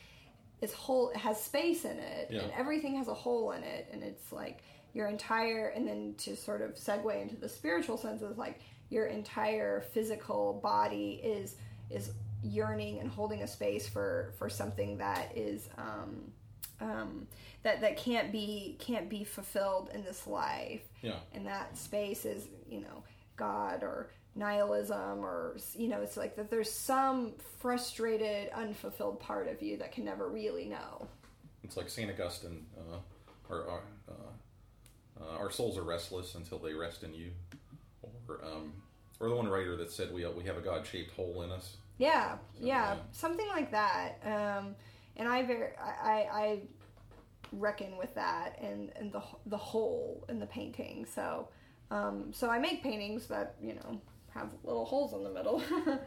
is 0.61 0.73
whole 0.73 1.09
it 1.09 1.17
has 1.17 1.41
space 1.41 1.85
in 1.85 1.97
it 1.97 2.29
Yeah. 2.31 2.41
and 2.41 2.51
everything 2.57 2.95
has 2.95 3.07
a 3.07 3.13
hole 3.13 3.51
in 3.51 3.63
it 3.63 3.87
and 3.91 4.03
it's 4.03 4.31
like 4.31 4.59
your 4.93 5.07
entire 5.07 5.67
and 5.69 5.87
then 5.87 6.15
to 6.19 6.35
sort 6.35 6.61
of 6.61 6.75
segue 6.75 7.21
into 7.21 7.35
the 7.35 7.49
spiritual 7.49 7.97
sense 7.97 8.21
is 8.21 8.37
like 8.37 8.59
your 8.89 9.05
entire 9.07 9.81
physical 9.93 10.59
body 10.63 11.21
is 11.23 11.55
is 11.89 12.11
yearning 12.43 12.99
and 12.99 13.09
holding 13.09 13.41
a 13.43 13.47
space 13.47 13.87
for 13.87 14.33
for 14.37 14.49
something 14.49 14.97
that 14.97 15.31
is 15.35 15.69
um 15.77 16.31
um 16.79 17.27
that 17.63 17.81
that 17.81 17.97
can't 17.97 18.31
be 18.31 18.75
can't 18.79 19.09
be 19.09 19.23
fulfilled 19.23 19.89
in 19.93 20.03
this 20.03 20.25
life 20.27 20.81
Yeah. 21.01 21.17
and 21.33 21.45
that 21.47 21.77
space 21.77 22.25
is 22.25 22.47
you 22.69 22.81
know 22.81 23.03
god 23.37 23.83
or 23.83 24.09
nihilism 24.35 25.23
or 25.25 25.57
you 25.75 25.87
know 25.87 26.01
it's 26.01 26.17
like 26.17 26.35
that 26.35 26.49
there's 26.51 26.71
some 26.71 27.33
frustrated 27.59 28.49
unfulfilled 28.53 29.19
part 29.19 29.47
of 29.47 29.61
you 29.61 29.77
that 29.77 29.91
can 29.91 30.05
never 30.05 30.27
really 30.29 30.65
know 30.65 31.07
It's 31.63 31.75
like 31.77 31.89
Saint 31.89 32.11
Augustine, 32.11 32.65
uh, 32.77 32.99
or 33.49 33.67
our, 33.69 33.81
uh, 34.09 35.23
uh, 35.23 35.37
our 35.39 35.49
souls 35.51 35.77
are 35.77 35.83
restless 35.83 36.35
until 36.35 36.59
they 36.59 36.73
rest 36.73 37.03
in 37.03 37.13
you, 37.13 37.31
or 38.27 38.39
um, 38.45 38.73
or 39.19 39.29
the 39.29 39.35
one 39.35 39.47
writer 39.47 39.75
that 39.77 39.91
said 39.91 40.13
we 40.13 40.25
we 40.27 40.43
have 40.43 40.57
a 40.57 40.61
God 40.61 40.85
shaped 40.85 41.11
hole 41.15 41.41
in 41.43 41.51
us. 41.51 41.77
yeah 41.97 42.37
yeah 42.59 42.93
yeah. 42.93 42.95
something 43.11 43.47
like 43.47 43.71
that 43.71 44.19
um 44.23 44.75
and 45.15 45.27
i 45.27 45.41
very 45.43 45.71
i 45.83 45.91
i 46.11 46.41
I 46.43 46.59
reckon 47.53 47.97
with 47.97 48.13
that 48.15 48.57
and 48.61 48.91
and 48.95 49.11
the 49.11 49.21
the 49.47 49.57
hole 49.57 50.23
in 50.29 50.37
the 50.39 50.45
painting 50.45 51.05
so 51.15 51.47
um 51.91 52.31
so 52.33 52.49
i 52.49 52.59
make 52.59 52.81
paintings 52.83 53.27
that 53.27 53.55
you 53.61 53.73
know 53.75 54.01
have 54.33 54.49
little 54.63 54.85
holes 54.85 55.13
in 55.13 55.23
the 55.23 55.29
middle 55.31 55.61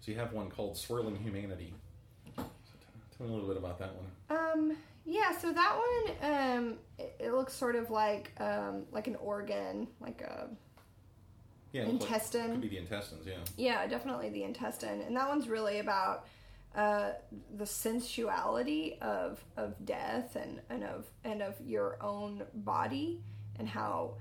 So 0.00 0.10
you 0.10 0.18
have 0.18 0.32
one 0.32 0.48
called 0.50 0.76
Swirling 0.76 1.16
Humanity. 1.16 1.74
So 2.36 2.44
tell 3.16 3.26
me 3.26 3.32
a 3.32 3.36
little 3.36 3.48
bit 3.48 3.58
about 3.58 3.78
that 3.80 3.90
one. 3.94 4.38
Um, 4.38 4.76
yeah, 5.04 5.36
so 5.36 5.52
that 5.52 5.76
one, 5.76 6.32
um, 6.32 6.74
it, 6.98 7.16
it 7.18 7.32
looks 7.34 7.52
sort 7.52 7.76
of 7.76 7.90
like, 7.90 8.32
um, 8.40 8.84
like 8.92 9.08
an 9.08 9.16
organ, 9.16 9.88
like 10.00 10.22
a, 10.22 10.48
Yeah, 11.72 11.82
it 11.82 11.88
looks 11.88 12.02
like- 12.04 12.10
Intestine. 12.12 12.52
could 12.52 12.60
be 12.62 12.68
the 12.68 12.78
intestines. 12.78 13.26
Yeah. 13.26 13.34
yeah, 13.56 13.86
definitely 13.86 14.30
the 14.30 14.44
intestine. 14.44 15.02
And 15.02 15.14
that 15.16 15.28
one's 15.28 15.48
really 15.48 15.80
about, 15.80 16.26
uh, 16.76 17.12
the 17.56 17.66
sensuality 17.66 18.96
of, 19.00 19.44
of 19.56 19.74
death 19.84 20.36
and, 20.36 20.60
and 20.70 20.84
of, 20.84 21.06
and 21.24 21.42
of 21.42 21.54
your 21.64 21.96
own 22.00 22.42
body 22.54 23.20
and 23.58 23.68
how 23.68 24.14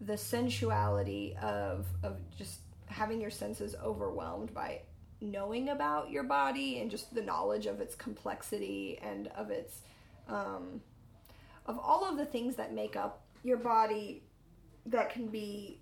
the 0.00 0.16
sensuality 0.16 1.34
of, 1.42 1.86
of 2.02 2.16
just 2.36 2.60
having 2.86 3.20
your 3.20 3.30
senses 3.30 3.74
overwhelmed 3.82 4.52
by 4.52 4.82
knowing 5.20 5.70
about 5.70 6.10
your 6.10 6.24
body 6.24 6.80
and 6.80 6.90
just 6.90 7.14
the 7.14 7.22
knowledge 7.22 7.66
of 7.66 7.80
its 7.80 7.94
complexity 7.94 8.98
and 9.02 9.28
of 9.28 9.50
its 9.50 9.80
um, 10.28 10.80
of 11.66 11.78
all 11.78 12.08
of 12.08 12.16
the 12.18 12.24
things 12.24 12.56
that 12.56 12.74
make 12.74 12.96
up 12.96 13.22
your 13.44 13.56
body 13.56 14.22
that 14.86 15.10
can 15.10 15.28
be 15.28 15.78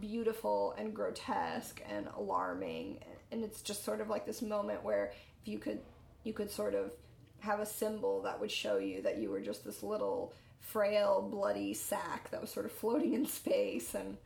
beautiful 0.00 0.74
and 0.78 0.94
grotesque 0.94 1.82
and 1.88 2.06
alarming 2.16 2.98
and 3.32 3.44
it's 3.44 3.62
just 3.62 3.84
sort 3.84 4.00
of 4.00 4.08
like 4.08 4.26
this 4.26 4.42
moment 4.42 4.82
where 4.84 5.12
if 5.42 5.48
you 5.48 5.58
could 5.58 5.80
you 6.24 6.32
could 6.32 6.50
sort 6.50 6.74
of 6.74 6.92
have 7.40 7.60
a 7.60 7.66
symbol 7.66 8.22
that 8.22 8.38
would 8.38 8.50
show 8.50 8.76
you 8.78 9.00
that 9.02 9.18
you 9.18 9.30
were 9.30 9.40
just 9.40 9.64
this 9.64 9.82
little 9.82 10.32
frail 10.60 11.26
bloody 11.30 11.72
sack 11.72 12.30
that 12.30 12.40
was 12.40 12.50
sort 12.50 12.66
of 12.66 12.72
floating 12.72 13.14
in 13.14 13.26
space 13.26 13.94
and 13.94 14.16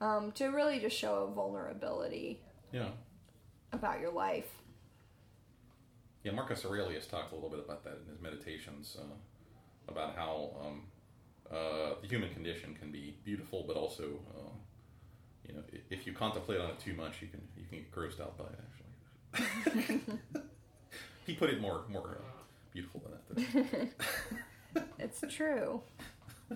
um, 0.00 0.30
to 0.32 0.48
really 0.48 0.78
just 0.78 0.96
show 0.96 1.24
a 1.24 1.34
vulnerability 1.34 2.40
Yeah. 2.72 2.90
about 3.72 4.00
your 4.00 4.12
life 4.12 4.50
Yeah, 6.24 6.32
Marcus 6.32 6.64
Aurelius 6.64 7.06
talked 7.06 7.32
a 7.32 7.34
little 7.34 7.50
bit 7.50 7.60
about 7.60 7.84
that 7.84 7.98
in 8.04 8.10
his 8.12 8.20
meditations, 8.20 8.96
uh, 9.00 9.04
about 9.90 10.14
how 10.14 10.50
um, 10.60 10.82
uh, 11.50 11.94
the 12.02 12.06
human 12.06 12.32
condition 12.34 12.76
can 12.78 12.92
be 12.92 13.16
beautiful, 13.24 13.64
but 13.66 13.76
also, 13.76 14.20
uh, 14.36 14.50
you 15.48 15.54
know, 15.54 15.62
if 15.90 16.06
you 16.06 16.12
contemplate 16.12 16.60
on 16.60 16.70
it 16.70 16.78
too 16.78 16.94
much, 16.94 17.20
you 17.22 17.28
can 17.28 17.40
you 17.56 17.64
can 17.68 17.78
get 17.78 17.92
grossed 17.92 18.20
out 18.20 18.36
by 18.36 18.44
it. 18.44 18.60
Actually, 19.34 20.00
he 21.26 21.34
put 21.34 21.50
it 21.50 21.60
more 21.60 21.82
more 21.88 22.18
uh, 22.20 22.42
beautiful 22.72 23.02
than 23.04 23.12
that. 23.12 23.90
though. 24.74 24.80
it's 24.98 25.22
true 25.28 25.82
I 26.50 26.54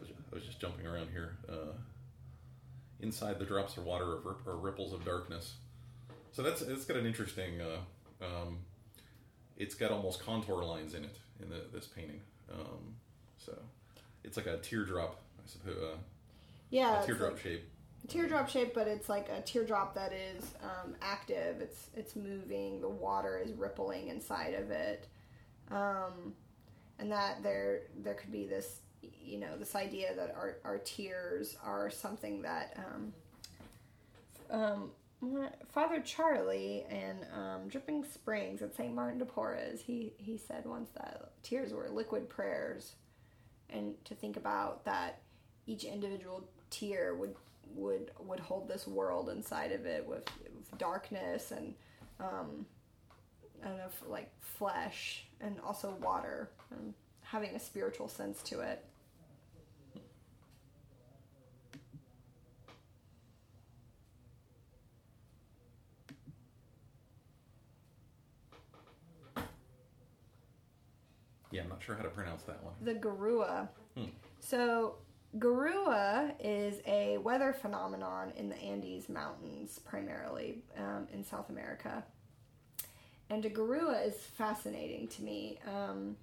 was, 0.00 0.08
I 0.32 0.34
was 0.34 0.44
just 0.44 0.60
jumping 0.60 0.86
around 0.86 1.08
here. 1.10 1.36
Uh, 1.48 1.72
inside 3.00 3.38
the 3.38 3.44
drops 3.44 3.76
of 3.76 3.84
water 3.84 4.04
are, 4.04 4.20
rip- 4.20 4.46
are 4.46 4.56
ripples 4.56 4.92
of 4.92 5.04
darkness. 5.04 5.54
So 6.32 6.42
that's 6.42 6.62
it's 6.62 6.84
got 6.84 6.96
an 6.96 7.06
interesting. 7.06 7.60
Uh, 7.60 8.24
um, 8.24 8.58
it's 9.56 9.74
got 9.74 9.90
almost 9.90 10.24
contour 10.24 10.62
lines 10.62 10.94
in 10.94 11.04
it 11.04 11.16
in 11.42 11.48
the, 11.48 11.62
this 11.72 11.86
painting. 11.86 12.20
Um, 12.52 12.94
so 13.38 13.56
it's 14.24 14.36
like 14.36 14.46
a 14.46 14.58
teardrop, 14.58 15.20
I 15.38 15.46
suppose. 15.48 15.76
Uh, 15.82 15.96
yeah 16.70 17.02
a 17.02 17.06
teardrop 17.06 17.32
like- 17.32 17.42
shape. 17.42 17.68
teardrop 18.08 18.48
shape 18.48 18.74
but 18.74 18.86
it's 18.86 19.08
like 19.08 19.28
a 19.30 19.40
teardrop 19.40 19.94
that 19.94 20.12
is 20.12 20.44
um, 20.62 20.94
active 21.00 21.60
it's 21.60 21.88
it's 21.96 22.14
moving 22.14 22.80
the 22.80 22.88
water 22.88 23.40
is 23.42 23.52
rippling 23.52 24.08
inside 24.08 24.52
of 24.54 24.70
it 24.70 25.06
um, 25.70 26.34
and 26.98 27.10
that 27.10 27.42
there 27.42 27.82
there 28.02 28.14
could 28.14 28.30
be 28.30 28.46
this 28.46 28.80
you 29.24 29.38
know 29.38 29.56
this 29.58 29.74
idea 29.74 30.14
that 30.14 30.34
our, 30.36 30.58
our 30.64 30.78
tears 30.78 31.56
are 31.64 31.88
something 31.90 32.42
that 32.42 32.78
um, 32.78 33.12
um, 34.50 34.90
Father 35.72 36.00
Charlie 36.00 36.84
and 36.88 37.18
um, 37.34 37.68
Dripping 37.68 38.04
Springs 38.04 38.62
at 38.62 38.74
St. 38.76 38.94
Martin 38.94 39.18
de 39.18 39.24
Porres, 39.24 39.80
he, 39.80 40.12
he 40.16 40.38
said 40.38 40.64
once 40.64 40.90
that 40.94 41.32
tears 41.42 41.72
were 41.72 41.88
liquid 41.90 42.28
prayers, 42.28 42.94
and 43.70 43.94
to 44.04 44.14
think 44.14 44.36
about 44.36 44.84
that 44.84 45.20
each 45.66 45.84
individual 45.84 46.44
tear 46.70 47.14
would 47.14 47.34
would 47.74 48.10
would 48.20 48.40
hold 48.40 48.68
this 48.68 48.86
world 48.86 49.28
inside 49.28 49.72
of 49.72 49.86
it 49.86 50.06
with, 50.06 50.24
with 50.42 50.78
darkness 50.78 51.52
and 51.52 51.74
um, 52.20 52.66
of 53.62 53.92
like 54.08 54.30
flesh 54.40 55.26
and 55.40 55.56
also 55.64 55.96
water 56.00 56.50
and 56.70 56.94
having 57.22 57.54
a 57.54 57.60
spiritual 57.60 58.08
sense 58.08 58.42
to 58.42 58.60
it. 58.60 58.84
Yeah, 71.58 71.64
I'm 71.64 71.70
not 71.70 71.82
sure 71.82 71.96
how 71.96 72.04
to 72.04 72.10
pronounce 72.10 72.44
that 72.44 72.62
one. 72.62 72.74
The 72.82 72.94
Garua. 72.94 73.68
Hmm. 73.96 74.04
So, 74.38 74.94
Garua 75.38 76.32
is 76.38 76.80
a 76.86 77.18
weather 77.18 77.52
phenomenon 77.52 78.32
in 78.36 78.48
the 78.48 78.54
Andes 78.58 79.08
Mountains, 79.08 79.80
primarily 79.84 80.62
um, 80.76 81.08
in 81.12 81.24
South 81.24 81.50
America. 81.50 82.04
And 83.28 83.44
a 83.44 83.50
Garua 83.50 84.06
is 84.06 84.14
fascinating 84.14 85.08
to 85.08 85.22
me. 85.22 85.58
Um, 85.66 86.16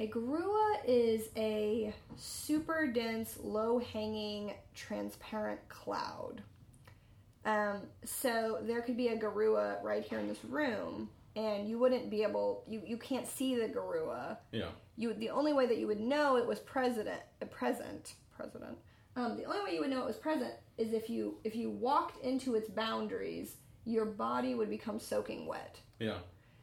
a 0.00 0.08
Garua 0.08 0.78
is 0.84 1.28
a 1.36 1.94
super 2.16 2.88
dense, 2.88 3.38
low 3.40 3.78
hanging, 3.78 4.52
transparent 4.74 5.60
cloud. 5.68 6.42
Um, 7.44 7.82
so 8.04 8.58
there 8.62 8.82
could 8.82 8.96
be 8.96 9.08
a 9.08 9.16
Garua 9.16 9.80
right 9.84 10.02
here 10.02 10.18
in 10.18 10.26
this 10.26 10.44
room, 10.44 11.08
and 11.36 11.68
you 11.68 11.78
wouldn't 11.78 12.10
be 12.10 12.22
able, 12.22 12.64
you, 12.66 12.82
you 12.84 12.96
can't 12.96 13.26
see 13.26 13.54
the 13.54 13.68
Garua 13.68 14.38
Yeah. 14.52 14.70
you 14.96 15.14
the 15.14 15.30
only 15.30 15.52
way 15.52 15.66
that 15.66 15.76
you 15.78 15.86
would 15.86 16.00
know 16.00 16.36
it 16.36 16.46
was 16.46 16.58
president 16.60 17.20
uh, 17.42 17.46
present 17.46 18.14
president 18.36 18.76
Um, 19.14 19.36
the 19.36 19.44
only 19.44 19.62
way 19.64 19.74
you 19.74 19.80
would 19.80 19.90
know 19.90 20.02
it 20.02 20.06
was 20.06 20.16
present 20.16 20.52
is 20.78 20.92
if 20.92 21.08
you 21.08 21.38
if 21.44 21.54
you 21.54 21.70
walked 21.70 22.22
into 22.24 22.54
its 22.54 22.68
boundaries, 22.68 23.56
your 23.84 24.04
body 24.04 24.54
would 24.54 24.68
become 24.68 24.98
soaking 24.98 25.46
wet. 25.46 25.80
Yeah. 26.00 26.18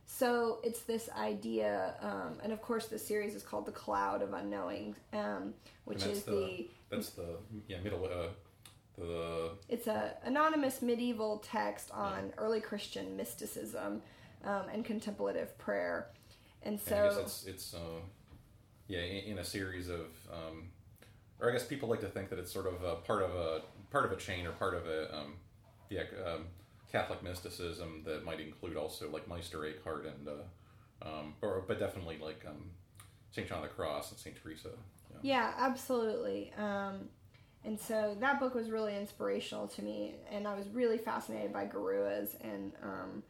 So 0.06 0.60
it's 0.64 0.82
this 0.82 1.10
idea, 1.18 1.96
um, 2.02 2.38
and 2.44 2.52
of 2.54 2.62
course, 2.62 2.86
the 2.88 3.00
series 3.00 3.34
is 3.34 3.42
called 3.42 3.66
"The 3.66 3.72
Cloud 3.72 4.22
of 4.22 4.34
Unknowing," 4.34 4.96
um, 5.14 5.54
which 5.86 6.06
is 6.06 6.24
the, 6.24 6.68
that's 6.90 7.10
the 7.12 7.38
yeah 7.68 7.80
middle 7.80 8.04
uh 8.06 8.28
the 8.98 9.52
it's 9.70 9.88
a 9.88 10.14
anonymous 10.24 10.82
medieval 10.84 11.38
text 11.40 11.90
on 11.92 12.32
early 12.38 12.62
Christian 12.62 13.18
mysticism 13.18 14.02
um, 14.44 14.64
and 14.72 14.86
contemplative 14.86 15.58
prayer, 15.58 16.10
and 16.62 16.80
and 16.88 16.96
I 16.96 17.06
guess 17.06 17.16
so 17.16 17.22
it's 17.22 17.44
it's 17.46 17.74
uh, 17.74 18.02
yeah 18.88 19.00
in, 19.00 19.32
in 19.34 19.38
a 19.40 19.44
series 19.44 19.90
of 19.90 20.08
um, 20.32 20.70
or 21.40 21.50
I 21.50 21.54
guess 21.54 21.66
people 21.66 21.90
like 21.90 22.02
to 22.02 22.08
think 22.08 22.30
that 22.30 22.40
it's 22.40 22.52
sort 22.52 22.68
of 22.68 22.84
a 22.84 22.96
part 22.96 23.24
of 23.24 23.32
a 23.32 23.62
part 23.92 24.06
of 24.06 24.12
a 24.12 24.16
chain 24.16 24.46
or 24.46 24.52
part 24.52 24.76
of 24.76 24.88
a 24.88 25.16
um, 25.16 25.36
yeah 25.90 26.04
um, 26.26 26.46
Catholic 26.92 27.24
mysticism 27.24 28.04
that 28.06 28.24
might 28.24 28.40
include 28.40 28.78
also 28.78 29.10
like 29.10 29.28
Meister 29.28 29.66
Eckhart 29.66 30.06
and 30.06 30.28
uh, 30.28 31.08
um, 31.08 31.34
or 31.42 31.64
but 31.68 31.80
definitely 31.80 32.18
like 32.22 32.44
um, 32.48 32.72
Saint 33.32 33.48
John 33.48 33.64
of 33.64 33.64
the 33.64 33.70
Cross 33.70 34.12
and 34.12 34.20
Saint 34.20 34.36
Teresa. 34.42 34.70
Yeah. 35.12 35.18
Yeah, 35.22 35.54
absolutely. 35.58 36.54
Um, 36.58 37.10
and 37.66 37.80
so 37.80 38.16
that 38.20 38.40
book 38.40 38.56
was 38.56 38.70
really 38.70 38.96
inspirational 38.96 39.68
to 39.70 39.82
me, 39.82 40.16
and 40.30 40.48
I 40.48 40.54
was 40.54 40.68
really 40.70 40.98
fascinated 40.98 41.54
by 41.54 41.66
Garuas, 41.66 42.36
and 42.42 42.74
um, 42.84 43.24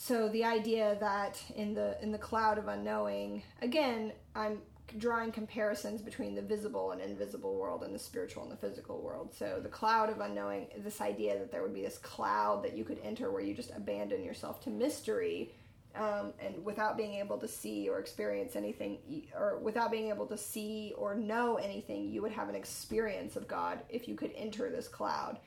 so 0.00 0.28
the 0.28 0.44
idea 0.44 0.96
that 1.00 1.42
in 1.56 1.74
the 1.74 2.00
in 2.00 2.12
the 2.12 2.18
cloud 2.18 2.56
of 2.56 2.68
unknowing, 2.68 3.42
again, 3.60 4.12
I'm 4.32 4.60
drawing 4.96 5.32
comparisons 5.32 6.02
between 6.02 6.36
the 6.36 6.40
visible 6.40 6.92
and 6.92 7.00
invisible 7.00 7.56
world 7.56 7.82
and 7.82 7.92
the 7.92 7.98
spiritual 7.98 8.44
and 8.44 8.52
the 8.52 8.56
physical 8.56 9.02
world. 9.02 9.34
So 9.34 9.58
the 9.60 9.68
cloud 9.68 10.08
of 10.08 10.20
unknowing, 10.20 10.68
this 10.84 11.00
idea 11.00 11.36
that 11.40 11.50
there 11.50 11.62
would 11.62 11.74
be 11.74 11.82
this 11.82 11.98
cloud 11.98 12.62
that 12.62 12.76
you 12.76 12.84
could 12.84 13.00
enter 13.02 13.32
where 13.32 13.42
you 13.42 13.54
just 13.54 13.72
abandon 13.74 14.22
yourself 14.22 14.62
to 14.62 14.70
mystery 14.70 15.52
um, 15.96 16.32
and 16.38 16.64
without 16.64 16.96
being 16.96 17.14
able 17.14 17.38
to 17.38 17.48
see 17.48 17.88
or 17.88 17.98
experience 17.98 18.54
anything, 18.54 18.98
or 19.36 19.58
without 19.58 19.90
being 19.90 20.10
able 20.10 20.26
to 20.26 20.38
see 20.38 20.94
or 20.96 21.16
know 21.16 21.56
anything, 21.56 22.08
you 22.08 22.22
would 22.22 22.30
have 22.30 22.48
an 22.48 22.54
experience 22.54 23.34
of 23.34 23.48
God 23.48 23.80
if 23.88 24.06
you 24.06 24.14
could 24.14 24.30
enter 24.36 24.70
this 24.70 24.86
cloud. 24.86 25.40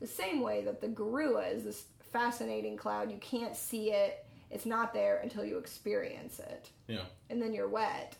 The 0.00 0.06
same 0.06 0.40
way 0.40 0.64
that 0.64 0.80
the 0.80 0.88
Garua 0.88 1.54
is 1.54 1.64
this 1.64 1.84
fascinating 2.12 2.76
cloud, 2.76 3.10
you 3.10 3.18
can't 3.18 3.56
see 3.56 3.92
it, 3.92 4.24
it's 4.50 4.66
not 4.66 4.92
there 4.94 5.18
until 5.18 5.44
you 5.44 5.58
experience 5.58 6.38
it, 6.40 6.70
Yeah. 6.86 7.04
and 7.30 7.40
then 7.40 7.52
you're 7.52 7.68
wet. 7.68 8.16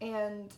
And 0.00 0.52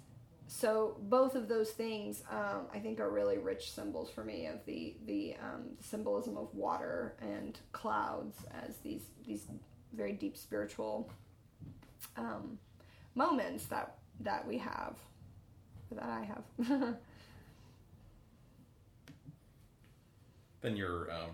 so 0.47 0.97
both 1.03 1.35
of 1.35 1.47
those 1.49 1.71
things, 1.71 2.23
um, 2.31 2.67
I 2.75 2.79
think, 2.79 2.99
are 3.01 3.11
really 3.11 3.39
rich 3.39 3.73
symbols 3.73 4.11
for 4.11 4.25
me 4.25 4.47
of 4.47 4.65
the 4.67 4.97
the 5.07 5.37
um, 5.41 5.77
symbolism 5.81 6.37
of 6.37 6.53
water 6.55 7.15
and 7.21 7.59
clouds 7.73 8.37
as 8.67 8.77
these 8.79 9.03
these 9.25 9.47
very 9.93 10.13
deep 10.13 10.37
spiritual 10.37 11.11
um, 12.17 12.59
moments 13.15 13.67
that 13.67 13.97
that 14.21 14.47
we 14.47 14.59
have, 14.59 14.97
that 15.93 16.03
I 16.05 16.25
have. 16.25 16.97
Then 20.63 20.77
your 20.77 21.11
um, 21.11 21.31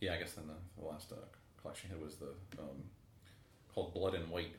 yeah 0.00 0.14
I 0.14 0.18
guess 0.18 0.32
then 0.32 0.46
the, 0.46 0.80
the 0.80 0.86
last 0.86 1.12
uh, 1.12 1.16
collection 1.60 1.90
had 1.90 2.00
was 2.00 2.16
the 2.16 2.28
um, 2.58 2.82
called 3.74 3.92
Blood 3.94 4.14
and 4.14 4.28
White. 4.30 4.54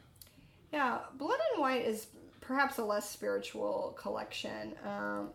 Yeah, 0.71 0.99
Blood 1.17 1.39
and 1.53 1.61
White 1.61 1.85
is 1.85 2.07
perhaps 2.41 2.77
a 2.77 2.83
less 2.83 3.09
spiritual 3.09 3.95
collection. 3.99 4.75
Um, 4.85 5.29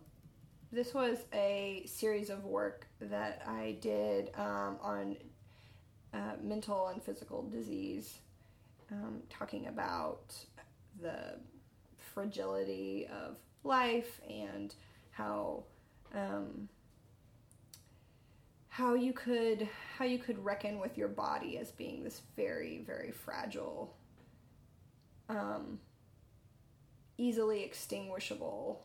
this 0.70 0.94
was 0.94 1.18
a 1.34 1.84
series 1.86 2.30
of 2.30 2.44
work 2.44 2.86
that 3.00 3.42
I 3.46 3.76
did 3.80 4.30
um, 4.36 4.78
on 4.80 5.16
uh, 6.14 6.34
mental 6.42 6.88
and 6.88 7.02
physical 7.02 7.42
disease, 7.48 8.18
um, 8.90 9.22
talking 9.28 9.66
about 9.66 10.34
the 11.00 11.38
fragility 11.98 13.06
of 13.10 13.36
life 13.64 14.20
and 14.28 14.74
how 15.10 15.64
um, 16.14 16.68
how 18.72 18.94
you 18.94 19.12
could 19.12 19.68
how 19.98 20.04
you 20.04 20.18
could 20.18 20.42
reckon 20.44 20.80
with 20.80 20.96
your 20.96 21.08
body 21.08 21.58
as 21.58 21.70
being 21.72 22.02
this 22.02 22.22
very 22.36 22.82
very 22.86 23.10
fragile 23.10 23.94
um, 25.28 25.78
easily 27.18 27.62
extinguishable 27.62 28.84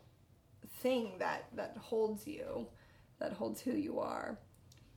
thing 0.82 1.14
that 1.20 1.46
that 1.56 1.78
holds 1.78 2.28
you, 2.28 2.68
that 3.20 3.34
holds 3.34 3.62
who 3.62 3.72
you 3.72 4.00
are. 4.00 4.38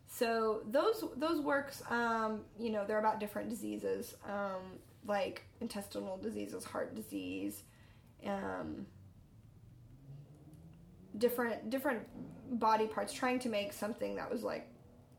So 0.07 0.63
those 0.69 1.05
those 1.17 1.41
works, 1.41 1.83
um, 1.89 2.43
you 2.59 2.71
know, 2.71 2.85
they're 2.87 2.99
about 2.99 3.21
different 3.21 3.49
diseases, 3.49 4.15
um, 4.29 4.79
like 5.07 5.45
intestinal 5.61 6.17
diseases, 6.17 6.65
heart 6.65 6.95
disease, 6.95 7.63
um, 8.27 8.87
different 11.17 11.71
different 11.71 12.07
body 12.59 12.87
parts. 12.87 13.13
Trying 13.13 13.39
to 13.41 13.49
make 13.49 13.73
something 13.73 14.17
that 14.17 14.31
was 14.31 14.43
like 14.43 14.69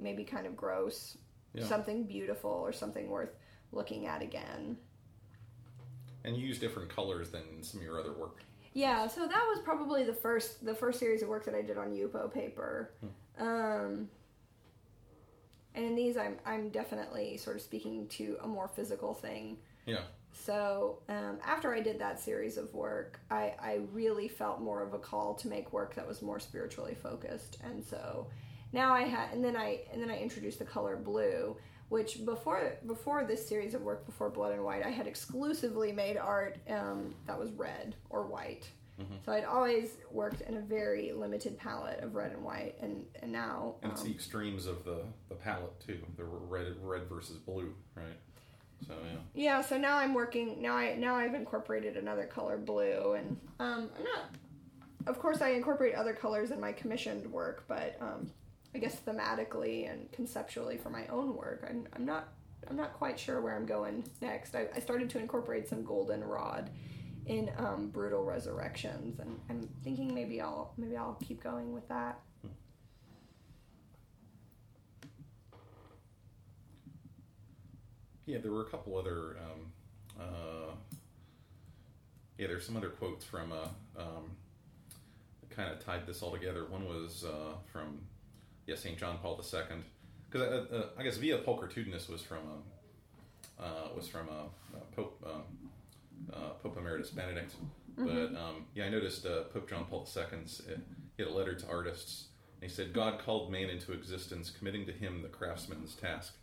maybe 0.02 0.24
kind 0.24 0.46
of 0.48 0.56
gross, 0.58 1.18
Yeah. 1.54 1.66
something 1.66 2.04
beautiful, 2.04 2.52
or 2.52 2.72
something 2.74 3.10
worth 3.10 3.36
looking 3.72 4.06
at 4.08 4.22
again. 4.22 4.78
And 6.24 6.36
you 6.38 6.46
use 6.46 6.60
different 6.60 6.90
colors 6.90 7.32
than 7.32 7.64
some 7.64 7.80
of 7.80 7.86
your 7.86 8.00
other 8.00 8.14
work. 8.14 8.44
Yeah, 8.74 9.08
so 9.08 9.28
that 9.28 9.46
was 9.50 9.60
probably 9.64 10.04
the 10.04 10.14
first 10.14 10.64
the 10.66 10.74
first 10.76 11.00
series 11.00 11.22
of 11.22 11.30
work 11.30 11.44
that 11.46 11.56
I 11.56 11.62
did 11.62 11.78
on 11.78 11.92
Yupo 11.92 12.32
paper. 12.34 12.92
Um, 13.38 14.10
and 15.74 15.86
in 15.86 15.96
these, 15.96 16.16
I'm 16.18 16.38
I'm 16.46 16.70
definitely 16.70 17.38
sort 17.38 17.56
of 17.58 17.62
speaking 17.62 18.08
to 18.10 18.38
a 18.42 18.48
more 18.48 18.68
physical 18.70 19.14
thing. 19.14 19.58
Yeah. 19.86 20.02
So 20.34 21.00
um, 21.10 21.40
after 21.46 21.74
I 21.74 21.82
did 21.82 22.00
that 22.00 22.20
series 22.20 22.58
of 22.58 22.74
work, 22.74 23.20
I, 23.30 23.54
I 23.60 23.80
really 23.92 24.30
felt 24.30 24.62
more 24.62 24.82
of 24.82 24.94
a 24.94 25.00
call 25.00 25.34
to 25.36 25.50
make 25.50 25.74
work 25.74 25.96
that 25.96 26.08
was 26.08 26.22
more 26.22 26.40
spiritually 26.40 26.96
focused, 26.96 27.58
and 27.64 27.84
so 27.84 28.28
now 28.74 28.94
I 28.94 29.04
had, 29.04 29.34
and 29.34 29.44
then 29.44 29.56
I 29.56 29.82
and 29.92 30.02
then 30.02 30.10
I 30.10 30.18
introduced 30.20 30.60
the 30.60 30.66
color 30.66 30.96
blue, 30.96 31.58
which 31.90 32.26
before 32.26 32.78
before 32.86 33.26
this 33.26 33.48
series 33.48 33.74
of 33.74 33.82
work, 33.82 34.06
before 34.06 34.30
Blood 34.30 34.54
and 34.54 34.64
White, 34.64 34.86
I 34.86 34.90
had 34.90 35.08
exclusively 35.08 35.92
made 35.92 36.18
art 36.18 36.58
um, 36.70 37.14
that 37.28 37.38
was 37.38 37.52
red 37.52 37.96
or 38.10 38.24
white. 38.24 38.70
So 39.26 39.32
I'd 39.32 39.46
always 39.46 39.98
worked 40.12 40.42
in 40.42 40.58
a 40.58 40.62
very 40.62 41.12
limited 41.12 41.58
palette 41.58 42.04
of 42.04 42.14
red 42.14 42.32
and 42.34 42.44
white, 42.44 42.76
and 42.82 43.04
and 43.22 43.32
now 43.32 43.76
And 43.82 43.92
it's 43.92 44.02
um, 44.02 44.08
the 44.08 44.14
extremes 44.14 44.68
of 44.68 44.84
the, 44.84 45.04
the 45.30 45.36
palette 45.36 45.80
too, 45.80 46.00
the 46.18 46.24
red 46.24 46.76
red 46.82 47.10
versus 47.10 47.38
blue, 47.38 47.74
right? 47.96 48.18
So 48.88 48.94
yeah. 49.04 49.20
Yeah, 49.34 49.62
so 49.62 49.78
now 49.78 49.98
I'm 49.98 50.14
working. 50.14 50.62
Now 50.62 50.76
I 50.76 50.96
now 50.96 51.16
I've 51.16 51.34
incorporated 51.34 51.98
another 51.98 52.26
color, 52.26 52.58
blue, 52.58 53.14
and 53.14 53.38
um, 53.60 53.90
I'm 53.98 54.04
not. 54.04 54.36
Of 55.08 55.18
course, 55.20 55.42
I 55.42 55.50
incorporate 55.50 55.96
other 55.96 56.14
colors 56.14 56.52
in 56.52 56.60
my 56.60 56.72
commissioned 56.72 57.26
work, 57.32 57.64
but 57.68 57.98
um, 58.02 58.30
I 58.74 58.78
guess 58.78 58.98
thematically 59.06 59.92
and 59.92 60.12
conceptually 60.12 60.78
for 60.78 60.90
my 60.90 61.06
own 61.08 61.36
work, 61.36 61.66
I'm, 61.70 61.88
I'm 61.94 62.06
not. 62.06 62.34
I'm 62.70 62.78
not 62.78 62.94
quite 62.94 63.20
sure 63.20 63.42
where 63.42 63.56
I'm 63.56 63.66
going 63.66 64.04
next. 64.22 64.54
I, 64.54 64.68
I 64.76 64.80
started 64.80 65.10
to 65.10 65.18
incorporate 65.18 65.68
some 65.68 65.84
goldenrod 65.84 66.70
in 67.26 67.50
um, 67.58 67.90
brutal 67.90 68.24
resurrections, 68.24 69.20
and 69.20 69.40
I'm 69.50 69.68
thinking 69.84 70.14
maybe 70.14 70.42
I'll 70.42 70.72
maybe 70.78 70.96
I'll 70.96 71.18
keep 71.24 71.42
going 71.42 71.74
with 71.74 71.88
that. 71.90 72.20
Yeah, 78.28 78.38
there 78.38 78.52
were 78.52 78.62
a 78.62 78.70
couple 78.70 78.96
other. 78.96 79.38
Um, 79.40 79.72
uh, 80.20 80.74
yeah, 82.38 82.48
there's 82.48 82.66
some 82.66 82.78
other 82.78 82.90
quotes 82.90 83.26
from 83.26 83.52
uh, 83.52 84.02
um, 84.02 84.32
kind 85.50 85.72
of 85.72 85.84
tied 85.84 86.06
this 86.08 86.22
all 86.22 86.32
together. 86.32 86.66
One 86.66 86.86
was 86.86 87.24
uh, 87.24 87.56
from 87.72 88.00
yeah 88.68 88.76
Saint 88.76 88.98
John 88.98 89.18
Paul 89.22 89.40
II, 89.42 89.62
because 90.30 90.48
uh, 90.48 90.76
uh, 90.76 90.86
I 90.98 91.04
guess 91.04 91.18
Via 91.18 91.40
Pulchritudinis 91.40 92.10
was 92.10 92.22
from 92.22 92.40
uh, 93.60 93.64
uh, 93.64 93.90
was 93.96 94.08
from 94.08 94.28
uh, 94.30 94.78
uh, 94.78 94.82
Pope 94.96 95.24
um, 95.26 95.70
uh, 96.34 96.50
Pope 96.62 96.78
Emeritus 96.78 97.10
Benedict. 97.10 97.54
But 97.98 98.36
um, 98.36 98.66
yeah, 98.74 98.86
I 98.86 98.90
noticed 98.90 99.26
uh, 99.26 99.44
Pope 99.54 99.70
John 99.70 99.86
Paul 99.86 100.08
II's 100.08 100.62
he 101.18 101.24
had 101.24 101.32
a 101.32 101.36
letter 101.36 101.54
to 101.54 101.68
artists. 101.68 102.28
And 102.62 102.70
he 102.70 102.76
said, 102.76 102.94
"God 102.94 103.20
called 103.20 103.52
man 103.52 103.70
into 103.70 103.92
existence, 103.92 104.50
committing 104.50 104.86
to 104.86 104.92
him 104.92 105.22
the 105.22 105.28
craftsman's 105.28 105.96
task." 105.96 106.36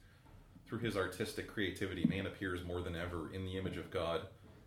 Through 0.66 0.80
his 0.80 0.96
artistic 0.98 1.48
creativity, 1.48 2.04
man 2.06 2.26
appears 2.26 2.64
more 2.64 2.82
than 2.82 2.94
ever 2.94 3.32
in 3.32 3.46
the 3.46 3.56
image 3.56 3.78
of 3.78 3.90
God, 3.90 4.20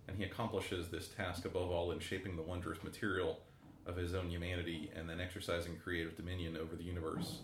and 0.08 0.18
he 0.18 0.24
accomplishes 0.24 0.90
this 0.90 1.08
task 1.10 1.46
above 1.46 1.70
all 1.70 1.92
in 1.92 2.00
shaping 2.00 2.36
the 2.36 2.42
wondrous 2.42 2.84
material 2.84 3.40
of 3.86 3.96
his 3.96 4.14
own 4.14 4.30
humanity 4.30 4.92
and 4.96 5.10
then 5.10 5.20
exercising 5.20 5.78
creative 5.78 6.16
dominion 6.16 6.58
over 6.58 6.76
the 6.76 6.84
universe 6.84 7.40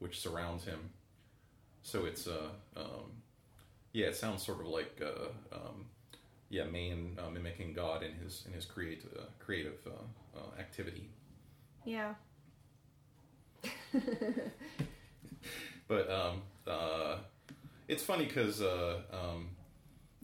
which 0.00 0.18
surrounds 0.18 0.64
him. 0.64 0.90
So 1.82 2.04
it's, 2.06 2.26
uh, 2.26 2.48
um, 2.76 3.22
yeah, 3.92 4.06
it 4.06 4.16
sounds 4.16 4.44
sort 4.44 4.60
of 4.60 4.66
like, 4.66 5.00
uh, 5.00 5.28
um, 5.54 5.86
yeah, 6.48 6.64
man 6.64 7.16
uh, 7.24 7.30
mimicking 7.30 7.72
God 7.72 8.02
in 8.02 8.12
his 8.14 8.44
in 8.46 8.52
his 8.52 8.64
create, 8.64 9.04
uh, 9.16 9.22
creative 9.38 9.78
uh, 9.86 10.38
uh, 10.38 10.58
activity. 10.60 11.08
Yeah. 11.84 12.14
but 15.88 16.10
um, 16.10 16.42
uh, 16.66 17.18
it's 17.86 18.02
funny 18.02 18.24
because 18.24 18.60
uh, 18.60 19.00
um, 19.12 19.50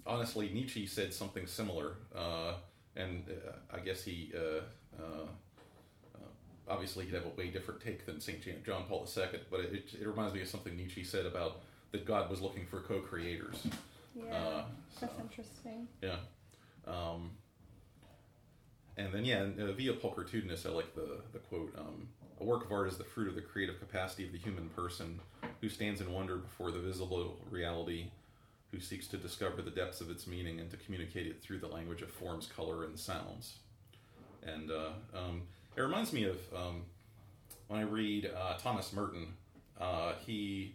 honestly, 0.06 0.50
Nietzsche 0.52 0.86
said 0.86 1.14
something 1.14 1.46
similar, 1.46 1.98
uh, 2.14 2.54
and 2.96 3.24
uh, 3.28 3.76
I 3.76 3.80
guess 3.80 4.02
he 4.02 4.32
uh, 4.34 4.62
uh, 5.00 5.26
obviously 6.68 7.04
he'd 7.04 7.14
have 7.14 7.26
a 7.26 7.40
way 7.40 7.48
different 7.48 7.80
take 7.80 8.06
than 8.06 8.20
Saint 8.20 8.38
John 8.64 8.84
Paul 8.88 9.08
II. 9.16 9.40
But 9.50 9.60
it, 9.60 9.84
it 10.00 10.06
reminds 10.06 10.34
me 10.34 10.42
of 10.42 10.48
something 10.48 10.76
Nietzsche 10.76 11.04
said 11.04 11.26
about 11.26 11.60
that 11.92 12.04
God 12.04 12.28
was 12.30 12.40
looking 12.40 12.66
for 12.66 12.80
co-creators. 12.80 13.66
Yeah, 14.14 14.34
Uh, 14.34 14.64
that's 15.00 15.18
interesting. 15.20 15.88
Yeah. 16.02 16.16
Um, 16.86 17.30
and 18.96 19.12
then, 19.12 19.24
yeah, 19.24 19.46
uh, 19.60 19.72
via 19.72 19.92
pulchritudinis, 19.92 20.64
I 20.66 20.70
like 20.70 20.94
the, 20.94 21.20
the 21.32 21.38
quote 21.38 21.74
um, 21.78 22.08
A 22.40 22.44
work 22.44 22.64
of 22.64 22.72
art 22.72 22.88
is 22.88 22.96
the 22.96 23.04
fruit 23.04 23.28
of 23.28 23.34
the 23.34 23.42
creative 23.42 23.78
capacity 23.78 24.24
of 24.24 24.32
the 24.32 24.38
human 24.38 24.68
person 24.70 25.20
who 25.60 25.68
stands 25.68 26.00
in 26.00 26.10
wonder 26.12 26.36
before 26.36 26.70
the 26.70 26.78
visible 26.78 27.36
reality, 27.50 28.06
who 28.72 28.80
seeks 28.80 29.06
to 29.08 29.16
discover 29.16 29.62
the 29.62 29.70
depths 29.70 30.00
of 30.00 30.10
its 30.10 30.26
meaning 30.26 30.60
and 30.60 30.70
to 30.70 30.76
communicate 30.78 31.26
it 31.26 31.42
through 31.42 31.58
the 31.58 31.68
language 31.68 32.02
of 32.02 32.10
forms, 32.10 32.46
color, 32.46 32.84
and 32.84 32.98
sounds. 32.98 33.56
And 34.42 34.70
uh, 34.70 34.90
um, 35.14 35.42
it 35.76 35.80
reminds 35.82 36.12
me 36.12 36.24
of 36.24 36.36
um, 36.54 36.82
when 37.68 37.80
I 37.80 37.82
read 37.84 38.30
uh, 38.36 38.56
Thomas 38.58 38.92
Merton. 38.92 39.28
Uh, 39.80 40.12
he, 40.24 40.74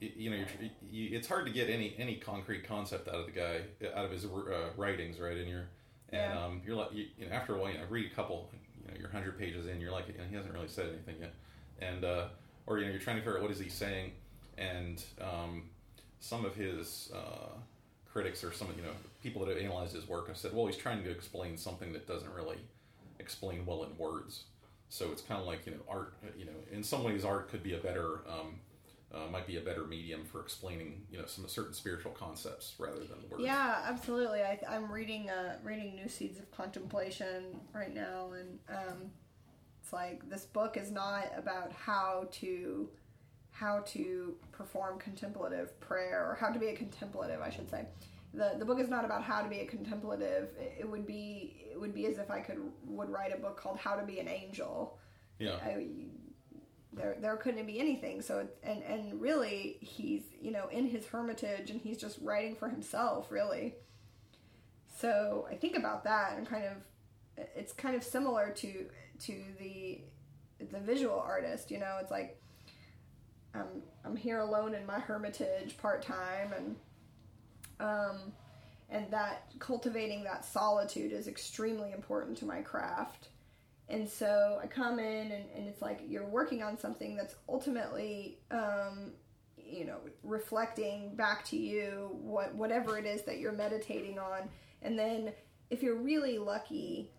you 0.00 0.30
know, 0.30 0.36
you're, 0.36 0.70
you, 0.90 1.16
it's 1.16 1.26
hard 1.26 1.46
to 1.46 1.52
get 1.52 1.70
any 1.70 1.94
any 1.98 2.16
concrete 2.16 2.66
concept 2.66 3.08
out 3.08 3.14
of 3.14 3.26
the 3.26 3.32
guy, 3.32 3.60
out 3.94 4.04
of 4.04 4.10
his 4.10 4.24
uh, 4.26 4.28
writings, 4.76 5.18
right? 5.18 5.36
And 5.36 5.48
you're, 5.48 5.64
and 6.10 6.34
Yeah. 6.34 6.44
um, 6.44 6.60
you're 6.66 6.76
like, 6.76 6.92
you, 6.92 7.06
you 7.18 7.26
know, 7.26 7.32
after 7.32 7.54
a 7.54 7.58
while, 7.58 7.72
you 7.72 7.78
know, 7.78 7.84
read 7.88 8.10
a 8.10 8.14
couple, 8.14 8.50
you 8.82 8.90
know, 8.92 8.98
you're 9.00 9.08
hundred 9.08 9.38
pages 9.38 9.66
in, 9.66 9.80
you're 9.80 9.92
like, 9.92 10.08
you 10.08 10.14
know, 10.18 10.24
he 10.28 10.36
hasn't 10.36 10.52
really 10.52 10.68
said 10.68 10.88
anything 10.88 11.16
yet, 11.20 11.34
and 11.80 12.04
uh, 12.04 12.26
or 12.66 12.78
you 12.78 12.84
know, 12.84 12.90
you're 12.90 13.00
trying 13.00 13.16
to 13.16 13.22
figure 13.22 13.36
out 13.38 13.42
what 13.42 13.50
is 13.50 13.58
he 13.58 13.70
saying, 13.70 14.12
and 14.58 15.02
um, 15.22 15.62
some 16.20 16.44
of 16.44 16.54
his 16.54 17.10
uh, 17.14 17.48
critics 18.12 18.44
or 18.44 18.52
some 18.52 18.68
you 18.76 18.82
know 18.82 18.92
people 19.22 19.44
that 19.44 19.56
have 19.56 19.64
analyzed 19.64 19.94
his 19.94 20.06
work 20.06 20.28
have 20.28 20.36
said, 20.36 20.52
well, 20.52 20.66
he's 20.66 20.76
trying 20.76 21.02
to 21.02 21.10
explain 21.10 21.56
something 21.56 21.94
that 21.94 22.06
doesn't 22.06 22.32
really 22.34 22.58
explain 23.24 23.64
well 23.64 23.84
in 23.84 23.96
words. 23.96 24.44
So 24.90 25.10
it's 25.10 25.22
kind 25.22 25.40
of 25.40 25.46
like 25.46 25.66
you 25.66 25.72
know 25.72 25.80
art. 25.88 26.14
You 26.36 26.44
know, 26.44 26.58
in 26.70 26.84
some 26.84 27.02
ways, 27.02 27.24
art 27.24 27.48
could 27.48 27.62
be 27.62 27.74
a 27.74 27.78
better 27.78 28.20
um, 28.28 28.60
uh, 29.14 29.30
might 29.30 29.46
be 29.46 29.56
a 29.56 29.60
better 29.60 29.84
medium 29.84 30.24
for 30.24 30.40
explaining 30.40 31.02
you 31.10 31.18
know 31.18 31.26
some 31.26 31.48
certain 31.48 31.72
spiritual 31.72 32.12
concepts 32.12 32.74
rather 32.78 33.00
than 33.00 33.18
words. 33.30 33.42
Yeah, 33.42 33.82
absolutely. 33.86 34.42
I, 34.42 34.58
I'm 34.68 34.90
reading 34.90 35.30
uh, 35.30 35.56
reading 35.62 35.96
New 35.96 36.08
Seeds 36.08 36.38
of 36.38 36.50
Contemplation 36.50 37.60
right 37.72 37.94
now, 37.94 38.32
and 38.32 38.58
um, 38.68 39.10
it's 39.82 39.92
like 39.92 40.28
this 40.28 40.44
book 40.44 40.76
is 40.76 40.90
not 40.90 41.26
about 41.36 41.72
how 41.72 42.28
to 42.32 42.88
how 43.50 43.80
to 43.86 44.34
perform 44.50 44.98
contemplative 44.98 45.78
prayer 45.80 46.28
or 46.28 46.34
how 46.34 46.50
to 46.50 46.58
be 46.58 46.66
a 46.68 46.76
contemplative, 46.76 47.40
I 47.40 47.50
should 47.50 47.70
say. 47.70 47.86
The, 48.32 48.56
the 48.58 48.64
book 48.64 48.80
is 48.80 48.88
not 48.88 49.04
about 49.04 49.22
how 49.22 49.42
to 49.42 49.48
be 49.48 49.60
a 49.60 49.64
contemplative. 49.64 50.48
It, 50.58 50.78
it 50.80 50.90
would 50.90 51.06
be 51.06 51.63
it 51.74 51.80
would 51.80 51.94
be 51.94 52.06
as 52.06 52.18
if 52.18 52.30
I 52.30 52.40
could 52.40 52.58
would 52.86 53.10
write 53.10 53.34
a 53.34 53.36
book 53.36 53.56
called 53.60 53.78
How 53.78 53.96
to 53.96 54.04
Be 54.06 54.20
an 54.20 54.28
Angel. 54.28 54.98
yeah, 55.38 55.56
I, 55.62 55.86
there 56.92 57.16
there 57.20 57.36
couldn't 57.36 57.66
be 57.66 57.80
anything. 57.80 58.22
So 58.22 58.46
and 58.62 58.82
and 58.84 59.20
really 59.20 59.78
he's 59.80 60.22
you 60.40 60.52
know 60.52 60.68
in 60.68 60.86
his 60.86 61.06
hermitage 61.06 61.70
and 61.70 61.80
he's 61.80 61.98
just 61.98 62.18
writing 62.22 62.54
for 62.54 62.68
himself 62.68 63.30
really. 63.30 63.74
So 64.96 65.48
i 65.50 65.54
think 65.56 65.76
about 65.76 66.04
that 66.04 66.36
and 66.38 66.46
kind 66.48 66.64
of 66.64 66.76
it's 67.56 67.72
kind 67.72 67.96
of 67.96 68.04
similar 68.04 68.50
to 68.50 68.86
to 69.18 69.42
the 69.58 70.02
the 70.70 70.78
visual 70.78 71.18
artist 71.18 71.70
you 71.70 71.78
know? 71.80 71.98
It's 72.00 72.12
like 72.12 72.40
i'm 73.54 73.82
i'm 74.04 74.16
here 74.16 74.38
alone 74.38 74.74
in 74.74 74.86
my 74.86 75.00
hermitage 75.00 75.76
part-time 75.78 76.52
and 76.56 76.76
um 77.80 78.32
and 78.90 79.10
that 79.10 79.52
cultivating 79.58 80.24
that 80.24 80.44
solitude 80.44 81.12
is 81.12 81.28
extremely 81.28 81.92
important 81.92 82.36
to 82.38 82.44
my 82.44 82.60
craft 82.60 83.28
and 83.88 84.08
so 84.08 84.58
I 84.62 84.66
come 84.66 84.98
in, 84.98 85.32
and, 85.32 85.44
and 85.54 85.68
it's 85.68 85.82
like 85.82 86.00
you're 86.08 86.26
working 86.26 86.62
on 86.62 86.78
something 86.78 87.16
that's 87.16 87.34
ultimately, 87.48 88.38
um, 88.50 89.12
you 89.58 89.84
know, 89.84 89.98
reflecting 90.22 91.14
back 91.16 91.44
to 91.46 91.56
you 91.56 92.10
what 92.22 92.54
whatever 92.54 92.98
it 92.98 93.04
is 93.04 93.22
that 93.22 93.38
you're 93.38 93.52
meditating 93.52 94.18
on. 94.18 94.48
And 94.82 94.98
then, 94.98 95.32
if 95.68 95.82
you're 95.82 96.00
really 96.00 96.38
lucky, 96.38 97.10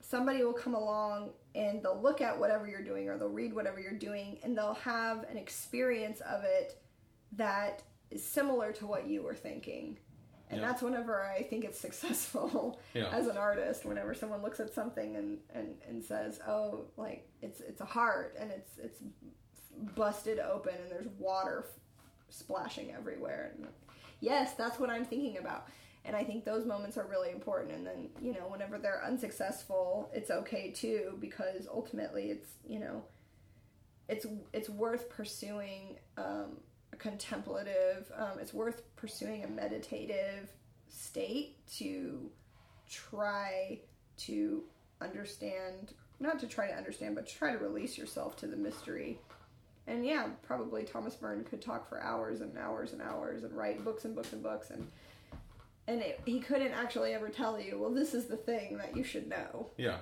somebody 0.00 0.42
will 0.42 0.54
come 0.54 0.74
along 0.74 1.30
and 1.54 1.82
they'll 1.82 2.00
look 2.00 2.20
at 2.20 2.38
whatever 2.38 2.66
you're 2.66 2.84
doing, 2.84 3.08
or 3.08 3.18
they'll 3.18 3.28
read 3.28 3.52
whatever 3.52 3.78
you're 3.78 3.92
doing, 3.92 4.38
and 4.42 4.56
they'll 4.56 4.74
have 4.74 5.24
an 5.30 5.36
experience 5.36 6.20
of 6.22 6.42
it 6.44 6.80
that 7.32 7.82
is 8.10 8.24
similar 8.24 8.72
to 8.72 8.86
what 8.86 9.06
you 9.06 9.22
were 9.22 9.34
thinking. 9.34 9.98
And 10.50 10.60
Yeah. 10.60 10.68
that's 10.68 10.82
whenever 10.82 11.22
I 11.22 11.42
think 11.42 11.64
it's 11.64 11.78
successful 11.78 12.80
Yeah. 12.94 13.08
as 13.10 13.26
an 13.26 13.36
artist. 13.36 13.84
Whenever 13.84 14.14
someone 14.14 14.42
looks 14.42 14.60
at 14.60 14.72
something 14.72 15.16
and, 15.16 15.38
and, 15.54 15.74
and 15.88 16.02
says, 16.02 16.40
"Oh, 16.46 16.86
like 16.96 17.28
it's 17.42 17.60
it's 17.60 17.80
a 17.80 17.84
heart 17.84 18.34
and 18.38 18.50
it's 18.50 18.78
it's 18.78 19.00
busted 19.94 20.38
open 20.38 20.74
and 20.82 20.90
there's 20.90 21.06
water 21.18 21.64
f- 21.66 21.80
splashing 22.30 22.92
everywhere." 22.92 23.52
And 23.56 23.68
yes, 24.20 24.54
that's 24.54 24.78
what 24.78 24.90
I'm 24.90 25.04
thinking 25.04 25.38
about. 25.38 25.68
And 26.04 26.16
I 26.16 26.24
think 26.24 26.44
those 26.46 26.64
moments 26.64 26.96
are 26.96 27.06
really 27.06 27.30
important. 27.30 27.72
And 27.74 27.86
then 27.86 28.08
you 28.22 28.32
know, 28.32 28.46
whenever 28.48 28.78
they're 28.78 29.04
unsuccessful, 29.04 30.10
it's 30.14 30.30
okay 30.30 30.70
too 30.70 31.18
because 31.20 31.68
ultimately, 31.70 32.30
it's 32.30 32.48
you 32.66 32.80
know, 32.80 33.02
it's 34.08 34.24
it's 34.54 34.70
worth 34.70 35.10
pursuing 35.10 35.98
um, 36.16 36.56
contemplative. 36.98 38.10
Um, 38.16 38.38
it's 38.40 38.52
worth 38.54 38.82
pursuing 38.96 39.44
a 39.44 39.48
meditative 39.48 40.50
state 40.88 41.56
to 41.76 42.30
try 42.88 43.80
to 44.18 44.64
understand, 45.00 45.92
not 46.20 46.38
to 46.40 46.46
try 46.46 46.68
to 46.68 46.74
understand, 46.74 47.14
but 47.14 47.26
to 47.26 47.34
try 47.34 47.52
to 47.52 47.58
release 47.58 47.96
yourself 47.96 48.36
to 48.38 48.46
the 48.46 48.56
mystery. 48.56 49.18
And 49.86 50.04
yeah, 50.04 50.26
probably 50.42 50.82
Thomas 50.84 51.16
Merton 51.20 51.44
could 51.44 51.62
talk 51.62 51.88
for 51.88 52.02
hours 52.02 52.40
and 52.40 52.56
hours 52.58 52.92
and 52.92 53.00
hours 53.00 53.44
and 53.44 53.56
write 53.56 53.84
books 53.84 54.04
and 54.04 54.14
books 54.14 54.32
and 54.32 54.42
books 54.42 54.70
and 54.70 54.86
and 55.86 56.02
it, 56.02 56.20
he 56.26 56.38
couldn't 56.38 56.72
actually 56.72 57.14
ever 57.14 57.30
tell 57.30 57.58
you, 57.58 57.78
well, 57.78 57.90
this 57.90 58.12
is 58.12 58.26
the 58.26 58.36
thing 58.36 58.76
that 58.76 58.94
you 58.94 59.02
should 59.02 59.26
know. 59.26 59.70
yeah, 59.78 59.96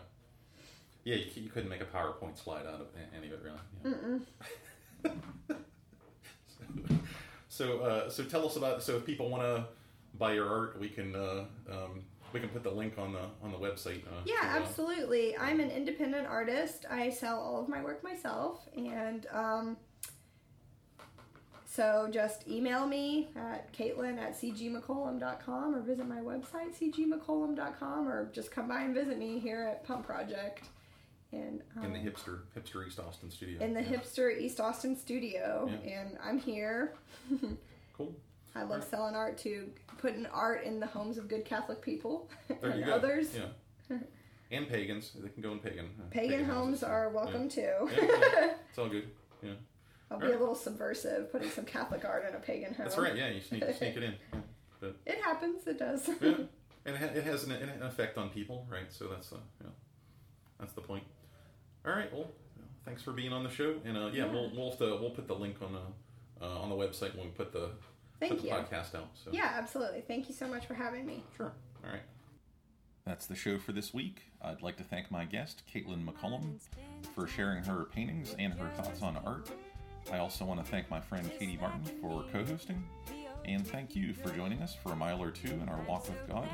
yeah. 1.04 1.14
You, 1.14 1.42
you 1.44 1.48
couldn't 1.48 1.68
make 1.68 1.80
a 1.80 1.84
PowerPoint 1.84 2.42
slide 2.42 2.66
out 2.66 2.80
of 2.80 2.88
any 3.16 3.28
of 3.28 3.34
it, 3.34 3.40
really. 3.44 4.24
Yeah. 5.04 5.10
so, 7.48 7.80
uh, 7.80 8.10
so 8.10 8.24
tell 8.24 8.46
us 8.46 8.56
about. 8.56 8.82
So, 8.82 8.96
if 8.96 9.06
people 9.06 9.30
want 9.30 9.42
to 9.42 9.66
buy 10.18 10.34
your 10.34 10.48
art, 10.48 10.78
we 10.80 10.88
can 10.88 11.14
uh, 11.14 11.44
um, 11.70 12.02
we 12.32 12.40
can 12.40 12.48
put 12.48 12.62
the 12.62 12.70
link 12.70 12.94
on 12.98 13.12
the 13.12 13.22
on 13.42 13.52
the 13.52 13.58
website. 13.58 14.04
Uh, 14.06 14.22
Yeah, 14.24 14.42
absolutely. 14.42 15.36
I'm 15.36 15.60
an 15.60 15.70
independent 15.70 16.26
artist. 16.26 16.86
I 16.90 17.10
sell 17.10 17.38
all 17.38 17.60
of 17.60 17.68
my 17.68 17.82
work 17.82 18.02
myself, 18.02 18.66
and 18.76 19.26
um, 19.32 19.76
so 21.76 22.08
just 22.10 22.48
email 22.48 22.86
me 22.86 23.28
at 23.36 23.70
caitlin 23.72 24.18
at 24.18 24.32
cgmccollom.com 24.34 25.74
or 25.74 25.80
visit 25.82 26.08
my 26.08 26.20
website 26.20 26.74
cgmccollom.com 26.74 28.08
or 28.08 28.30
just 28.32 28.50
come 28.50 28.66
by 28.66 28.80
and 28.82 28.94
visit 28.94 29.18
me 29.18 29.38
here 29.38 29.68
at 29.70 29.84
Pump 29.84 30.06
Project 30.06 30.62
and 31.32 31.62
um, 31.76 31.84
in 31.84 31.92
the 31.92 31.98
hipster 31.98 32.40
hipster 32.56 32.86
East 32.86 32.98
Austin 33.00 33.30
studio. 33.30 33.60
in 33.62 33.74
the 33.74 33.82
Yeah. 33.82 33.88
hipster 33.96 34.38
East 34.38 34.60
Austin 34.60 34.96
studio, 34.96 35.68
Yeah. 35.84 35.90
and 36.00 36.18
I'm 36.22 36.38
here. 36.38 36.94
Cool. 37.96 38.14
I 38.54 38.62
love 38.62 38.84
selling 38.84 39.14
art 39.14 39.38
too, 39.38 39.70
putting 39.98 40.26
art 40.26 40.64
in 40.64 40.80
the 40.80 40.86
homes 40.86 41.16
of 41.16 41.28
good 41.28 41.46
Catholic 41.46 41.80
people 41.80 42.28
and 42.62 42.84
others. 42.90 43.34
Yeah. 43.34 43.96
And 44.52 44.68
pagans, 44.68 45.10
they 45.20 45.28
can 45.28 45.42
go 45.42 45.50
in 45.52 45.58
pagan. 45.58 45.86
uh, 45.98 46.04
Pagan 46.10 46.44
homes 46.44 46.82
houses. 46.82 46.84
are 46.84 47.08
welcome 47.08 47.48
too. 47.48 47.88
It's 47.90 48.78
all 48.78 48.88
good. 48.88 49.08
Yeah. 49.42 49.54
I'll 50.08 50.20
be 50.20 50.26
a 50.28 50.38
little 50.38 50.54
subversive, 50.54 51.32
putting 51.32 51.50
some 51.50 51.64
Catholic 51.64 52.04
art 52.04 52.26
in 52.28 52.34
a 52.36 52.38
pagan 52.38 52.68
home. 52.72 52.84
That's 52.86 52.96
right. 52.96 53.16
Yeah, 53.16 53.30
you 53.30 53.40
sneak, 53.40 53.64
sneak 53.76 53.96
it 53.96 54.04
in. 54.04 54.14
But 54.78 54.94
It 55.04 55.20
happens. 55.20 55.66
It 55.66 55.80
does. 55.80 56.08
yeah, 56.20 56.34
and 56.84 56.94
it, 56.96 57.16
it 57.16 57.24
has 57.24 57.42
an, 57.42 57.52
an 57.52 57.82
effect 57.82 58.18
on 58.18 58.28
people, 58.30 58.68
right? 58.70 58.86
So 58.92 59.08
that's 59.08 59.32
uh, 59.32 59.38
yeah, 59.64 59.70
that's 60.60 60.74
the 60.74 60.80
point. 60.82 61.02
All 61.86 61.92
right. 61.92 62.12
Well, 62.12 62.30
thanks 62.84 63.02
for 63.02 63.12
being 63.12 63.32
on 63.32 63.44
the 63.44 63.50
show, 63.50 63.76
and 63.84 63.96
uh, 63.96 64.10
yeah, 64.12 64.26
we'll 64.26 64.50
we'll 64.54 64.72
to, 64.72 64.98
we'll 65.00 65.10
put 65.10 65.28
the 65.28 65.34
link 65.34 65.56
on 65.62 65.72
the 65.72 66.44
uh, 66.44 66.58
on 66.60 66.68
the 66.68 66.74
website 66.74 67.14
when 67.16 67.26
we 67.26 67.30
put 67.30 67.52
the 67.52 67.70
Thank 68.18 68.32
put 68.32 68.42
the 68.42 68.48
you. 68.48 68.54
podcast 68.54 68.94
out. 68.94 69.10
So 69.14 69.30
Yeah, 69.32 69.52
absolutely. 69.54 70.02
Thank 70.02 70.28
you 70.28 70.34
so 70.34 70.48
much 70.48 70.66
for 70.66 70.74
having 70.74 71.06
me. 71.06 71.22
Sure. 71.36 71.52
All 71.84 71.90
right. 71.90 72.02
That's 73.04 73.26
the 73.26 73.36
show 73.36 73.58
for 73.58 73.72
this 73.72 73.94
week. 73.94 74.22
I'd 74.42 74.62
like 74.62 74.76
to 74.78 74.82
thank 74.82 75.10
my 75.12 75.24
guest, 75.24 75.62
Caitlin 75.72 76.04
McCollom, 76.04 76.58
for 77.14 77.28
sharing 77.28 77.62
her 77.62 77.84
paintings 77.84 78.34
and 78.38 78.52
her 78.54 78.68
thoughts 78.70 79.00
on 79.00 79.16
art. 79.18 79.48
I 80.12 80.18
also 80.18 80.44
want 80.44 80.64
to 80.64 80.70
thank 80.70 80.90
my 80.90 81.00
friend 81.00 81.30
Katie 81.38 81.58
Martin 81.60 81.84
for 82.00 82.24
co 82.32 82.44
hosting. 82.44 82.84
And 83.44 83.64
thank 83.66 83.94
you 83.94 84.12
for 84.12 84.30
joining 84.30 84.60
us 84.60 84.74
for 84.74 84.92
a 84.92 84.96
mile 84.96 85.22
or 85.22 85.30
two 85.30 85.52
in 85.52 85.68
our 85.68 85.80
walk 85.88 86.08
with 86.08 86.26
God. 86.28 86.48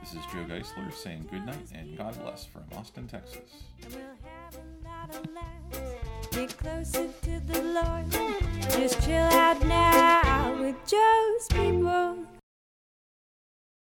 This 0.00 0.14
is 0.14 0.20
Joe 0.32 0.46
Geisler 0.48 0.92
saying 0.92 1.28
good 1.30 1.44
night 1.44 1.72
and 1.74 1.96
God 1.98 2.18
bless 2.22 2.46
from 2.46 2.64
Austin, 2.74 3.06
Texas. 3.06 3.64
Just 8.70 9.02
chill 9.04 9.16
out 9.16 9.60
now 9.66 10.56
with 10.60 10.76
Joe's 10.86 11.46
people. 11.50 12.37